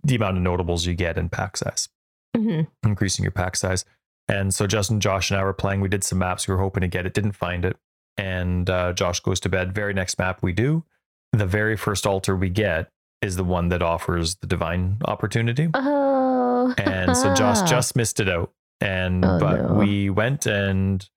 [0.03, 1.89] the amount of notables you get in pack size
[2.35, 3.83] hmm increasing your pack size.
[4.27, 5.81] And so Justin, Josh, and I were playing.
[5.81, 6.47] We did some maps.
[6.47, 7.77] We were hoping to get it, didn't find it.
[8.17, 9.73] And uh, Josh goes to bed.
[9.73, 10.83] Very next map we do,
[11.31, 12.89] the very first altar we get
[13.21, 15.69] is the one that offers the divine opportunity.
[15.73, 16.73] Oh.
[16.77, 18.51] And so Josh just missed it out.
[18.79, 19.73] And Oh, but no.
[19.73, 21.07] we went and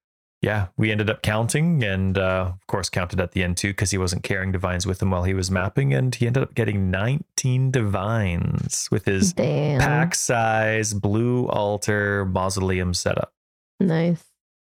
[0.43, 3.91] yeah, we ended up counting and uh, of course counted at the end too because
[3.91, 6.91] he wasn't carrying divines with him while he was mapping, and he ended up getting
[6.91, 9.81] 19 divines with his Damn.
[9.81, 13.35] pack size blue altar mausoleum setup.
[13.79, 14.25] Nice.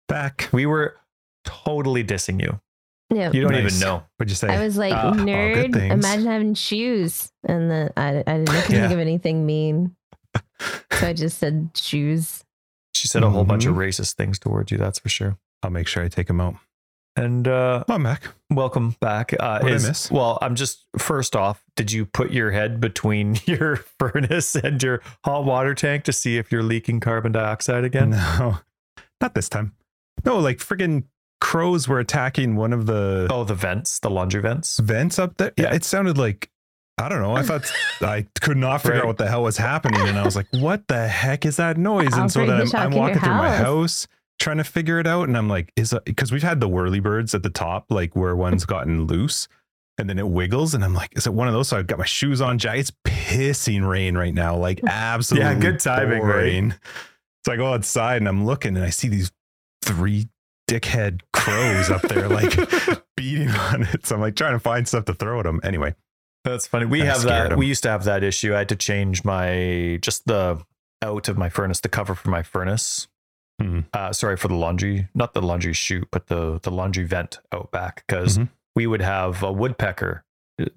[0.08, 0.50] Back.
[0.54, 0.98] We were
[1.46, 2.60] totally dissing you.
[3.16, 3.32] Yeah.
[3.32, 3.76] You don't Nice.
[3.76, 4.04] even know.
[4.18, 4.50] What'd you say?
[4.50, 5.76] I was like, all good nerd.
[5.92, 7.32] Imagine having shoes.
[7.48, 8.82] And then I, I didn't I couldn't Yeah.
[8.88, 9.96] think of anything mean.
[10.92, 12.44] So I just said shoes.
[12.94, 13.80] She said a whole bunch of Mhm.
[13.90, 15.38] racist things towards you, that's for sure.
[15.62, 16.56] I'll make sure I take him out.
[17.18, 18.24] And uh I'm back.
[18.50, 19.34] welcome back.
[19.38, 20.10] Uh What'd I miss?
[20.12, 25.02] Well, I'm just first off, did you put your head between your furnace and your
[25.26, 28.12] hot water tank to see if you're leaking carbon dioxide again?
[28.12, 28.60] No,
[29.22, 29.74] not this time.
[30.24, 31.04] No, like friggin'
[31.41, 34.80] crows were attacking one of the Oh, the vents, the laundry vents.
[34.80, 35.52] vents up there.
[35.57, 35.76] Yeah, Yeah.
[35.76, 36.49] it sounded like
[36.98, 37.36] I don't know.
[37.36, 37.70] I thought
[38.02, 39.02] I could not figure Right.
[39.02, 41.78] out what the hell was happening, and I was like, "What the heck is that
[41.78, 43.66] noise?" And so Alfred then I'm, I'm walking through my house.
[43.66, 44.07] house
[44.40, 47.02] trying to figure it out, and I'm like, "Is it because we've had the whirly
[47.02, 49.49] birds at the top, like where one's gotten loose."
[49.98, 51.99] And then it wiggles, and I'm like, "Is it one of those?" So I've got
[51.99, 52.57] my shoes on.
[52.60, 55.49] Jack, it's pissing rain right now, like absolutely.
[55.53, 56.74] yeah good timing, right?
[57.45, 59.34] So I go outside and I'm looking, and I see these
[59.84, 60.28] three
[60.70, 62.54] dickhead crows up there, like
[63.18, 64.06] beating on it.
[64.06, 65.60] So I'm like trying to find stuff to throw at them.
[65.64, 65.96] Anyway,
[66.44, 66.86] That's funny.
[66.86, 67.52] We have that.
[67.52, 67.58] 'em.
[67.60, 68.54] We used to have that issue.
[68.54, 70.64] I had to change my just the
[71.04, 73.08] out of my furnace, the cover for my furnace.
[73.62, 73.86] Mhm.
[73.94, 77.72] Uh, sorry for the laundry, not the laundry chute, but the the laundry vent out
[77.72, 78.50] back because Mhm.
[78.76, 80.24] we would have a woodpecker.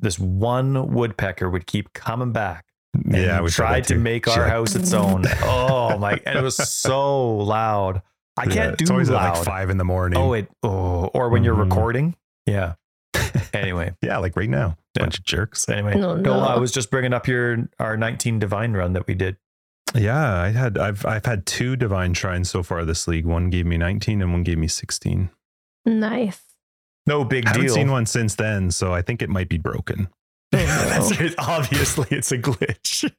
[0.01, 2.67] This one woodpecker would keep coming back.
[3.05, 5.25] Yeah, we tried to make our house its own.
[5.43, 6.21] oh my!
[6.25, 8.03] And it was so loud.
[8.39, 9.27] I can't do It's do always loud.
[9.33, 10.19] at like five in the morning.
[10.19, 10.49] oh, it.
[10.63, 11.71] Oh, or when you're Mhm.
[11.71, 12.17] recording.
[12.47, 12.75] Yeah.
[13.53, 14.77] Anyway, yeah, like right now.
[14.97, 15.05] Yeah.
[15.05, 15.69] Bunch of jerks.
[15.69, 15.95] anyway.
[15.95, 16.47] No, No, no.
[16.47, 19.37] I was just bringing up your our 19 divine run that we did.
[19.95, 23.25] Yeah, I had I've I've had two divine shrines so far this league.
[23.27, 25.31] One gave me 19 and one gave me 16.
[25.87, 26.41] Nice.
[27.07, 27.51] No big deal.
[27.51, 30.09] I haven't seen one since then, so I think it might be broken.
[30.53, 31.35] That's it.
[31.39, 33.11] Obviously, it's a glitch.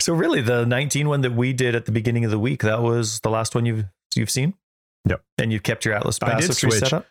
[0.00, 2.82] so really, the 19 one that we did at the beginning of the week, that
[2.82, 3.84] was the last one you've
[4.14, 4.54] you've seen.
[5.08, 5.22] Yep.
[5.38, 6.80] And you've kept your Atlas I passive tree switch.
[6.80, 7.06] set up.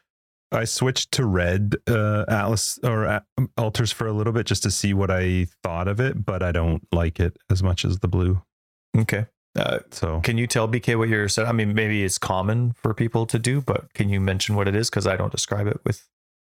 [0.52, 3.20] I switched to red uh, Atlas or uh,
[3.58, 6.52] altars for a little bit just to see what I thought of it, but I
[6.52, 8.42] don't like it as much as the blue.
[8.98, 9.26] Okay.
[9.58, 11.46] Uh, So can you tell BK what your set?
[11.48, 14.76] I mean, maybe it's common for people to do, but can you mention what it
[14.76, 14.90] is?
[14.90, 16.08] Because I don't describe it with.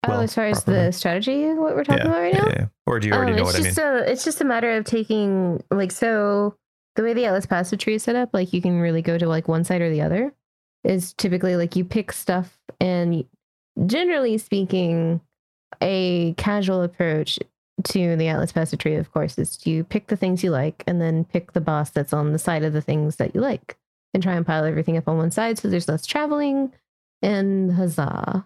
[0.03, 0.85] Oh, well, as far as properly.
[0.87, 2.45] the strategy, what we're talking yeah, about right now?
[2.47, 2.65] yeah, yeah.
[2.87, 4.07] Or do you already Um, know it's what I mean?
[4.07, 6.55] a it's just a matter of taking like so
[6.95, 9.27] the way the Atlas passive tree is set up, like you can really go to
[9.27, 10.33] like one side or the other.
[10.83, 13.23] Is typically like you pick stuff and
[13.85, 15.21] generally speaking,
[15.81, 17.39] a casual approach
[17.83, 21.01] to the Atlas passive tree, of course, is you pick the things you like and
[21.01, 23.77] then pick the boss that's on the side of the things that you like
[24.13, 26.71] and try and pile everything up on one side so there's less traveling
[27.21, 28.45] and huzzah.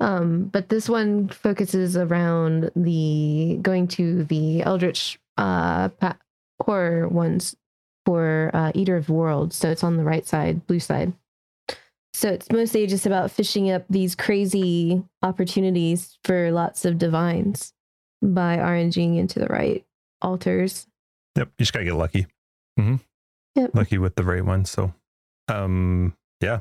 [0.00, 6.18] Um, but this one focuses around the going to the Eldritch uh, pa-
[6.60, 7.54] horror ones
[8.04, 9.56] for uh, Eater of Worlds.
[9.56, 11.12] So it's on the right side, blue side.
[12.12, 17.72] So it's mostly just about fishing up these crazy opportunities for lots of divines
[18.22, 19.84] by RNGing into the right
[20.22, 20.86] altars.
[21.36, 22.26] Yep, you just gotta get lucky.
[22.78, 22.96] Mm-hmm.
[23.56, 23.70] Yep.
[23.74, 24.64] Lucky with the right one.
[24.64, 24.94] So,
[25.48, 26.60] um, yeah,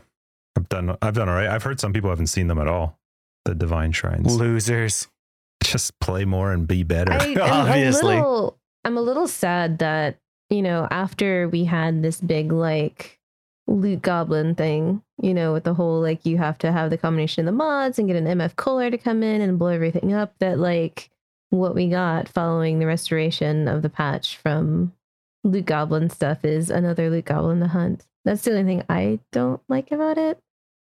[0.58, 0.98] I've done.
[1.02, 1.48] I've done all right.
[1.48, 2.98] I've heard some people haven't seen them at all.
[3.46, 4.36] The divine shrines.
[4.36, 5.08] Losers.
[5.64, 7.14] Just play more and be better.
[7.14, 8.14] I, am Obviously.
[8.14, 10.18] A little, I'm a little sad that,
[10.54, 13.20] you know, after we had this big, like,
[13.66, 17.48] loot goblin thing, you know, with the whole, like, you have to have the combination
[17.48, 20.34] of the mods and get an MF culler to come in and blow everything up,
[20.40, 21.10] that, like,
[21.50, 24.94] what we got following the restoration of the patch from
[25.44, 28.06] loot goblin stuff is another loot goblin to hunt.
[28.26, 30.40] That's the only thing I don't like about it.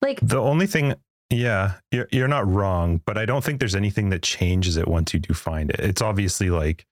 [0.03, 0.95] Like, The only thing,
[1.31, 5.13] yeah, you're you're not wrong, but I don't think there's anything that changes it once
[5.15, 5.81] you do find it.
[5.81, 6.87] It's obviously like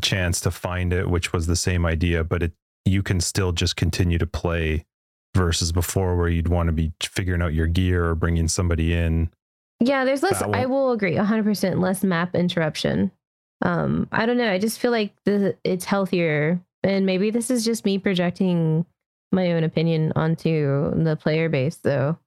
[0.00, 2.52] chance to find it, which was the same idea, but it
[2.84, 4.84] you can still just continue to play
[5.34, 9.30] versus before where you'd want to be figuring out your gear or bringing somebody in.
[9.80, 10.42] Yeah, there's less.
[10.42, 13.10] I will agree, 100% less map interruption.
[13.62, 14.50] Um, I don't know.
[14.50, 18.84] I just feel like the it's healthier, and maybe this is just me projecting
[19.32, 22.18] my own opinion onto the player base, though.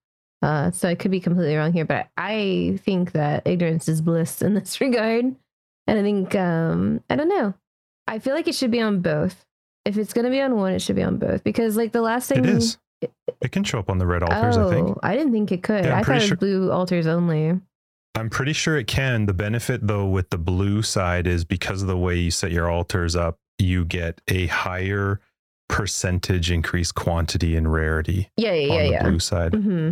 [0.42, 4.42] Uh, so I could be completely wrong here, but I think that ignorance is bliss
[4.42, 5.36] in this regard,
[5.88, 7.54] and I think um, I don't know.
[8.08, 9.46] I feel like it should be on both.
[9.86, 12.30] If it's gonna be on one, it should be on both because, like, the last
[12.30, 12.78] thing It is.
[13.42, 14.98] It can show up on the red altars, oh, I think.
[15.04, 15.84] I didn't think it could.
[15.86, 17.60] Yeah, I'm thought pretty it was blue altars only.
[18.16, 19.26] I'm pretty sure it can.
[19.26, 22.70] The benefit though with the blue side is because of the way you set your
[22.70, 25.20] altars up, you get a higher
[25.68, 29.04] percentage increased quantity and rarity Yeah, yeah, on yeah, the yeah.
[29.04, 29.54] blue side.
[29.54, 29.92] hmm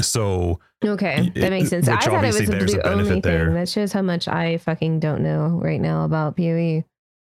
[0.00, 1.88] So Okay, that makes sense.
[1.88, 3.44] I thought it was obviously a there's blue benefit only there.
[3.46, 3.54] thing.
[3.54, 6.84] That shows how much I fucking don't know right now about PoE.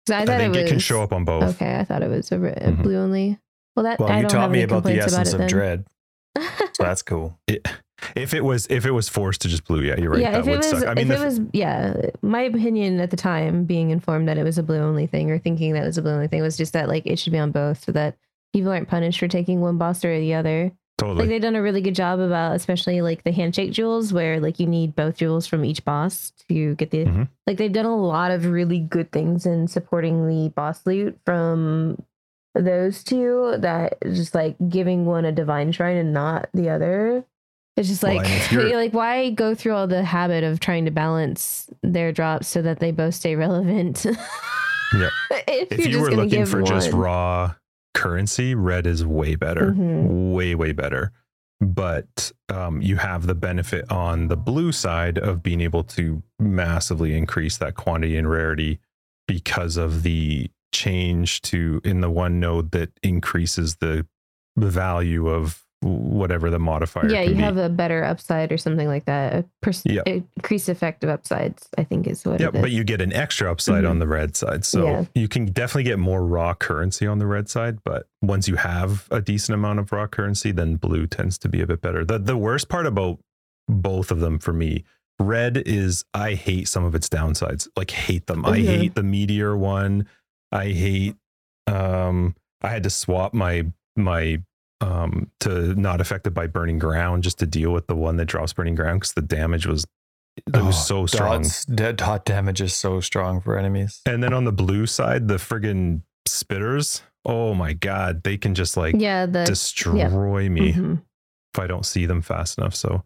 [0.10, 1.44] I I, thought think it, it, can show up on both.
[1.56, 2.84] Okay, I thought it was a, re- Mhm.
[2.84, 3.40] blue only.
[3.76, 5.86] Well, that Well, I you don't taught me about the essence of about it dread.
[6.38, 6.44] So
[6.84, 7.40] that's cool.
[7.48, 7.66] It-
[8.16, 10.20] if it was if it was forced to just blue, yeah, you're right.
[10.20, 10.86] yeah, that if it would was, suck.
[10.86, 14.38] I mean, if the it was, yeah, my opinion at the time, being informed that
[14.38, 16.42] it was a blue only thing or thinking that it was a blue only thing,
[16.42, 18.18] was just that like it should be on both, so that
[18.54, 20.72] people aren't punished for taking one boss or the other.
[20.98, 21.20] Totally.
[21.22, 24.60] Like they've done a really good job about, especially like the handshake jewels, where like
[24.60, 27.06] you need both jewels from each boss to get the.
[27.06, 27.28] Mhm.
[27.48, 32.02] Like they've done a lot of really good things in supporting the boss loot from
[32.54, 33.56] those two.
[33.60, 37.24] that just like giving one a divine shrine and not the other.
[37.78, 41.70] It's just like you're- like why go through all the habit of trying to balance
[41.84, 44.06] their drops so that they both stay relevant.
[44.94, 45.12] Yep.
[45.48, 47.54] if, if you're you were looking for just raw
[47.96, 50.34] currency, red is way better, Mhm.
[50.34, 51.12] way way better.
[51.62, 57.18] But um, you have the benefit on the blue side of being able to massively
[57.18, 58.80] increase that quantity and rarity
[59.28, 64.06] because of the change to in the one node that increases the
[64.58, 67.08] value of whatever the modifier.
[67.12, 67.42] yeah, you be.
[67.42, 69.34] have a better upside or something like that.
[69.34, 70.08] A pers- Yep.
[70.08, 73.90] increased effective upsides, I think, is what Yeah, but you get an extra upside Mhm.
[73.92, 74.66] on the red side.
[74.66, 75.06] So Yeah.
[75.14, 77.78] you can definitely get more raw currency on the red side.
[77.84, 81.62] But once you have a decent amount of raw currency, then blue tends to be
[81.62, 82.04] a bit better.
[82.04, 83.20] The the worst part about
[83.68, 84.84] both of them for me,
[85.20, 87.68] red is I hate some of its downsides.
[87.76, 88.44] Like hate them.
[88.46, 88.66] I Mhm.
[88.66, 90.08] hate the meteor one.
[90.52, 91.16] I hate
[91.68, 94.42] um I had to swap my my
[94.86, 98.54] um to not affected by burning ground just to deal with the one that drops
[98.54, 99.86] burning ground because the damage was
[100.38, 101.44] it was Oh, so strong.
[101.44, 104.02] Dots, dead dot damage is so strong for enemies.
[104.06, 107.02] And then on the blue side, the friggin' spitters.
[107.24, 111.02] Oh my god, they can just like yeah, the destroy me mhm.
[111.54, 112.76] if I don't see them fast enough.
[112.76, 113.04] So,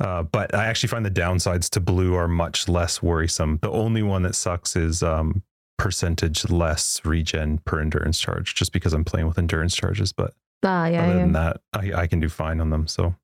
[0.00, 3.58] uh, but I actually find the downsides to blue are much less worrisome.
[3.62, 5.42] The only one that sucks is um,
[5.78, 10.12] percentage less regen per endurance charge, just because I'm playing with endurance charges.
[10.12, 10.34] But
[10.64, 11.18] ah, yeah, other yeah.
[11.20, 12.86] than that, I, I can do fine on them.
[12.86, 13.14] So,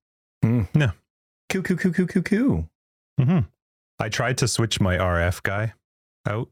[0.43, 2.69] Coo coo coo coo coo coo.
[3.21, 3.47] mhm.
[3.99, 5.73] I tried to switch my RF guy
[6.27, 6.49] out.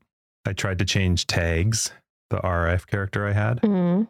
[0.47, 1.93] I tried to change tags,
[2.31, 3.61] the RF character I had.
[3.61, 4.09] Mhm,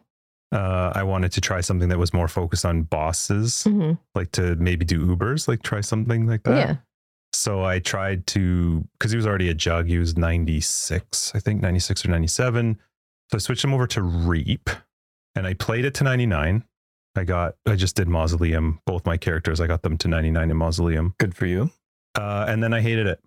[0.51, 3.99] uh, I wanted to try something that was more focused on bosses, mhm.
[4.15, 6.57] like to maybe do Ubers, like try something like that.
[6.57, 6.75] Yeah.
[7.33, 11.61] So I tried to, because he was already a jug, he was 96, I think
[11.61, 12.79] 96 or 97.
[13.29, 14.69] So I switched him over to Reap
[15.37, 16.63] and I played it to 99.
[17.15, 20.57] I got, I just did Mausoleum, both my characters, I got them to 99 in
[20.57, 21.15] Mausoleum.
[21.19, 21.71] Good for you.
[22.15, 23.19] Uh, and then I hated it.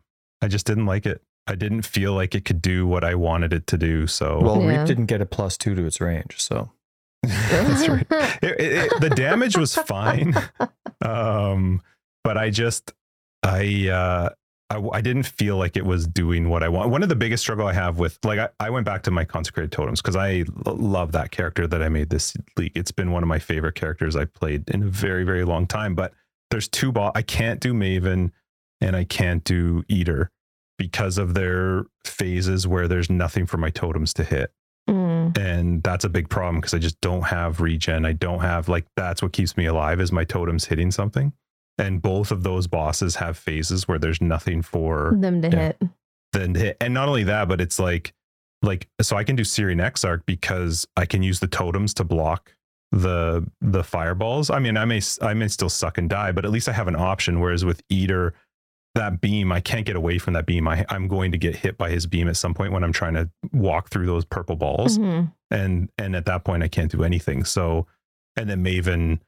[0.43, 1.23] I just didn't like it.
[1.47, 4.07] I didn't feel like it could do what I wanted it to do.
[4.07, 4.79] So Well, Yeah.
[4.79, 6.71] Reap didn't get a plus two to its range, so
[7.23, 8.07] that's right.
[8.43, 10.35] It- it- it- the damage was fine
[11.05, 11.83] um
[12.25, 12.93] but i just
[13.43, 14.31] i uh
[14.71, 16.91] I, I didn't feel like it was doing what I want.
[16.91, 19.25] One of the biggest struggle I have with, like, I, I went back to my
[19.25, 22.73] consecrated totems because I l- love that character that I made this league.
[22.75, 25.95] It's been one of my favorite characters I've played in a very, very long time.
[25.95, 26.13] But
[26.51, 27.13] there's two ball.
[27.15, 28.31] I can't do Maven
[28.81, 30.31] and I can't do Eater
[30.79, 34.53] because of their phases where there's nothing for my totems to hit
[34.91, 38.05] Mm, and that's a big problem because I just don't have regen.
[38.05, 41.33] I don't have like that's what keeps me alive is my totems hitting something.
[41.79, 45.59] And both of those bosses have phases where there's nothing for them to Yeah.
[45.69, 45.83] hit.
[46.33, 46.77] them to hit.
[46.81, 48.13] And not only that, but it's like
[48.63, 52.55] like so I can do Searing Exarch because I can use the totems to block
[52.93, 54.51] the the fireballs.
[54.51, 56.89] I mean, I may I may still suck and die, but at least I have
[56.89, 57.41] an option.
[57.41, 58.35] Whereas with Eater,
[58.97, 60.69] that beam, I can't get away from that beam.
[60.69, 63.15] I, I'm going to get hit by his beam at some point when I'm trying
[63.15, 65.33] to walk through those purple balls Mhm.
[65.51, 67.45] and and at that point I can't do anything.
[67.45, 67.87] So
[68.37, 69.21] and then Maven,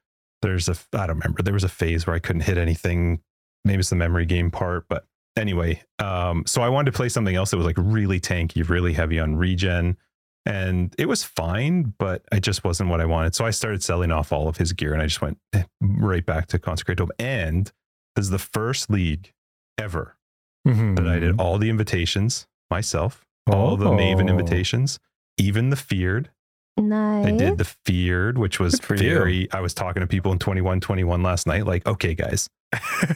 [0.42, 1.42] there's a I don't remember.
[1.42, 3.20] There was a phase where I couldn't hit anything.
[3.64, 5.06] Maybe it's the memory game part, but
[5.36, 8.92] anyway, um, so I wanted to play something else that was like really tanky, really
[8.92, 9.96] heavy on regen.
[10.44, 13.36] And it was fine, but it just wasn't what I wanted.
[13.36, 16.26] So I started selling off all of his gear and I just went eh, right
[16.26, 17.14] back to consecrated totem.
[17.20, 17.70] And
[18.16, 19.32] this is the first league
[19.78, 20.16] ever
[20.64, 24.28] that I did all the invitations myself, all the Maven Oh.
[24.36, 24.98] invitations,
[25.38, 26.30] even the feared.
[26.78, 27.26] Nice.
[27.26, 29.14] I did the feared, which was for you.
[29.14, 29.52] very.
[29.52, 32.48] I was talking to people in 21 21 last night, like, okay, guys,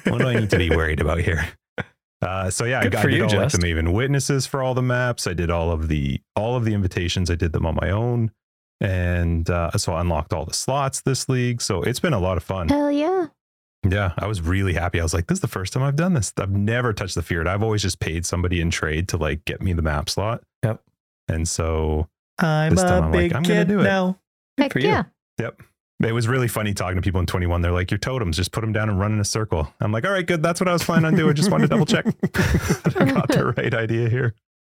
[0.05, 1.49] what do I need to be worried about here?
[2.23, 3.61] Uh, so yeah, I, Good I did you, all like Just.
[3.61, 5.27] the Maven witnesses for all the maps.
[5.27, 7.31] I did all of the all of the invitations.
[7.31, 8.31] I did them on my own,
[8.81, 11.61] and uh, so I unlocked all the slots this league.
[11.61, 12.70] So it's been a lot of fun.
[12.70, 13.27] Hell yeah.
[13.87, 14.99] Yeah, I was really happy.
[14.99, 16.33] I was like, this is the first time I've done this.
[16.39, 17.47] I've never touched the feared.
[17.47, 20.43] I've always just paid somebody in trade to like get me the map slot.
[20.65, 20.81] Yep.
[21.28, 22.09] And so
[22.39, 23.85] I'm This time a I'm like, big I'm gonna kid do it.
[23.85, 24.19] now.
[24.59, 24.89] Good Heck for you.
[24.89, 25.03] yeah.
[25.39, 25.61] Yep.
[26.05, 27.63] It was really funny talking to people in 21.
[27.63, 29.73] They're like, your totems, just put them down and run in a circle.
[29.81, 30.43] I'm like, all right, good.
[30.43, 31.35] That's what I was planning on doing.
[31.35, 32.05] Just wanted to double check
[32.97, 34.35] I got the right idea here.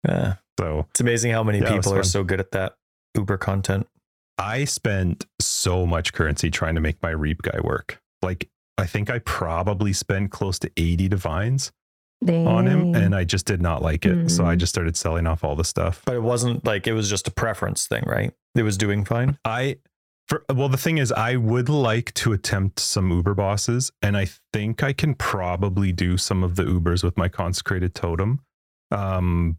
[0.07, 0.35] Yeah.
[0.61, 2.77] So It's amazing how many Yeah, people are so good at that
[3.15, 3.87] Uber content.
[4.39, 8.03] I spent so much currency trying to make my Reap guy work.
[8.21, 11.73] Like, I think I probably spent close to 80 divines
[12.29, 14.31] on him, and I just did not like it.
[14.31, 14.59] So I Mm.
[14.59, 16.03] just started selling off all the stuff.
[16.05, 18.33] But it wasn't like it was just a preference thing, right?
[18.55, 19.39] It was doing fine.
[19.45, 19.79] I
[20.29, 24.27] for well the thing is I would like to attempt some Uber bosses and I
[24.53, 28.41] think I can probably do some of the Ubers with my consecrated totem.
[28.91, 29.59] Um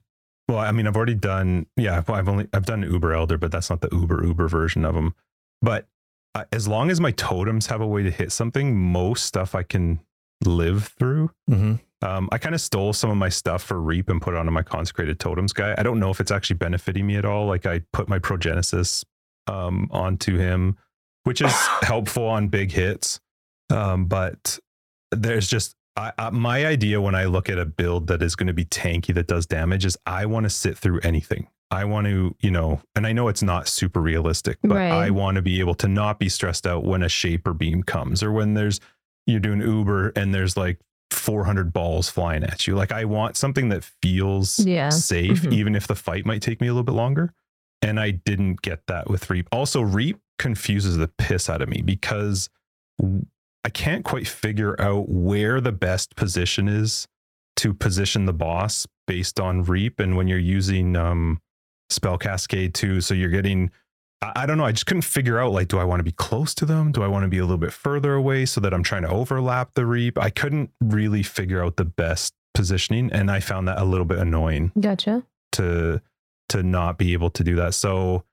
[0.49, 3.69] well I mean I've already done yeah I've only I've done Uber Elder but that's
[3.69, 5.13] not the Uber Uber version of them.
[5.61, 5.87] But
[6.35, 9.63] uh, as long as my totems have a way to hit something most stuff I
[9.63, 10.01] can
[10.45, 11.31] live through.
[11.49, 11.75] Mm-hmm.
[12.01, 14.51] Um, I kind of stole some of my stuff for Reap and put it onto
[14.51, 15.73] my consecrated totems guy.
[15.77, 17.47] I don't know if it's actually benefiting me at all.
[17.47, 19.03] Like I put my Progenesis
[19.47, 20.77] um, onto him,
[21.23, 21.51] which is
[21.81, 23.19] helpful on big hits.
[23.71, 24.59] Um, but
[25.11, 28.47] there's just I, I, my idea when I look at a build that is going
[28.47, 31.47] to be tanky that does damage is I want to sit through anything.
[31.71, 34.91] I want to, you know, and I know it's not super realistic, but Right.
[34.91, 38.21] I want to be able to not be stressed out when a shaper beam comes
[38.21, 38.79] or when there's
[39.25, 40.79] you're doing Uber and there's like
[41.11, 42.75] 400 balls flying at you.
[42.75, 44.89] Like I want something that feels Yeah.
[44.89, 45.53] safe, Mhm.
[45.53, 47.33] even if the fight might take me a little bit longer.
[47.81, 49.47] And I didn't get that with Reap.
[49.51, 52.49] Also, Reap confuses the piss out of me because
[53.63, 57.07] I can't quite figure out where the best position is
[57.57, 59.99] to position the boss based on Reap.
[59.99, 61.39] And when you're using um,
[61.89, 63.71] Spell Cascade too, so you're getting.
[64.21, 64.65] I I don't know.
[64.65, 66.91] I just couldn't figure out like, do I want to be close to them?
[66.91, 69.09] Do I want to be a little bit further away so that I'm trying to
[69.09, 70.17] overlap the reap?
[70.17, 74.17] I couldn't really figure out the best positioning, and I found that a little bit
[74.19, 75.23] annoying Gotcha.
[75.53, 76.01] to
[76.49, 77.73] to not be able to do that.
[77.73, 78.23] So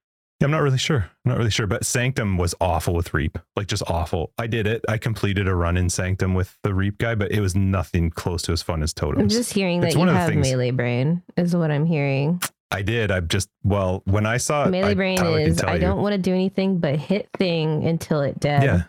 [0.41, 1.11] yeah, I'm not really sure.
[1.25, 1.67] I'm not really sure.
[1.67, 4.33] But Sanctum was awful with Reap, like just awful.
[4.39, 4.85] I did it.
[4.89, 8.43] I completed a run in Sanctum with the Reap guy, but it was nothing close
[8.43, 9.21] to as fun as Totems.
[9.23, 12.41] I'm just hearing It's that you have things- melee brain, is what I'm hearing.
[12.75, 13.11] I did.
[13.11, 16.19] I just well, when I saw melee I, brain Tyler is I don't want to
[16.19, 18.63] do anything but hit thing until it dead.
[18.63, 18.83] yeah,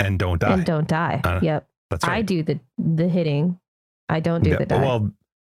[0.00, 0.52] and don't die.
[0.54, 1.20] And don't die.
[1.24, 1.68] Uh, yep.
[1.90, 2.18] That's right.
[2.18, 3.58] I do the the hitting.
[4.08, 4.80] I don't do Yeah, the die.
[4.80, 5.10] Well,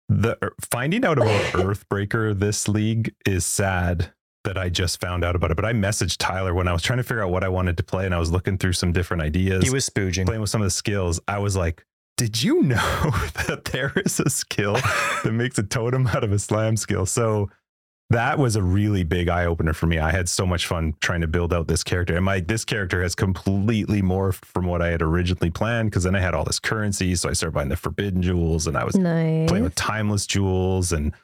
[0.09, 4.13] the er, finding out about Earthbreaker this league is sad
[4.45, 5.57] that I just found out about it.
[5.57, 7.83] But I messaged Tyler when I was trying to figure out what I wanted to
[7.83, 10.27] play, and I was looking through some different ideas, He was spooging.
[10.27, 11.21] playing with some of the skills.
[11.29, 11.87] I was like,
[12.17, 12.77] "Did you know
[13.47, 14.75] that there is a skill
[15.25, 17.51] that makes a totem out of a slam skill?" So.
[18.13, 19.99] That was a really big eye opener for me.
[19.99, 23.03] I had so much fun trying to build out this character, and my this character
[23.03, 25.91] has completely morphed from what I had originally planned.
[25.91, 28.77] Because then I had all this currency, so I started buying the forbidden jewels, and
[28.77, 29.49] I was nice.
[29.49, 31.15] playing with timeless jewels and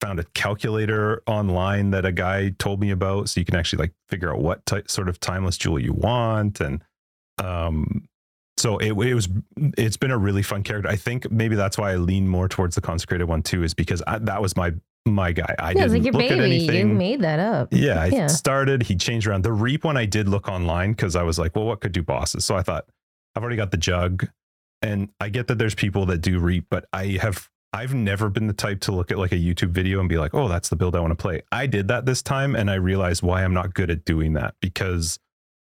[0.00, 3.92] found a calculator online that a guy told me about so you can actually like
[4.08, 6.84] figure out what sort of timeless jewel you want and
[7.42, 8.06] um
[8.56, 9.28] so it, it was
[9.76, 12.76] it's been a really fun character i think maybe that's why i lean more towards
[12.76, 14.72] the consecrated one too is because I, that was my
[15.12, 16.88] my guy i yeah, didn't like your look at anything.
[16.90, 17.68] You made that up.
[17.72, 18.26] yeah, I Yeah.
[18.26, 18.82] started.
[18.84, 19.96] He changed around the Reap one.
[19.96, 22.44] I did look online because I was like, well, what could do bosses?
[22.44, 22.86] So I thought
[23.34, 24.28] I've already got the jug,
[24.82, 28.46] and I get that there's people that do Reap, but I have I've never been
[28.46, 30.76] the type to look at like a YouTube video and be like, oh, that's the
[30.76, 31.42] build I want to play.
[31.52, 34.54] I did that this time, and I realized why I'm not good at doing that
[34.62, 35.18] because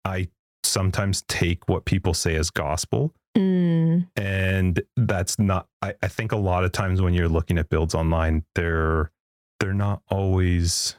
[0.05, 0.29] I
[0.65, 6.37] sometimes take what people say as gospel Mm, and that's not I, I think a
[6.37, 9.11] lot of times when you're looking at builds online they're
[9.61, 10.97] they're not always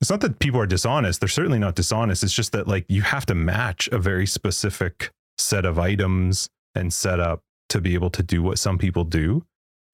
[0.00, 3.02] it's not that people are dishonest they're certainly not dishonest it's just that like you
[3.02, 8.22] have to match a very specific set of items and setup to be able to
[8.22, 9.44] do what some people do.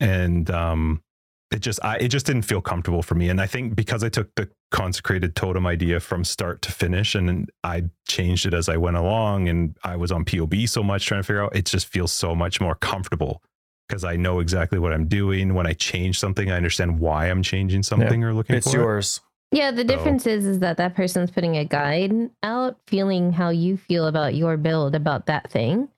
[0.01, 1.03] And um
[1.51, 3.29] it just I it just didn't feel comfortable for me.
[3.29, 7.51] And I think because I took the consecrated totem idea from start to finish and
[7.65, 11.21] I changed it as I went along and I was on POB so much trying
[11.21, 13.43] to figure out it just feels so much more comfortable
[13.91, 17.43] because I know exactly what I'm doing when I change something I understand why I'm
[17.43, 18.83] changing something or looking It's for it.
[18.83, 19.21] yours.
[19.51, 23.51] Yeah, the So- difference is is that that person's putting a guide out, feeling how
[23.51, 25.89] you feel about your build about that thing.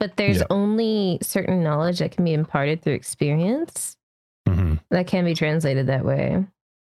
[0.00, 0.46] But there's Yeah.
[0.48, 3.98] only certain knowledge that can be imparted through experience
[4.48, 4.80] Mhm.
[4.90, 6.44] that can be translated that way.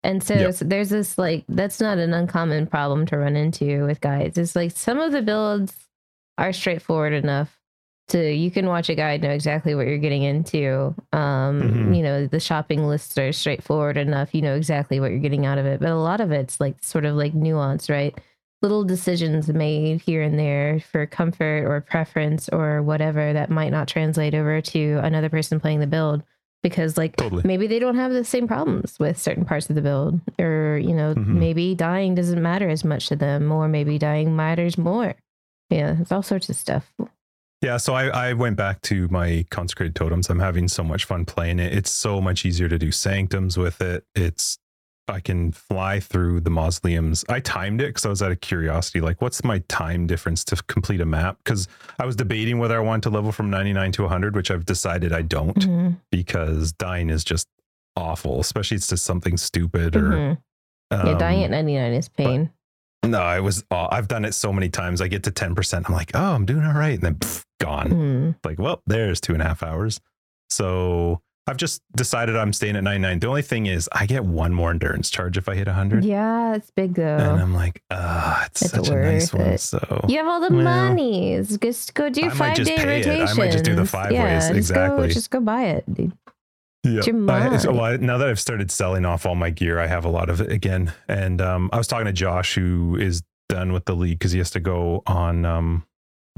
[0.03, 0.53] And so, Yep.
[0.53, 4.37] so there's this like that's not an uncommon problem to run into with guides.
[4.37, 5.75] It's like some of the builds
[6.37, 7.59] are straightforward enough
[8.09, 10.93] to you can watch a guide know exactly what you're getting into.
[11.11, 11.97] Um, Mhm.
[11.97, 14.33] you know, the shopping lists are straightforward enough.
[14.35, 15.79] You know exactly what you're getting out of it.
[15.79, 18.15] But a lot of it's like sort of like nuance, right?
[18.61, 23.87] Little decisions made here and there for comfort or preference or whatever that might not
[23.87, 26.23] translate over to another person playing the build
[26.63, 27.43] because like Totally.
[27.45, 30.93] maybe they don't have the same problems with certain parts of the build or you
[30.95, 31.27] know Mhm.
[31.27, 35.13] maybe dying doesn't matter as much to them or maybe dying matters more
[35.69, 36.91] yeah it's all sorts of stuff
[37.65, 40.29] Yeah, so I, I went back to my consecrated totems.
[40.29, 41.73] I'm having so much fun playing it.
[41.73, 44.05] It's so much easier to do sanctums with it.
[44.13, 44.59] It's
[45.07, 47.25] I can fly through the mausoleums.
[47.27, 50.57] I timed it because I was out of curiosity, like what's my time difference to
[50.67, 51.39] complete a map?
[51.43, 51.67] Because
[51.97, 55.11] I was debating whether I wanted to level from 99 to 100, which I've decided
[55.11, 57.47] I don't Mhm, because dying is just
[57.95, 60.37] awful, especially it's just something stupid or mhm.
[60.91, 62.51] yeah dying um, at 99 is pain
[63.03, 63.63] No, it was.
[63.69, 64.99] Oh, I've done it so many times.
[64.99, 65.85] I get to ten percent.
[65.87, 67.89] I'm like, oh, I'm doing all right, and then pff, gone.
[67.89, 68.35] Mhm.
[68.43, 69.99] Like, well, there's two and a half hours.
[70.49, 73.19] So I've just decided I'm staying at 99.
[73.19, 76.55] The only thing is, I get one more endurance charge if I hit 100, yeah
[76.55, 77.03] it's big though.
[77.17, 79.57] and I'm like, ah, it's, It's such a nice worth one.
[79.59, 83.07] So you have all the Well, monies just go do I five day pay it.
[83.29, 84.43] I might just do the five yeah, ways.
[84.47, 85.07] just Exactly.
[85.07, 86.13] go, just go buy it dude
[86.83, 87.01] Yeah.
[87.29, 90.09] I- so, well, now that I've started selling off all my gear, I have a
[90.09, 90.93] lot of it again.
[91.07, 94.39] And um, I was talking to Josh, who is done with the league because he
[94.39, 95.85] has to go on um,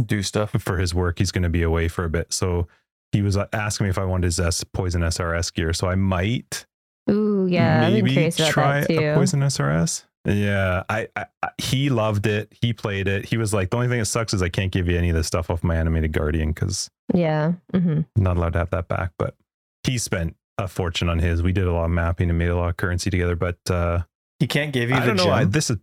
[0.05, 0.51] Do stuff.
[0.59, 1.17] for his work.
[1.19, 2.31] He's going to be away for a bit.
[2.33, 2.67] So
[3.11, 5.73] he was uh, asking me if I wanted his S, Poison SRS gear.
[5.73, 6.65] So I might.
[7.09, 8.99] Ooh, yeah, I'm maybe curious about try that too.
[8.99, 10.03] a poison SRS.
[10.25, 12.51] Yeah, I, I, I he loved it.
[12.61, 13.23] He played it.
[13.25, 15.15] He was like, the only thing that sucks is I can't give you any of
[15.15, 17.53] the stuff off my animated guardian because Yeah.
[17.73, 19.11] hmm not allowed to have that back.
[19.17, 19.35] But
[19.83, 21.41] he spent a fortune on his.
[21.41, 23.37] We did a lot of mapping and made a lot of currency together.
[23.37, 24.01] But uh,
[24.39, 25.23] He can't give you I the don't know.
[25.23, 25.33] gem.
[25.33, 25.77] I, this is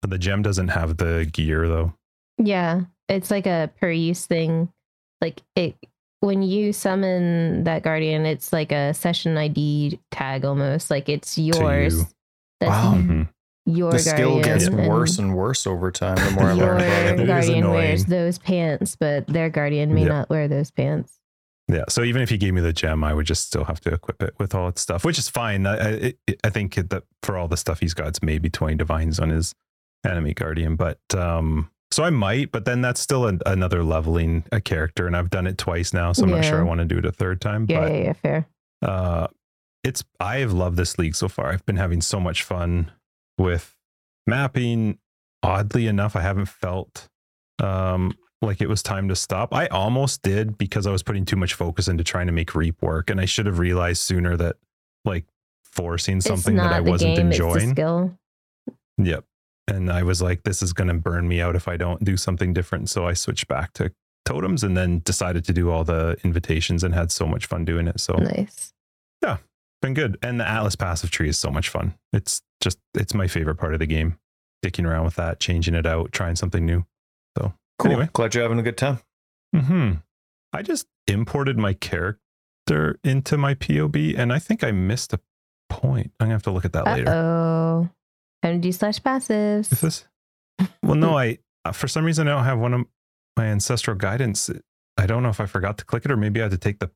[0.00, 1.92] the gem doesn't have the gear though.
[2.38, 2.84] Yeah.
[3.10, 4.70] It's like a per use thing.
[5.20, 5.76] Like it
[6.20, 10.90] when you summon that guardian, it's like a session ID tag almost.
[10.90, 11.94] Like it's yours.
[11.98, 12.06] you.
[12.60, 12.94] That's Wow.
[12.96, 13.28] Mhm.
[13.66, 16.16] your the skill gets and worse and worse over time.
[16.16, 17.20] The more I learn about It it.
[17.20, 20.08] is guardian wears those pants, but their guardian may Yeah.
[20.08, 21.14] not wear those pants.
[21.68, 21.84] Yeah.
[21.88, 24.22] So even if he gave me the gem, I would just still have to equip
[24.22, 25.66] it with all its stuff, which is fine.
[25.66, 26.14] I, I,
[26.44, 29.54] I think that for all the stuff he's got, it's maybe 20 divines on his
[30.04, 30.74] enemy guardian.
[30.76, 35.06] But um, so I might, but then that's still an, another leveling a character.
[35.06, 36.12] And I've done it twice now.
[36.12, 37.66] So I'm not sure I want to do it a third time.
[37.68, 38.46] Yeah, but yeah, yeah, fair.
[38.82, 39.26] uh,
[39.82, 41.52] it's, I have loved this league so far.
[41.52, 42.92] I've been having so much fun
[43.38, 43.74] with
[44.26, 44.98] mapping.
[45.42, 47.08] Oddly enough, I haven't felt
[47.62, 49.54] um, like it was time to stop.
[49.54, 52.82] I almost did because I was putting too much focus into trying to make Reap
[52.82, 54.56] work, and I should have realized sooner that
[55.04, 55.24] like
[55.64, 57.70] forcing something that I wasn't game, enjoying.
[57.70, 58.18] skill.
[58.98, 59.24] Yep.
[59.70, 62.16] And I was like, this is going to burn me out if I don't do
[62.16, 62.90] something different.
[62.90, 63.92] So I switched back to
[64.24, 67.86] totems and then decided to do all the invitations and had so much fun doing
[67.88, 68.00] it.
[68.00, 68.72] So Nice.
[69.22, 69.38] Yeah,
[69.80, 70.18] been good.
[70.22, 71.94] And the Atlas passive tree is so much fun.
[72.12, 74.18] It's just, it's my favorite part of the game.
[74.64, 76.84] Dicking around with that, changing it out, trying something new.
[77.38, 77.92] So Cool.
[77.92, 78.10] Anyway.
[78.12, 78.98] Glad you're having a good time.
[79.54, 79.92] hmm
[80.52, 85.20] I just imported my character into my POB and I think I missed a
[85.68, 86.10] point.
[86.18, 87.90] I'm going to have to look at that Uh later.
[88.42, 89.72] Time to do slash passives.
[89.72, 90.04] Is this?
[90.82, 92.86] Well, no, I uh, for some reason I don't have one of
[93.36, 94.50] my ancestral guidance.
[94.96, 96.78] I don't know if I forgot to click it or maybe I had to take
[96.78, 96.90] the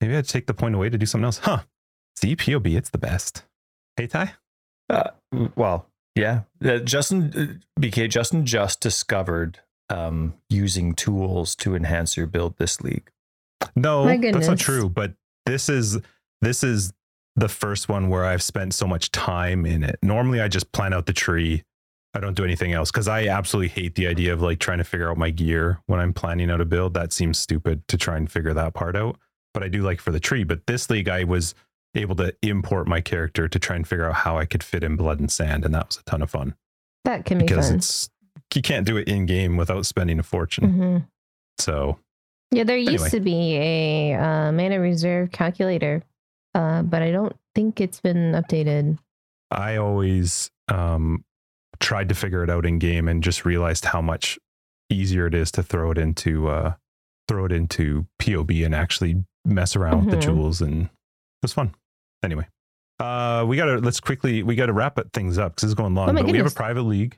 [0.00, 1.38] maybe I had to take the point away to do something else.
[1.38, 1.60] Huh.
[2.16, 3.44] See, POB, it's the best.
[3.96, 4.34] Hey Ty?
[4.88, 5.10] Uh,
[5.56, 6.42] well, yeah.
[6.64, 12.80] Uh, Justin, uh, BK, Justin just discovered um, using tools to enhance your build this
[12.80, 13.10] league.
[13.76, 14.88] No, that's not true.
[14.88, 15.14] But
[15.46, 15.98] this is
[16.40, 16.92] this is
[17.36, 19.98] the first one where I've spent so much time in it.
[20.02, 21.62] Normally I just plan out the tree.
[22.12, 24.84] I don't do anything else because I absolutely hate the idea of like trying to
[24.84, 26.94] figure out my gear when I'm planning out a build.
[26.94, 29.16] That seems stupid to try and figure that part out.
[29.54, 30.42] But I do like for the tree.
[30.44, 31.54] But this league, I was
[31.94, 34.96] able to import my character to try and figure out how I could fit in
[34.96, 36.54] blood and sand, and that was a ton of fun
[37.04, 37.76] That can be because fun.
[37.76, 38.10] it's
[38.54, 40.72] you can't do it in game without spending a fortune.
[40.72, 40.98] hmm
[41.60, 41.98] So
[42.52, 42.92] Yeah, there Anyway.
[42.92, 46.02] used to be a uh, mana reserve calculator,
[46.54, 48.98] uh, but I don't think it's been updated.
[49.50, 51.24] I always um,
[51.80, 54.38] tried to figure it out in game and just realized how much
[54.88, 56.74] easier it is to throw it into uh,
[57.28, 60.22] throw it into POB and actually mess around with the Mhm.
[60.22, 60.90] tools and it
[61.42, 61.74] was fun.
[62.22, 62.46] Anyway,
[62.98, 66.10] uh, we gotta let's quickly we gotta wrap it things up because it's going long.
[66.10, 67.16] Oh but we have a private league.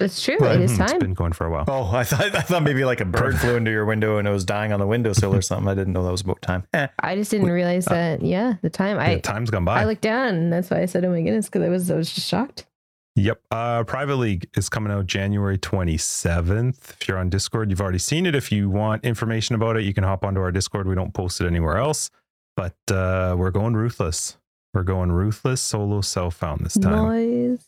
[0.00, 0.36] It's true.
[0.38, 0.60] Right.
[0.60, 0.90] It is time.
[0.90, 1.64] It's been going for a while.
[1.68, 4.30] Oh, I thought I thought maybe like a bird flew into your window and it
[4.32, 5.68] was dying on the windowsill or something.
[5.68, 6.64] I didn't know that was about time.
[6.72, 6.88] Eh.
[6.98, 8.22] I just didn't Wait, realize uh, that.
[8.22, 8.96] Yeah, the time.
[8.96, 9.80] Yeah, I time's gone by.
[9.80, 11.96] I looked down, and that's why I said, "Oh my goodness," because I was I
[11.96, 12.66] was just shocked.
[13.14, 13.42] Yep.
[13.50, 16.92] Uh, Private League is coming out January 27th.
[17.00, 18.34] If you're on Discord, you've already seen it.
[18.34, 20.88] If you want information about it, you can hop onto our Discord.
[20.88, 22.10] We don't post it anywhere else.
[22.56, 24.38] But uh, we're going ruthless.
[24.74, 26.92] We're going ruthless solo self found this time.
[26.92, 27.64] Noise.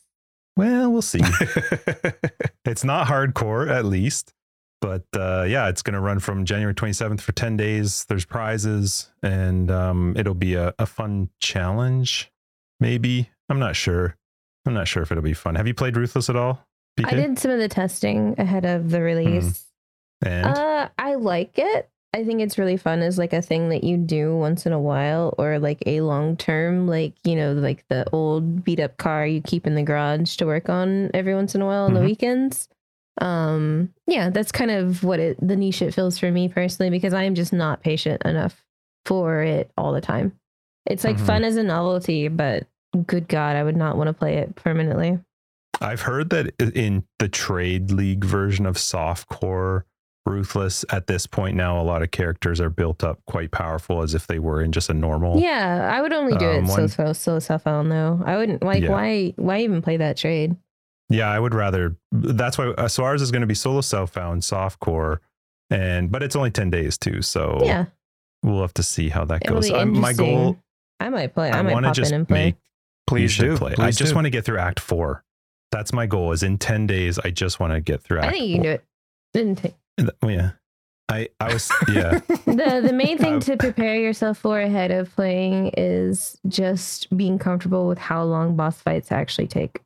[0.57, 1.21] Well, we'll see.
[2.65, 4.33] it's not hardcore, at least.
[4.81, 8.05] But uh, yeah, it's going to run from January 27th for 10 days.
[8.07, 12.31] There's prizes, and um, it'll be a, a fun challenge,
[12.81, 13.31] maybe.
[13.49, 14.17] I'm not sure.
[14.67, 15.55] I'm not sure if it'll be fun.
[15.55, 16.67] Have you played Ruthless at all?
[16.99, 17.07] BK?
[17.07, 19.65] I did some of the testing ahead of the release.
[20.23, 21.89] And Uh, I like it.
[22.15, 24.79] I think it's really fun as like a thing that you do once in a
[24.79, 29.27] while or like a long term, like, you know, like the old beat up car
[29.27, 31.97] you keep in the garage to work on every once in a while on Mhm.
[31.97, 32.69] the weekends.
[33.21, 37.15] Um, yeah, that's kind of what it the niche it feels for me personally because
[37.15, 38.65] I am just not patient enough
[39.07, 40.39] for it all the time.
[40.87, 41.27] It's like Mhm.
[41.27, 42.69] fun as a novelty, but
[43.09, 45.19] good God, I would not want to play it permanently.
[45.81, 49.83] I've heard that in the trade league version of softcore
[50.27, 54.15] ruthless at this point now a lot of characters are built up quite powerful as
[54.15, 56.73] if they were in just a normal Yeah, I would only do Um, it so
[56.81, 58.21] one- so so self own though.
[58.25, 58.91] I wouldn't like Yeah.
[58.91, 60.57] why why even play that trade?
[61.11, 61.97] Yeah, I would rather.
[62.13, 62.69] That's why.
[62.69, 65.19] uh, So ours is going to be solo self found softcore,
[65.71, 67.21] and but it's only ten days too.
[67.21, 67.85] So yeah,
[68.43, 69.71] we'll have to see how that it'll goes.
[69.71, 70.57] I'm, my goal.
[71.01, 71.51] I might play.
[71.51, 72.45] I, I, might pop just in and play.
[72.47, 72.55] make.
[73.07, 73.57] Please you do.
[73.59, 73.75] play.
[73.79, 74.15] I just do.
[74.15, 75.23] want to get through Act Four.
[75.71, 76.33] That's my goal.
[76.33, 77.19] Is in ten days.
[77.19, 78.21] I just want to get through.
[78.21, 78.85] Act I think you can do it.
[79.35, 79.75] Didn't take.
[79.99, 80.11] It.
[80.27, 80.51] Yeah.
[81.11, 82.19] I I was yeah.
[82.47, 87.39] the the main thing Um, to prepare yourself for ahead of playing is just being
[87.39, 89.81] comfortable with how long boss fights actually take.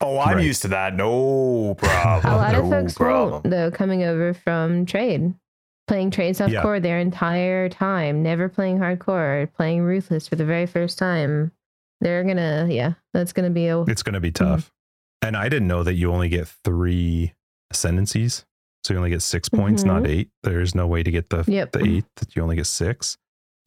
[0.00, 0.44] Oh, I'm Right.
[0.46, 0.94] used to that.
[0.96, 2.32] No problem.
[2.32, 3.30] A lot of folks problem.
[3.32, 5.34] won't though coming over from trade.
[5.88, 10.96] Playing trade softcore their entire time, never playing hardcore, playing ruthless for the very first
[10.96, 11.52] time.
[12.00, 14.72] They're gonna yeah, that's gonna be a It's going to be tough.
[15.20, 17.34] And I didn't know that you only get three
[17.70, 18.44] ascendancies.
[18.84, 20.08] So you only get 6 points, not Mhm.
[20.08, 20.30] eight.
[20.42, 21.72] There's no way to get the, Yep.
[21.72, 23.16] the eight that you only get six.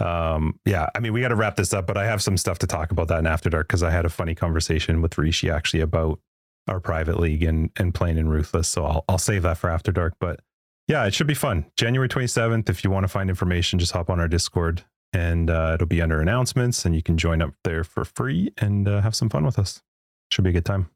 [0.01, 2.59] Um, yeah, I mean, we got to wrap this up, but I have some stuff
[2.59, 5.49] to talk about that in After Dark because I had a funny conversation with Rishi
[5.49, 6.19] actually about
[6.67, 8.67] our private league and, and playing in Ruthless.
[8.67, 10.15] So I'll, I'll save that for After Dark.
[10.19, 10.41] But
[10.89, 11.65] yeah, it should be fun.
[11.77, 12.69] January 27th.
[12.69, 14.83] If you want to find information, just hop on our Discord
[15.13, 18.87] and uh, it'll be under announcements and you can join up there for free and
[18.89, 19.81] uh, have some fun with us.
[20.29, 20.89] Should be a good time.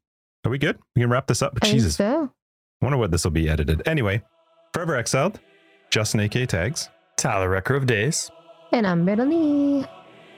[0.45, 0.77] Are we good?
[0.95, 1.57] We can wrap this up.
[1.63, 2.31] Jesus, so.
[2.81, 3.88] Wonder what this will be edited.
[3.88, 4.22] Anyway,
[4.73, 5.39] Forever Exiled,
[5.89, 8.31] Justin AK Tags, Tyler Recker of Days.
[8.72, 9.85] And I'm Brittany.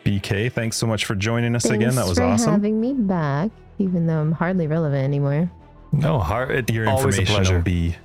[0.05, 0.51] BK.
[0.51, 1.89] Thanks so much for joining us again.
[1.95, 2.51] That Thanks was for awesome.
[2.53, 5.51] having me back, even though I'm hardly relevant anymore.
[5.91, 7.95] No, hard, it, Your always a information will be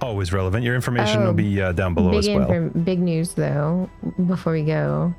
[0.00, 0.64] always relevant.
[0.64, 2.40] Your information Oh, will be uh, down below as well.
[2.42, 3.88] inform- big news though.
[4.26, 5.14] Before we go,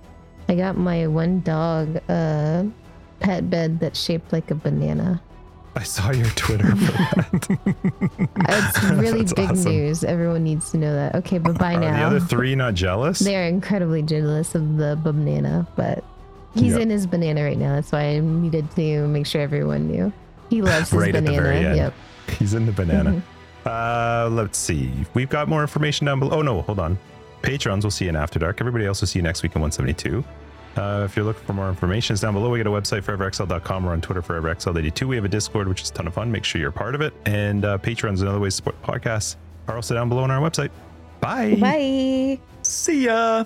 [0.49, 2.65] I got my one dog uh,
[3.19, 5.21] pet bed that's shaped like a banana.
[5.77, 7.57] I saw your Twitter for that.
[8.49, 9.71] It's really That's big awesome.
[9.71, 10.03] news.
[10.03, 11.15] Everyone needs to know that.
[11.15, 12.09] Okay, but bye Are now.
[12.09, 13.19] the other three not jealous?
[13.19, 16.03] They are incredibly jealous of the banana, but
[16.55, 16.81] he's Yep.
[16.81, 17.75] in his banana right now.
[17.75, 20.11] That's why I needed to make sure everyone knew.
[20.49, 21.43] He loves his Right at the banana.
[21.43, 21.75] very end.
[21.77, 21.93] Yep.
[22.39, 23.21] He's in the banana.
[23.65, 23.65] Mhm.
[23.65, 24.91] Uh, let's see.
[25.13, 26.37] We've got more information down below.
[26.39, 26.97] Oh no, hold on.
[27.41, 28.59] Patrons will see you in After Dark.
[28.61, 30.23] Everybody else will see you next week in 172.
[30.77, 32.49] Uh, if you're looking for more information, it's down below.
[32.49, 33.83] We got a website, foreverxl.com.
[33.83, 35.07] We're on Twitter, foreverxl82.
[35.07, 36.31] We have a Discord, which is a ton of fun.
[36.31, 37.13] Make sure you're a part of it.
[37.25, 38.97] And uh, Patrons and other ways to support podcasts.
[38.97, 39.35] podcast
[39.67, 40.69] are also down below on our website.
[41.19, 41.55] Bye.
[41.55, 42.39] Bye.
[42.61, 43.45] See ya.